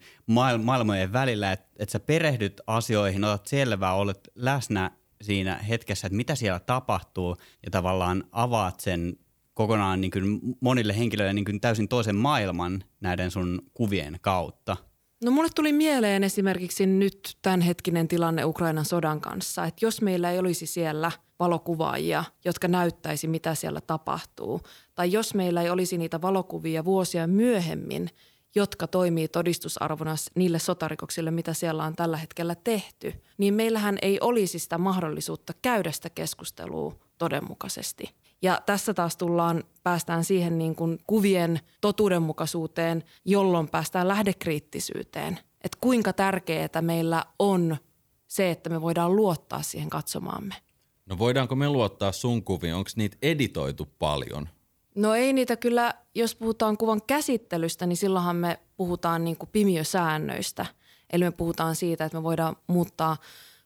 maailmojen 0.64 1.14
välillä, 1.14 1.52
että, 1.52 1.68
että 1.80 1.92
sä 1.92 2.00
perehdyt 2.00 2.62
asioihin, 2.68 3.24
otat 3.24 3.48
selvää, 3.48 3.94
olet 3.94 4.30
läsnä 4.36 4.92
siinä 5.22 5.56
hetkessä, 5.56 6.08
että 6.08 6.18
mitä 6.18 6.36
siellä 6.36 6.60
tapahtuu 6.60 7.38
ja 7.64 7.72
tavallaan 7.72 8.24
avaat 8.32 8.80
sen 8.80 9.18
kokonaan 9.58 10.02
niin 10.02 10.12
kuin 10.12 10.40
monille 10.62 10.98
henkilöille 10.98 11.34
niin 11.34 11.46
kuin 11.46 11.62
täysin 11.62 11.88
toisen 11.88 12.16
maailman 12.16 12.84
näiden 13.02 13.32
sun 13.32 13.62
kuvien 13.74 14.18
kautta? 14.22 14.78
No 15.24 15.32
mulle 15.32 15.50
tuli 15.56 15.74
mieleen 15.74 16.24
esimerkiksi 16.24 16.86
nyt 16.86 17.38
tämänhetkinen 17.42 18.08
tilanne 18.08 18.46
Ukrainan 18.46 18.86
sodan 18.86 19.22
kanssa, 19.22 19.66
että 19.66 19.86
jos 19.86 20.02
meillä 20.02 20.32
ei 20.32 20.40
olisi 20.40 20.66
siellä 20.66 21.12
valokuvaajia, 21.40 22.24
jotka 22.46 22.68
näyttäisi 22.68 23.28
mitä 23.28 23.56
siellä 23.56 23.82
tapahtuu, 23.82 24.62
tai 24.96 25.12
jos 25.12 25.34
meillä 25.34 25.62
ei 25.62 25.70
olisi 25.70 25.98
niitä 25.98 26.22
valokuvia 26.22 26.86
vuosia 26.86 27.28
myöhemmin, 27.28 28.10
jotka 28.56 28.88
toimii 28.88 29.28
todistusarvona 29.28 30.16
niille 30.36 30.60
sotarikoksille, 30.60 31.32
mitä 31.32 31.54
siellä 31.54 31.84
on 31.84 31.96
tällä 31.96 32.18
hetkellä 32.18 32.56
tehty, 32.56 33.14
niin 33.38 33.54
meillähän 33.54 33.98
ei 34.02 34.20
olisi 34.22 34.60
sitä 34.60 34.78
mahdollisuutta 34.78 35.54
käydä 35.62 35.92
sitä 35.92 36.10
keskustelua 36.10 36.96
todenmukaisesti. 37.18 38.10
Ja 38.42 38.62
tässä 38.66 38.94
taas 38.94 39.18
tullaan, 39.18 39.64
päästään 39.84 40.24
siihen 40.24 40.58
niin 40.58 40.76
kuin 40.76 41.00
kuvien 41.08 41.60
totuudenmukaisuuteen, 41.82 43.04
jolloin 43.26 43.68
päästään 43.70 44.08
lähdekriittisyyteen. 44.08 45.40
Että 45.62 45.78
kuinka 45.82 46.14
tärkeää 46.14 46.82
meillä 46.82 47.26
on 47.40 47.78
se, 48.28 48.52
että 48.52 48.70
me 48.70 48.82
voidaan 48.82 49.16
luottaa 49.16 49.62
siihen 49.62 49.90
katsomaamme. 49.90 50.56
No 51.06 51.18
voidaanko 51.18 51.56
me 51.56 51.70
luottaa 51.70 52.12
sun 52.12 52.44
kuviin? 52.44 52.76
Onko 52.76 52.90
niitä 52.96 53.18
editoitu 53.22 53.88
paljon? 54.00 54.50
No 54.96 55.16
ei 55.16 55.34
niitä 55.34 55.56
kyllä, 55.56 55.94
jos 56.16 56.36
puhutaan 56.36 56.78
kuvan 56.78 57.02
käsittelystä, 57.08 57.86
niin 57.86 57.98
silloinhan 57.98 58.36
me 58.36 58.60
puhutaan 58.78 59.24
niin 59.24 59.38
kuin 59.38 59.50
pimiösäännöistä. 59.52 60.66
Eli 61.14 61.24
me 61.24 61.32
puhutaan 61.32 61.76
siitä, 61.76 62.06
että 62.06 62.18
me 62.18 62.24
voidaan 62.24 62.56
muuttaa 62.68 63.18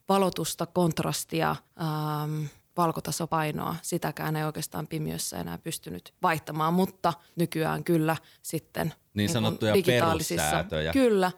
valotusta, 0.09 0.65
kontrastia, 0.65 1.55
ähm, 1.81 2.43
valkotasopainoa. 2.77 3.75
Sitäkään 3.81 4.35
ei 4.35 4.43
oikeastaan 4.43 4.87
pimiössä 4.87 5.37
enää 5.37 5.57
pystynyt 5.57 6.13
vaihtamaan, 6.23 6.73
mutta 6.73 7.13
nykyään 7.35 7.83
kyllä 7.83 8.17
sitten 8.41 8.87
niin, 8.87 8.95
niin 9.13 9.29
sanottuja 9.29 9.73
digitaalisissa. 9.73 10.65
Kyllä, 10.93 11.31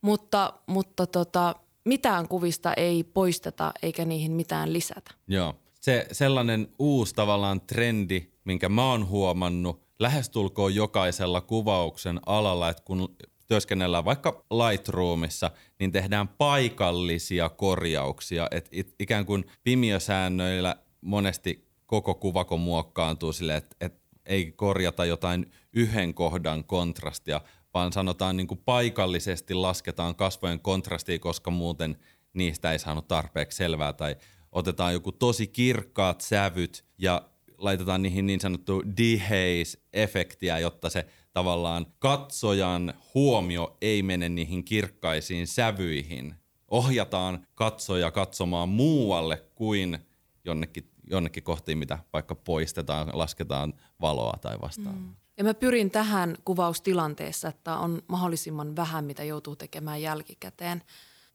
mutta, 0.00 0.52
mutta 0.66 1.06
tota, 1.06 1.54
mitään 1.84 2.28
kuvista 2.28 2.74
ei 2.74 3.04
poisteta 3.04 3.72
eikä 3.82 4.04
niihin 4.04 4.32
mitään 4.32 4.72
lisätä. 4.72 5.10
Joo. 5.28 5.54
Se 5.80 6.06
sellainen 6.12 6.68
uusi 6.78 7.14
tavallaan 7.14 7.60
trendi, 7.60 8.26
minkä 8.44 8.68
mä 8.68 8.90
oon 8.90 9.08
huomannut 9.08 9.82
lähestulkoon 9.98 10.74
jokaisella 10.74 11.40
kuvauksen 11.40 12.20
alalla, 12.26 12.68
että 12.68 12.82
kun 12.84 13.16
työskennellään 13.48 14.04
vaikka 14.04 14.44
Lightroomissa, 14.50 15.50
niin 15.78 15.92
tehdään 15.92 16.28
paikallisia 16.28 17.48
korjauksia. 17.48 18.48
Et 18.50 18.94
ikään 18.98 19.26
kuin 19.26 19.44
pimiösäännöillä 19.62 20.76
monesti 21.00 21.68
koko 21.86 22.14
kuvako 22.14 22.56
muokkaantuu 22.56 23.32
sille, 23.32 23.56
että 23.56 23.76
et 23.80 24.00
ei 24.26 24.52
korjata 24.52 25.04
jotain 25.04 25.52
yhden 25.72 26.14
kohdan 26.14 26.64
kontrastia, 26.64 27.40
vaan 27.74 27.92
sanotaan 27.92 28.36
niin 28.36 28.46
kuin 28.46 28.62
paikallisesti 28.64 29.54
lasketaan 29.54 30.14
kasvojen 30.14 30.60
kontrastia, 30.60 31.18
koska 31.18 31.50
muuten 31.50 31.96
niistä 32.34 32.72
ei 32.72 32.78
saanut 32.78 33.08
tarpeeksi 33.08 33.56
selvää 33.56 33.92
tai 33.92 34.16
otetaan 34.52 34.92
joku 34.92 35.12
tosi 35.12 35.46
kirkkaat 35.46 36.20
sävyt 36.20 36.84
ja 36.98 37.22
laitetaan 37.58 38.02
niihin 38.02 38.26
niin 38.26 38.40
sanottu 38.40 38.82
dehaze-efektiä, 38.96 40.58
jotta 40.58 40.90
se 40.90 41.06
tavallaan 41.32 41.86
katsojan 41.98 42.94
huomio 43.14 43.76
ei 43.80 44.02
mene 44.02 44.28
niihin 44.28 44.64
kirkkaisiin 44.64 45.46
sävyihin. 45.46 46.34
Ohjataan 46.70 47.46
katsoja 47.54 48.10
katsomaan 48.10 48.68
muualle 48.68 49.44
kuin 49.54 49.98
jonnekin, 50.44 50.90
jonnekin 51.10 51.42
kohtiin, 51.42 51.78
mitä 51.78 51.98
vaikka 52.12 52.34
poistetaan, 52.34 53.10
lasketaan 53.12 53.74
valoa 54.00 54.38
tai 54.40 54.60
vastaavaa. 54.60 55.00
Mm. 55.00 55.14
Ja 55.38 55.44
mä 55.44 55.54
pyrin 55.54 55.90
tähän 55.90 56.36
kuvaustilanteessa, 56.44 57.48
että 57.48 57.76
on 57.76 58.02
mahdollisimman 58.08 58.76
vähän, 58.76 59.04
mitä 59.04 59.24
joutuu 59.24 59.56
tekemään 59.56 60.02
jälkikäteen. 60.02 60.82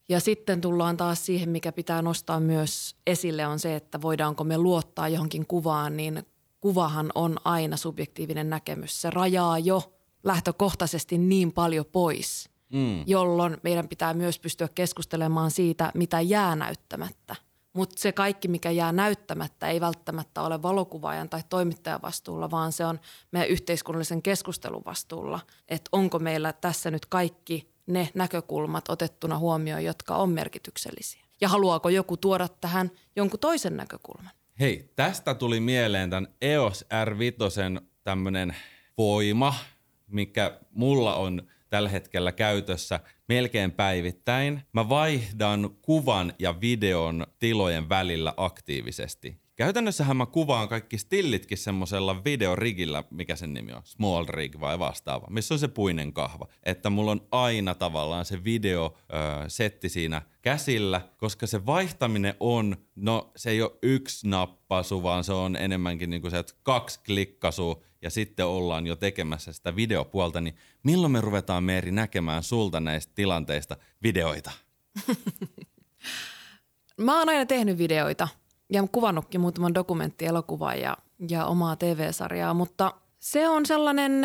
Ja 0.09 0.19
sitten 0.19 0.61
tullaan 0.61 0.97
taas 0.97 1.25
siihen, 1.25 1.49
mikä 1.49 1.71
pitää 1.71 2.01
nostaa 2.01 2.39
myös 2.39 2.95
esille, 3.07 3.47
on 3.47 3.59
se, 3.59 3.75
että 3.75 4.01
voidaanko 4.01 4.43
me 4.43 4.57
luottaa 4.57 5.09
johonkin 5.09 5.47
kuvaan, 5.47 5.97
niin 5.97 6.25
kuvahan 6.63 7.11
on 7.15 7.37
aina 7.45 7.77
subjektiivinen 7.77 8.49
näkemys. 8.49 9.01
Se 9.01 9.09
rajaa 9.09 9.59
jo 9.59 9.93
lähtökohtaisesti 10.23 11.17
niin 11.17 11.51
paljon 11.51 11.85
pois, 11.85 12.49
mm. 12.73 13.03
jolloin 13.05 13.57
meidän 13.63 13.87
pitää 13.87 14.13
myös 14.13 14.39
pystyä 14.39 14.67
keskustelemaan 14.75 15.51
siitä, 15.51 15.91
mitä 15.93 16.21
jää 16.21 16.55
näyttämättä. 16.55 17.35
Mutta 17.73 17.95
se 17.99 18.11
kaikki, 18.11 18.47
mikä 18.47 18.71
jää 18.71 18.91
näyttämättä, 18.91 19.67
ei 19.67 19.81
välttämättä 19.81 20.41
ole 20.41 20.61
valokuvaajan 20.61 21.29
tai 21.29 21.41
toimittajan 21.49 22.01
vastuulla, 22.01 22.51
vaan 22.51 22.71
se 22.71 22.85
on 22.85 22.99
meidän 23.31 23.49
yhteiskunnallisen 23.49 24.21
keskustelun 24.21 24.83
vastuulla. 24.85 25.39
Että 25.67 25.89
onko 25.91 26.19
meillä 26.19 26.53
tässä 26.53 26.91
nyt 26.91 27.05
kaikki 27.05 27.69
ne 27.87 28.09
näkökulmat 28.13 28.89
otettuna 28.89 29.37
huomioon, 29.37 29.83
jotka 29.83 30.15
on 30.15 30.29
merkityksellisiä. 30.29 31.25
Ja 31.41 31.49
haluaako 31.49 31.89
joku 31.89 32.17
tuoda 32.17 32.47
tähän 32.47 32.91
jonkun 33.15 33.39
toisen 33.39 33.77
näkökulman? 33.77 34.31
Hei, 34.59 34.91
tästä 34.95 35.33
tuli 35.33 35.59
mieleen 35.59 36.09
tämän 36.09 36.27
EOS 36.41 36.85
R5 37.05 37.81
tämmöinen 38.03 38.55
voima, 38.97 39.55
mikä 40.07 40.59
mulla 40.71 41.15
on 41.15 41.47
tällä 41.69 41.89
hetkellä 41.89 42.31
käytössä 42.31 42.99
melkein 43.27 43.71
päivittäin. 43.71 44.61
Mä 44.73 44.89
vaihdan 44.89 45.69
kuvan 45.81 46.33
ja 46.39 46.61
videon 46.61 47.27
tilojen 47.39 47.89
välillä 47.89 48.33
aktiivisesti. 48.37 49.42
Käytännössähän 49.55 50.17
mä 50.17 50.25
kuvaan 50.25 50.69
kaikki 50.69 50.97
stillitkin 50.97 51.57
semmoisella 51.57 52.23
videorigillä, 52.23 53.03
mikä 53.11 53.35
sen 53.35 53.53
nimi 53.53 53.73
on, 53.73 53.81
small 53.85 54.25
rig 54.29 54.59
vai 54.59 54.79
vastaava, 54.79 55.27
missä 55.29 55.53
on 55.53 55.59
se 55.59 55.67
puinen 55.67 56.13
kahva. 56.13 56.47
Että 56.63 56.89
mulla 56.89 57.11
on 57.11 57.27
aina 57.31 57.75
tavallaan 57.75 58.25
se 58.25 58.43
videosetti 58.43 59.89
siinä 59.89 60.21
käsillä, 60.41 61.01
koska 61.17 61.47
se 61.47 61.65
vaihtaminen 61.65 62.35
on, 62.39 62.77
no 62.95 63.31
se 63.35 63.49
ei 63.49 63.61
ole 63.61 63.77
yksi 63.81 64.27
nappasu, 64.27 65.03
vaan 65.03 65.23
se 65.23 65.33
on 65.33 65.55
enemmänkin 65.55 66.09
niin 66.09 66.21
kuin 66.21 66.31
se, 66.31 66.39
että 66.39 66.53
kaksi 66.63 66.99
klikkasua 67.05 67.83
ja 68.01 68.09
sitten 68.09 68.45
ollaan 68.45 68.87
jo 68.87 68.95
tekemässä 68.95 69.53
sitä 69.53 69.75
videopuolta, 69.75 70.41
niin 70.41 70.55
milloin 70.83 71.11
me 71.11 71.21
ruvetaan 71.21 71.63
Meeri 71.63 71.91
näkemään 71.91 72.43
sulta 72.43 72.79
näistä 72.79 73.11
tilanteista 73.15 73.77
videoita? 74.03 74.51
Mä 76.97 77.19
oon 77.19 77.29
aina 77.29 77.45
tehnyt 77.45 77.77
videoita 77.77 78.27
ja 78.73 78.87
kuvannutkin 78.91 79.41
muutaman 79.41 79.73
dokumenttielokuvan 79.73 80.81
ja, 80.81 80.97
ja 81.29 81.45
omaa 81.45 81.75
TV-sarjaa, 81.75 82.53
mutta 82.53 82.93
se 83.19 83.49
on 83.49 83.65
sellainen 83.65 84.21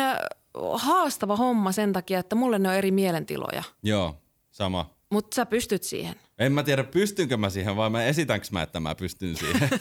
haastava 0.73 1.35
homma 1.35 1.71
sen 1.71 1.93
takia, 1.93 2.19
että 2.19 2.35
mulle 2.35 2.59
ne 2.59 2.69
on 2.69 2.75
eri 2.75 2.91
mielentiloja. 2.91 3.63
Joo, 3.83 4.15
sama. 4.51 4.89
Mutta 5.09 5.35
sä 5.35 5.45
pystyt 5.45 5.83
siihen. 5.83 6.15
En 6.39 6.51
mä 6.51 6.63
tiedä, 6.63 6.83
pystynkö 6.83 7.37
mä 7.37 7.49
siihen, 7.49 7.75
vai 7.75 7.89
mä 7.89 8.03
esitänkö 8.03 8.47
mä, 8.51 8.61
että 8.61 8.79
mä 8.79 8.95
pystyn 8.95 9.35
siihen. 9.35 9.69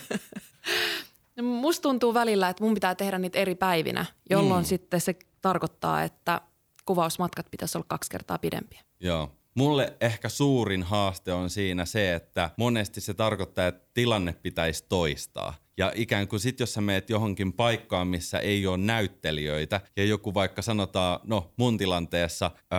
Musta 1.42 1.82
tuntuu 1.82 2.14
välillä, 2.14 2.48
että 2.48 2.64
mun 2.64 2.74
pitää 2.74 2.94
tehdä 2.94 3.18
niitä 3.18 3.38
eri 3.38 3.54
päivinä, 3.54 4.06
jolloin 4.30 4.64
mm. 4.64 4.68
sitten 4.68 5.00
se 5.00 5.16
tarkoittaa, 5.40 6.02
että 6.02 6.40
kuvausmatkat 6.84 7.46
pitäisi 7.50 7.78
olla 7.78 7.86
kaksi 7.88 8.10
kertaa 8.10 8.38
pidempiä. 8.38 8.80
Joo. 9.00 9.37
Mulle 9.58 9.96
ehkä 10.00 10.28
suurin 10.28 10.82
haaste 10.82 11.32
on 11.32 11.50
siinä 11.50 11.84
se, 11.84 12.14
että 12.14 12.50
monesti 12.56 13.00
se 13.00 13.14
tarkoittaa, 13.14 13.66
että 13.66 13.88
tilanne 13.94 14.32
pitäisi 14.32 14.84
toistaa. 14.88 15.54
Ja 15.76 15.92
ikään 15.94 16.28
kuin 16.28 16.40
sit, 16.40 16.60
jos 16.60 16.74
sä 16.74 16.80
meet 16.80 17.10
johonkin 17.10 17.52
paikkaan, 17.52 18.08
missä 18.08 18.38
ei 18.38 18.66
ole 18.66 18.76
näyttelijöitä, 18.76 19.80
ja 19.96 20.04
joku 20.04 20.34
vaikka 20.34 20.62
sanotaan, 20.62 21.20
no 21.24 21.52
mun 21.56 21.78
tilanteessa 21.78 22.50
öö, 22.56 22.78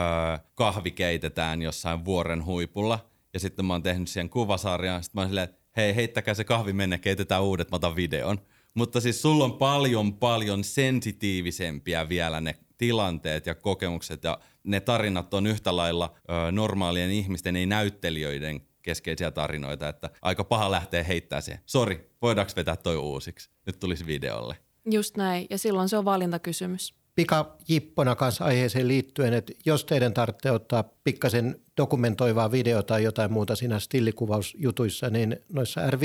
kahvi 0.56 0.92
keitetään 0.92 1.62
jossain 1.62 2.06
vuoren 2.06 2.46
huipulla, 2.46 3.10
ja 3.34 3.40
sitten 3.40 3.66
mä 3.66 3.74
oon 3.74 3.84
tehnyt 3.84 4.08
siihen 4.08 4.30
kuvasarjan, 4.30 5.04
sitten 5.04 5.20
mä 5.20 5.22
oon 5.22 5.30
silleen, 5.30 5.50
että 5.50 5.62
hei, 5.78 5.96
heittäkää 5.96 6.34
se 6.34 6.44
kahvi 6.44 6.74
mennä, 6.74 6.98
keitetään 6.98 7.44
uudet, 7.44 7.72
mä 7.72 7.76
otan 7.76 7.96
videon. 7.96 8.38
Mutta 8.74 9.02
siis 9.02 9.22
sulla 9.22 9.44
on 9.44 9.54
paljon, 9.54 10.14
paljon 10.14 10.64
sensitiivisempiä 10.64 12.10
vielä 12.10 12.42
ne 12.42 12.56
tilanteet 12.80 13.46
ja 13.46 13.56
kokemukset 13.56 14.24
ja 14.24 14.40
ne 14.64 14.80
tarinat 14.80 15.34
on 15.34 15.48
yhtä 15.48 15.76
lailla 15.76 16.14
ö, 16.16 16.52
normaalien 16.52 17.12
ihmisten, 17.12 17.56
ei 17.56 17.66
näyttelijöiden 17.66 18.62
keskeisiä 18.82 19.32
tarinoita, 19.32 19.90
että 19.90 20.10
aika 20.22 20.44
paha 20.44 20.72
lähtee 20.72 21.08
heittää 21.08 21.42
se. 21.42 21.60
Sori, 21.66 22.10
voidaanko 22.22 22.54
vetää 22.56 22.76
toi 22.76 22.98
uusiksi? 22.98 23.50
Nyt 23.66 23.80
tulisi 23.80 24.06
videolle. 24.06 24.56
Just 24.92 25.18
näin, 25.18 25.48
ja 25.50 25.58
silloin 25.58 25.90
se 25.90 25.98
on 25.98 26.06
valintakysymys 26.06 26.99
pikajippona 27.20 28.16
kanssa 28.16 28.46
aiheeseen 28.46 28.88
liittyen, 28.88 29.34
että 29.34 29.54
jos 29.66 29.86
teidän 29.86 30.14
tarvitsee 30.14 30.52
ottaa 30.52 30.84
pikkasen 31.04 31.56
dokumentoivaa 31.78 32.52
videota 32.52 32.88
tai 32.88 33.04
jotain 33.04 33.34
muuta 33.34 33.56
siinä 33.56 33.80
stillikuvausjutuissa, 33.80 35.10
niin 35.10 35.38
noissa 35.54 35.92
r 35.92 35.98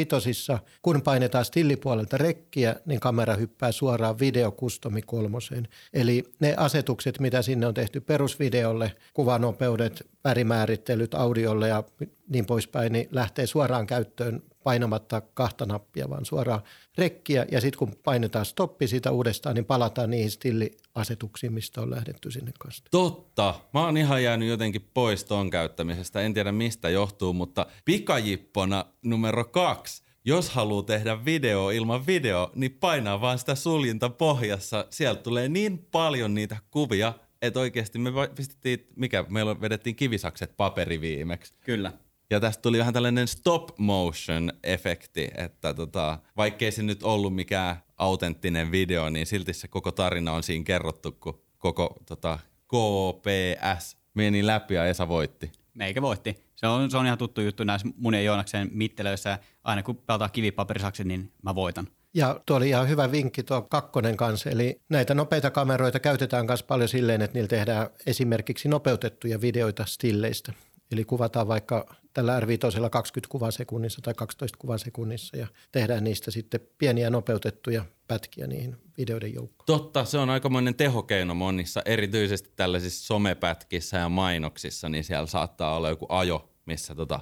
kun 0.83 1.03
painetaan 1.03 1.45
stillipuolelta 1.45 2.19
rekkiä, 2.19 2.77
niin 2.87 3.01
kamera 3.01 3.35
hyppää 3.35 3.73
suoraan 3.73 4.19
videokustomi 4.19 5.03
kolmoseen. 5.03 5.69
Eli 5.93 6.25
ne 6.41 6.55
asetukset, 6.57 7.21
mitä 7.21 7.43
sinne 7.43 7.67
on 7.67 7.75
tehty 7.75 8.01
perusvideolle, 8.01 8.93
kuvanopeudet, 9.13 10.07
värimäärittelyt 10.25 11.15
audiolle 11.15 11.69
ja 11.69 11.85
niin 12.29 12.47
poispäin, 12.47 12.93
niin 12.93 13.09
lähtee 13.13 13.47
suoraan 13.47 13.87
käyttöön 13.87 14.43
painamatta 14.65 15.21
kahta 15.21 15.67
nappia, 15.67 16.11
vaan 16.11 16.25
suoraan 16.25 16.63
rekkiä. 16.99 17.47
Ja 17.51 17.61
sitten 17.61 17.79
kun 17.79 17.93
painetaan 18.05 18.45
stoppi 18.45 18.89
siitä 18.89 19.11
uudestaan, 19.11 19.55
niin 19.55 19.65
palataan 19.65 20.11
niihin 20.11 20.31
stilliasetuksiin, 20.31 21.53
mistä 21.53 21.81
on 21.81 21.91
lähdetty 21.91 22.31
sinne 22.31 22.53
kanssa. 22.59 22.85
Totta. 22.91 23.55
Mä 23.75 23.85
oon 23.85 23.97
ihan 23.97 24.23
jäänyt 24.23 24.49
jotenkin 24.49 24.91
pois 24.95 25.25
ton 25.25 25.51
käyttämisestä. 25.51 26.21
En 26.21 26.35
tiedä 26.35 26.53
mistä 26.53 26.89
johtuu, 26.89 27.33
mutta 27.33 27.67
pikajippona 27.85 28.85
numero 29.05 29.45
kaksi. 29.45 30.03
Jos 30.25 30.51
haluaa 30.51 30.83
tehdä 30.83 31.25
video 31.25 31.71
ilman 31.71 32.07
video, 32.07 32.51
niin 32.55 32.73
painaa 32.73 33.21
vaan 33.21 33.39
sitä 33.39 33.55
suljinta 33.55 34.11
pohjassa. 34.11 34.87
Sieltä 34.91 35.23
tulee 35.23 35.49
niin 35.49 35.79
paljon 35.79 36.35
niitä 36.35 36.57
kuvia, 36.71 37.13
että 37.43 37.61
oikeasti 37.61 37.99
me 37.99 38.11
pistettiin, 38.37 38.87
mikä, 38.97 39.25
meillä 39.29 39.61
vedettiin 39.61 39.97
kivisakset 39.97 40.57
paperi 40.57 41.01
viimeksi. 41.01 41.55
Kyllä. 41.61 41.93
Ja 42.31 42.41
tästä 42.41 42.63
tuli 42.63 42.79
vähän 42.79 42.95
tällainen 42.95 43.29
stop 43.29 43.79
motion 43.79 44.53
efekti, 44.63 45.29
että 45.37 45.75
tota, 45.75 46.19
vaikkei 46.37 46.73
se 46.73 46.83
nyt 46.83 47.03
ollut 47.03 47.35
mikään 47.35 47.77
autenttinen 47.97 48.71
video, 48.71 49.11
niin 49.11 49.27
silti 49.27 49.53
se 49.53 49.69
koko 49.69 49.93
tarina 49.93 50.33
on 50.33 50.43
siinä 50.43 50.65
kerrottu, 50.65 51.13
kun 51.13 51.43
koko 51.59 51.97
tota, 52.07 52.39
KPS 52.67 53.97
meni 54.15 54.47
läpi 54.47 54.75
ja 54.75 54.87
Esa 54.87 55.09
voitti. 55.09 55.53
Meikä 55.75 56.03
voitti. 56.03 56.45
Se 56.55 56.67
on, 56.67 56.91
se 56.91 56.97
on 56.97 57.07
ihan 57.07 57.19
tuttu 57.19 57.41
juttu 57.41 57.65
näissä 57.65 57.89
mun 57.97 58.15
ja 58.15 58.23
Joonaksen 58.23 58.71
mittelöissä. 58.73 59.39
Aina 59.65 59.83
kun 59.83 59.97
pelataan 59.97 60.31
kivipaperisaksen, 60.31 61.09
niin 61.09 61.33
mä 61.43 61.55
voitan. 61.55 61.89
Ja 62.15 62.41
tuo 62.47 62.57
oli 62.57 62.69
ihan 62.69 62.89
hyvä 62.89 63.13
vinkki 63.13 63.43
tuo 63.43 63.63
kakkonen 63.63 64.17
kanssa. 64.17 64.51
Eli 64.51 64.81
näitä 64.89 65.15
nopeita 65.15 65.51
kameroita 65.51 66.01
käytetään 66.01 66.47
myös 66.47 66.63
paljon 66.63 66.89
silleen, 66.89 67.23
että 67.23 67.35
niillä 67.35 67.49
tehdään 67.49 67.87
esimerkiksi 68.07 68.69
nopeutettuja 68.69 69.41
videoita 69.41 69.85
stilleistä. 69.85 70.53
Eli 70.93 71.05
kuvataan 71.05 71.49
vaikka 71.49 71.97
tällä 72.15 72.41
r 72.41 72.47
20 72.91 73.29
kuvaa 73.33 73.51
sekunnissa 73.51 74.01
tai 74.03 74.15
12 74.15 74.59
kuvaa 74.59 74.79
sekunnissa 74.79 75.37
ja 75.37 75.47
tehdään 75.73 76.05
niistä 76.05 76.31
sitten 76.31 76.61
pieniä 76.79 77.11
nopeutettuja 77.11 77.85
pätkiä 78.09 78.47
niihin 78.47 78.77
videoiden 78.99 79.35
joukkoon. 79.35 79.67
Totta, 79.67 80.05
se 80.05 80.19
on 80.19 80.31
aikamoinen 80.31 80.75
tehokeino 80.75 81.35
monissa, 81.35 81.83
erityisesti 81.85 82.53
tällaisissa 82.57 83.07
somepätkissä 83.07 83.97
ja 83.97 84.09
mainoksissa, 84.09 84.89
niin 84.89 85.05
siellä 85.05 85.27
saattaa 85.27 85.77
olla 85.77 85.89
joku 85.89 86.07
ajo, 86.09 86.49
missä 86.67 86.95
tota, 86.95 87.21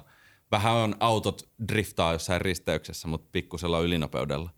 vähän 0.51 0.73
on 0.73 0.95
autot 0.99 1.49
driftaa 1.67 2.13
jossain 2.13 2.41
risteyksessä, 2.41 3.07
mutta 3.07 3.29
pikkusella 3.31 3.79
ylinopeudella. 3.79 4.49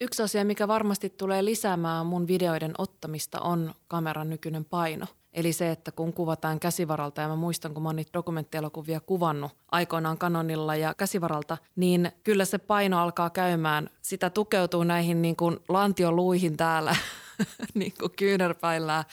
Yksi 0.00 0.22
asia, 0.22 0.44
mikä 0.44 0.68
varmasti 0.68 1.10
tulee 1.10 1.44
lisäämään 1.44 2.06
mun 2.06 2.26
videoiden 2.26 2.74
ottamista, 2.78 3.40
on 3.40 3.74
kameran 3.88 4.30
nykyinen 4.30 4.64
paino. 4.64 5.06
Eli 5.32 5.52
se, 5.52 5.70
että 5.70 5.92
kun 5.92 6.12
kuvataan 6.12 6.60
käsivaralta, 6.60 7.20
ja 7.20 7.28
mä 7.28 7.36
muistan, 7.36 7.74
kun 7.74 7.82
mä 7.82 7.88
oon 7.88 7.96
niitä 7.96 8.10
dokumenttielokuvia 8.14 9.00
kuvannut 9.00 9.52
aikoinaan 9.72 10.18
kanonilla 10.18 10.76
ja 10.76 10.94
käsivaralta, 10.94 11.58
niin 11.76 12.12
kyllä 12.24 12.44
se 12.44 12.58
paino 12.58 12.98
alkaa 12.98 13.30
käymään. 13.30 13.90
Sitä 14.02 14.30
tukeutuu 14.30 14.84
näihin 14.84 15.22
niin 15.22 15.36
kuin 15.36 15.56
lantioluihin 15.68 16.56
täällä 16.56 16.96
niin 17.74 17.92
kuin 18.00 18.12
kyynärpäillään 18.12 19.04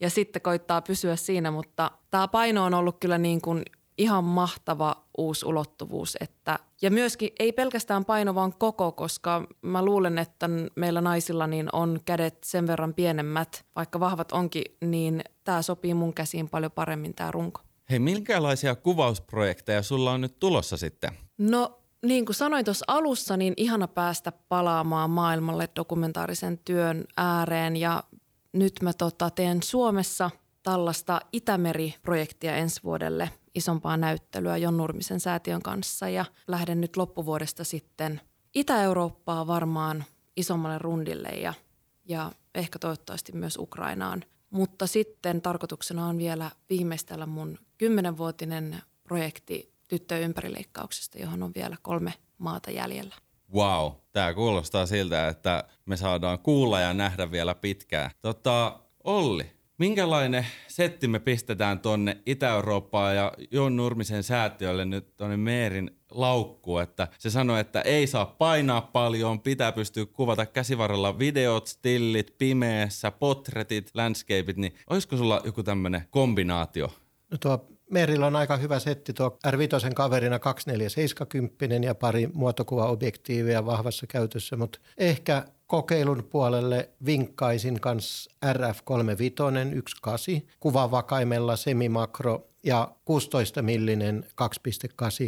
ja 0.00 0.10
sitten 0.10 0.42
koittaa 0.42 0.82
pysyä 0.82 1.16
siinä, 1.16 1.50
mutta 1.50 1.90
tämä 2.10 2.28
paino 2.28 2.64
on 2.64 2.74
ollut 2.74 2.96
kyllä 3.00 3.18
niin 3.18 3.40
kuin 3.40 3.62
ihan 4.00 4.24
mahtava 4.24 5.04
uusi 5.18 5.46
ulottuvuus. 5.46 6.16
Että, 6.20 6.58
ja 6.82 6.90
myöskin 6.90 7.30
ei 7.38 7.52
pelkästään 7.52 8.04
paino, 8.04 8.34
vaan 8.34 8.52
koko, 8.52 8.92
koska 8.92 9.46
mä 9.62 9.84
luulen, 9.84 10.18
että 10.18 10.50
meillä 10.76 11.00
naisilla 11.00 11.46
niin 11.46 11.68
on 11.72 12.00
kädet 12.04 12.44
sen 12.44 12.66
verran 12.66 12.94
pienemmät, 12.94 13.64
vaikka 13.76 14.00
vahvat 14.00 14.32
onkin, 14.32 14.64
niin 14.80 15.22
tämä 15.44 15.62
sopii 15.62 15.94
mun 15.94 16.14
käsiin 16.14 16.48
paljon 16.48 16.72
paremmin 16.72 17.14
tämä 17.14 17.30
runko. 17.30 17.60
Hei, 17.90 17.98
minkälaisia 17.98 18.74
kuvausprojekteja 18.74 19.82
sulla 19.82 20.12
on 20.12 20.20
nyt 20.20 20.38
tulossa 20.38 20.76
sitten? 20.76 21.10
No 21.38 21.80
niin 22.02 22.26
kuin 22.26 22.36
sanoin 22.36 22.64
tuossa 22.64 22.84
alussa, 22.88 23.36
niin 23.36 23.54
ihana 23.56 23.88
päästä 23.88 24.32
palaamaan 24.48 25.10
maailmalle 25.10 25.68
dokumentaarisen 25.76 26.58
työn 26.58 27.04
ääreen 27.16 27.76
ja 27.76 28.02
nyt 28.52 28.72
mä 28.82 28.92
tota, 28.92 29.30
teen 29.30 29.62
Suomessa 29.62 30.30
tällaista 30.62 31.20
Itämeri-projektia 31.32 32.56
ensi 32.56 32.80
vuodelle– 32.84 33.30
isompaa 33.54 33.96
näyttelyä 33.96 34.56
Jon 34.56 34.76
Nurmisen 34.76 35.20
säätiön 35.20 35.62
kanssa 35.62 36.08
ja 36.08 36.24
lähden 36.48 36.80
nyt 36.80 36.96
loppuvuodesta 36.96 37.64
sitten 37.64 38.20
Itä-Eurooppaa 38.54 39.46
varmaan 39.46 40.04
isommalle 40.36 40.78
rundille 40.78 41.28
ja, 41.28 41.54
ja 42.04 42.32
ehkä 42.54 42.78
toivottavasti 42.78 43.32
myös 43.32 43.56
Ukrainaan. 43.56 44.24
Mutta 44.50 44.86
sitten 44.86 45.42
tarkoituksena 45.42 46.06
on 46.06 46.18
vielä 46.18 46.50
viimeistellä 46.70 47.26
mun 47.26 47.58
kymmenenvuotinen 47.78 48.82
projekti 49.02 49.72
tyttöjen 49.88 50.24
ympärileikkauksesta, 50.24 51.18
johon 51.18 51.42
on 51.42 51.52
vielä 51.54 51.76
kolme 51.82 52.14
maata 52.38 52.70
jäljellä. 52.70 53.14
Wow, 53.54 53.92
tämä 54.12 54.34
kuulostaa 54.34 54.86
siltä, 54.86 55.28
että 55.28 55.64
me 55.86 55.96
saadaan 55.96 56.38
kuulla 56.38 56.80
ja 56.80 56.94
nähdä 56.94 57.30
vielä 57.30 57.54
pitkään. 57.54 58.10
Tota, 58.20 58.80
Olli, 59.04 59.52
Minkälainen 59.80 60.46
setti 60.68 61.08
me 61.08 61.18
pistetään 61.18 61.80
tonne 61.80 62.16
Itä-Eurooppaan 62.26 63.16
ja 63.16 63.32
Jon 63.50 63.76
Nurmisen 63.76 64.22
säätiölle 64.22 64.84
nyt 64.84 65.16
tonne 65.16 65.36
Meerin 65.36 65.90
laukku, 66.10 66.78
että 66.78 67.08
se 67.18 67.30
sanoi, 67.30 67.60
että 67.60 67.80
ei 67.80 68.06
saa 68.06 68.26
painaa 68.26 68.80
paljon, 68.80 69.40
pitää 69.40 69.72
pystyä 69.72 70.06
kuvata 70.06 70.46
käsivarrella 70.46 71.18
videot, 71.18 71.66
stillit, 71.66 72.34
pimeässä, 72.38 73.10
potretit, 73.10 73.90
landscapeit, 73.94 74.56
niin 74.56 74.74
olisiko 74.90 75.16
sulla 75.16 75.40
joku 75.44 75.62
tämmöinen 75.62 76.04
kombinaatio? 76.10 76.92
No 77.30 77.38
tuo 77.38 77.66
Merillä 77.90 78.26
on 78.26 78.36
aika 78.36 78.56
hyvä 78.56 78.78
setti 78.78 79.12
tuo 79.12 79.38
R5 79.46 79.94
kaverina 79.94 80.38
2470 80.38 81.86
ja 81.86 81.94
pari 81.94 82.28
muotokuvaobjektiivia 82.32 83.66
vahvassa 83.66 84.06
käytössä, 84.06 84.56
mutta 84.56 84.78
ehkä 84.98 85.44
kokeilun 85.70 86.28
puolelle 86.30 86.88
vinkkaisin 87.06 87.80
kans 87.80 88.28
RF35 88.44 90.10
1.8 90.42 90.48
kuvavakaimella 90.60 91.56
semimakro 91.56 92.48
ja 92.64 92.92
16 93.04 93.62
millinen 93.62 94.24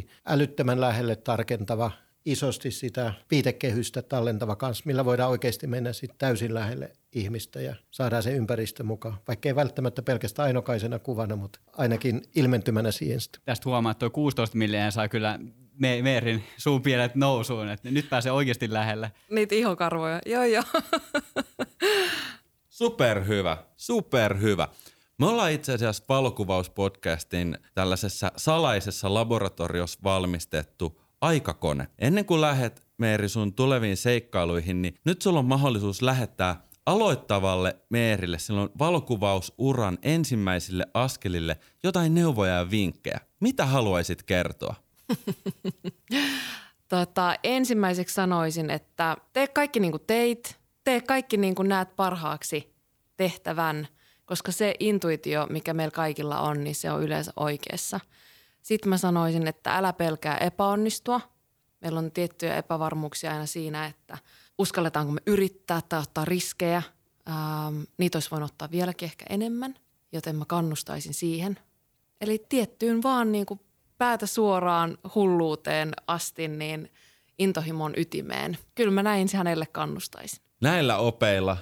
2.8 0.03 0.09
älyttömän 0.27 0.81
lähelle 0.81 1.17
tarkentava 1.17 1.91
isosti 2.25 2.71
sitä 2.71 3.15
viitekehystä 3.31 4.03
tallentava 4.03 4.57
kanssa, 4.57 4.83
millä 4.87 5.05
voidaan 5.05 5.31
oikeasti 5.31 5.67
mennä 5.67 5.93
sitten 5.93 6.19
täysin 6.19 6.55
lähelle 6.55 6.93
ihmistä 7.13 7.61
ja 7.61 7.77
saadaan 7.91 8.23
se 8.23 8.33
ympäristö 8.33 8.83
mukaan. 8.83 9.19
Vaikka 9.29 9.49
ei 9.49 9.55
välttämättä 9.55 10.03
pelkästään 10.03 10.47
ainokaisena 10.47 10.99
kuvana, 10.99 11.37
mutta 11.37 11.59
ainakin 11.73 12.23
ilmentymänä 12.35 12.91
siihen. 12.91 13.19
Tästä 13.45 13.69
huomaa, 13.69 13.93
että 13.93 14.01
tuo 14.01 14.11
16 14.11 14.59
milliä 14.59 14.91
saa 14.91 15.09
kyllä 15.09 15.39
me- 15.83 16.03
Meerin 16.03 16.45
suupielet 16.57 17.15
nousuun, 17.15 17.69
että 17.69 17.91
nyt 17.91 18.11
pääsee 18.11 18.33
oikeasti 18.33 18.73
lähelle. 18.73 19.13
Niitä 19.31 19.55
ihokarvoja, 19.55 20.21
joo 20.27 20.45
joo. 20.45 20.63
Superhyvä, 22.69 23.57
superhyvä. 23.77 24.69
Me 25.19 25.27
ollaan 25.27 25.53
itse 25.53 25.73
asiassa 25.73 26.05
valokuvauspodcastin 26.09 27.59
tällaisessa 27.75 28.33
salaisessa 28.37 29.15
laboratoriossa 29.15 29.99
valmistettu 30.05 31.01
aikakone. 31.21 31.89
Ennen 31.99 32.25
kuin 32.25 32.41
lähet 32.41 32.83
Meeri 32.99 33.29
sun 33.29 33.53
tuleviin 33.53 33.97
seikkailuihin, 33.97 34.83
niin 34.83 34.95
nyt 35.05 35.23
sulla 35.23 35.39
on 35.39 35.45
mahdollisuus 35.45 36.03
lähettää 36.03 36.63
aloittavalle 36.87 37.77
Meerille 37.91 38.39
silloin 38.39 38.69
valokuvausuran 38.79 39.99
ensimmäisille 40.03 40.87
askelille 40.95 41.57
jotain 41.83 42.15
neuvoja 42.15 42.53
ja 42.55 42.71
vinkkejä. 42.71 43.21
Mitä 43.41 43.67
haluaisit 43.67 44.23
kertoa? 44.23 44.75
tota, 46.89 47.35
ensimmäiseksi 47.45 48.15
sanoisin, 48.15 48.71
että 48.71 49.17
tee 49.33 49.49
kaikki 49.49 49.81
niin 49.81 49.93
kuin 49.93 50.05
teit, 50.07 50.57
tee 50.85 51.01
kaikki 51.01 51.37
niin 51.37 51.55
kuin 51.55 51.69
näet 51.69 51.97
parhaaksi 51.97 52.75
tehtävän, 53.17 53.89
koska 54.25 54.53
se 54.53 54.75
intuitio, 54.81 55.47
mikä 55.51 55.75
meillä 55.75 55.95
kaikilla 55.95 56.41
on, 56.41 56.65
niin 56.65 56.75
se 56.75 56.91
on 56.91 57.03
yleensä 57.03 57.33
oikeassa. 57.37 58.01
Sitten 58.63 58.89
mä 58.89 58.99
sanoisin, 58.99 59.47
että 59.47 59.77
älä 59.77 59.93
pelkää 59.93 60.37
epäonnistua. 60.37 61.21
Meillä 61.81 61.99
on 61.99 62.13
tiettyjä 62.13 62.57
epävarmuuksia 62.57 63.33
aina 63.33 63.47
siinä, 63.47 63.87
että 63.87 64.19
uskalletaanko 64.59 65.13
me 65.13 65.21
yrittää 65.27 65.81
tai 65.89 66.01
ottaa 66.01 66.25
riskejä. 66.25 66.83
Ähm, 67.29 67.81
niitä 67.99 68.17
olisi 68.17 68.31
voinut 68.31 68.51
ottaa 68.51 68.71
vieläkin 68.71 69.07
ehkä 69.07 69.25
enemmän, 69.29 69.75
joten 70.13 70.37
mä 70.37 70.45
kannustaisin 70.45 71.15
siihen. 71.15 71.59
Eli 72.21 72.45
tiettyyn 72.49 73.03
vaan 73.03 73.33
niin 73.33 73.47
kuin 73.47 73.61
päätä 74.03 74.27
suoraan 74.27 74.99
hulluuteen 75.15 75.93
asti, 76.07 76.49
niin 76.49 76.91
intohimon 77.39 77.93
ytimeen. 77.97 78.59
Kyllä 78.75 78.91
mä 78.91 79.03
näin 79.03 79.29
hänelle 79.35 79.67
kannustaisin. 79.67 80.43
Näillä 80.61 80.97
opeilla 80.97 81.57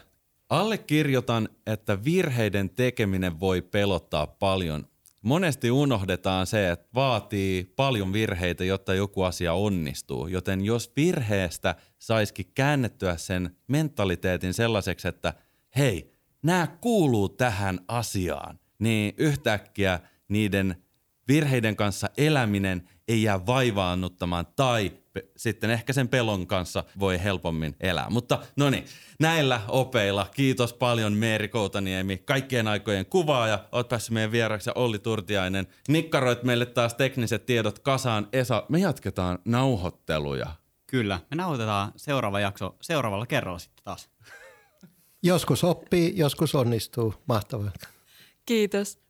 allekirjoitan, 0.48 1.48
että 1.66 2.04
virheiden 2.04 2.70
tekeminen 2.70 3.40
voi 3.40 3.62
pelottaa 3.62 4.26
paljon. 4.26 4.86
Monesti 5.22 5.70
unohdetaan 5.70 6.46
se, 6.46 6.70
että 6.70 6.88
vaatii 6.94 7.64
paljon 7.76 8.12
virheitä, 8.12 8.64
jotta 8.64 8.94
joku 8.94 9.22
asia 9.22 9.52
onnistuu. 9.52 10.26
Joten 10.26 10.64
jos 10.64 10.92
virheestä 10.96 11.74
saisikin 11.98 12.50
käännettyä 12.54 13.16
sen 13.16 13.56
mentaliteetin 13.68 14.54
sellaiseksi, 14.54 15.08
että 15.08 15.34
hei, 15.76 16.14
nämä 16.42 16.66
kuuluu 16.80 17.28
tähän 17.28 17.80
asiaan, 17.88 18.58
niin 18.78 19.14
yhtäkkiä 19.16 20.00
niiden 20.28 20.76
virheiden 21.30 21.76
kanssa 21.76 22.10
eläminen 22.16 22.88
ei 23.08 23.22
jää 23.22 23.46
vaivaannuttamaan 23.46 24.46
tai 24.56 24.92
pe- 25.12 25.28
sitten 25.36 25.70
ehkä 25.70 25.92
sen 25.92 26.08
pelon 26.08 26.46
kanssa 26.46 26.84
voi 26.98 27.22
helpommin 27.22 27.76
elää. 27.80 28.10
Mutta 28.10 28.38
no 28.56 28.70
niin, 28.70 28.84
näillä 29.20 29.60
opeilla 29.68 30.26
kiitos 30.34 30.72
paljon 30.72 31.12
Meeri 31.12 31.48
Koutaniemi, 31.48 32.18
kaikkien 32.18 32.68
aikojen 32.68 33.06
kuvaaja. 33.06 33.64
Oot 33.72 33.88
päässyt 33.88 34.14
meidän 34.14 34.32
vieraksi 34.32 34.70
ja 34.70 34.74
Olli 34.74 34.98
Turtiainen. 34.98 35.66
Nikkaroit 35.88 36.42
meille 36.42 36.66
taas 36.66 36.94
tekniset 36.94 37.46
tiedot 37.46 37.78
kasaan. 37.78 38.28
Esa, 38.32 38.64
me 38.68 38.78
jatketaan 38.78 39.38
nauhoitteluja. 39.44 40.46
Kyllä, 40.86 41.20
me 41.30 41.36
nauhoitetaan 41.36 41.92
seuraava 41.96 42.40
jakso 42.40 42.76
seuraavalla 42.80 43.26
kerralla 43.26 43.58
sitten 43.58 43.84
taas. 43.84 44.08
Joskus 45.22 45.64
oppii, 45.64 46.12
joskus 46.16 46.54
onnistuu. 46.54 47.14
Mahtavaa. 47.26 47.70
Kiitos. 48.46 49.09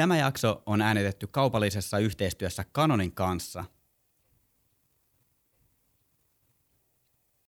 Tämä 0.00 0.16
jakso 0.16 0.62
on 0.66 0.82
äänitetty 0.82 1.26
kaupallisessa 1.26 1.98
yhteistyössä 1.98 2.64
Canonin 2.74 3.12
kanssa– 3.12 3.64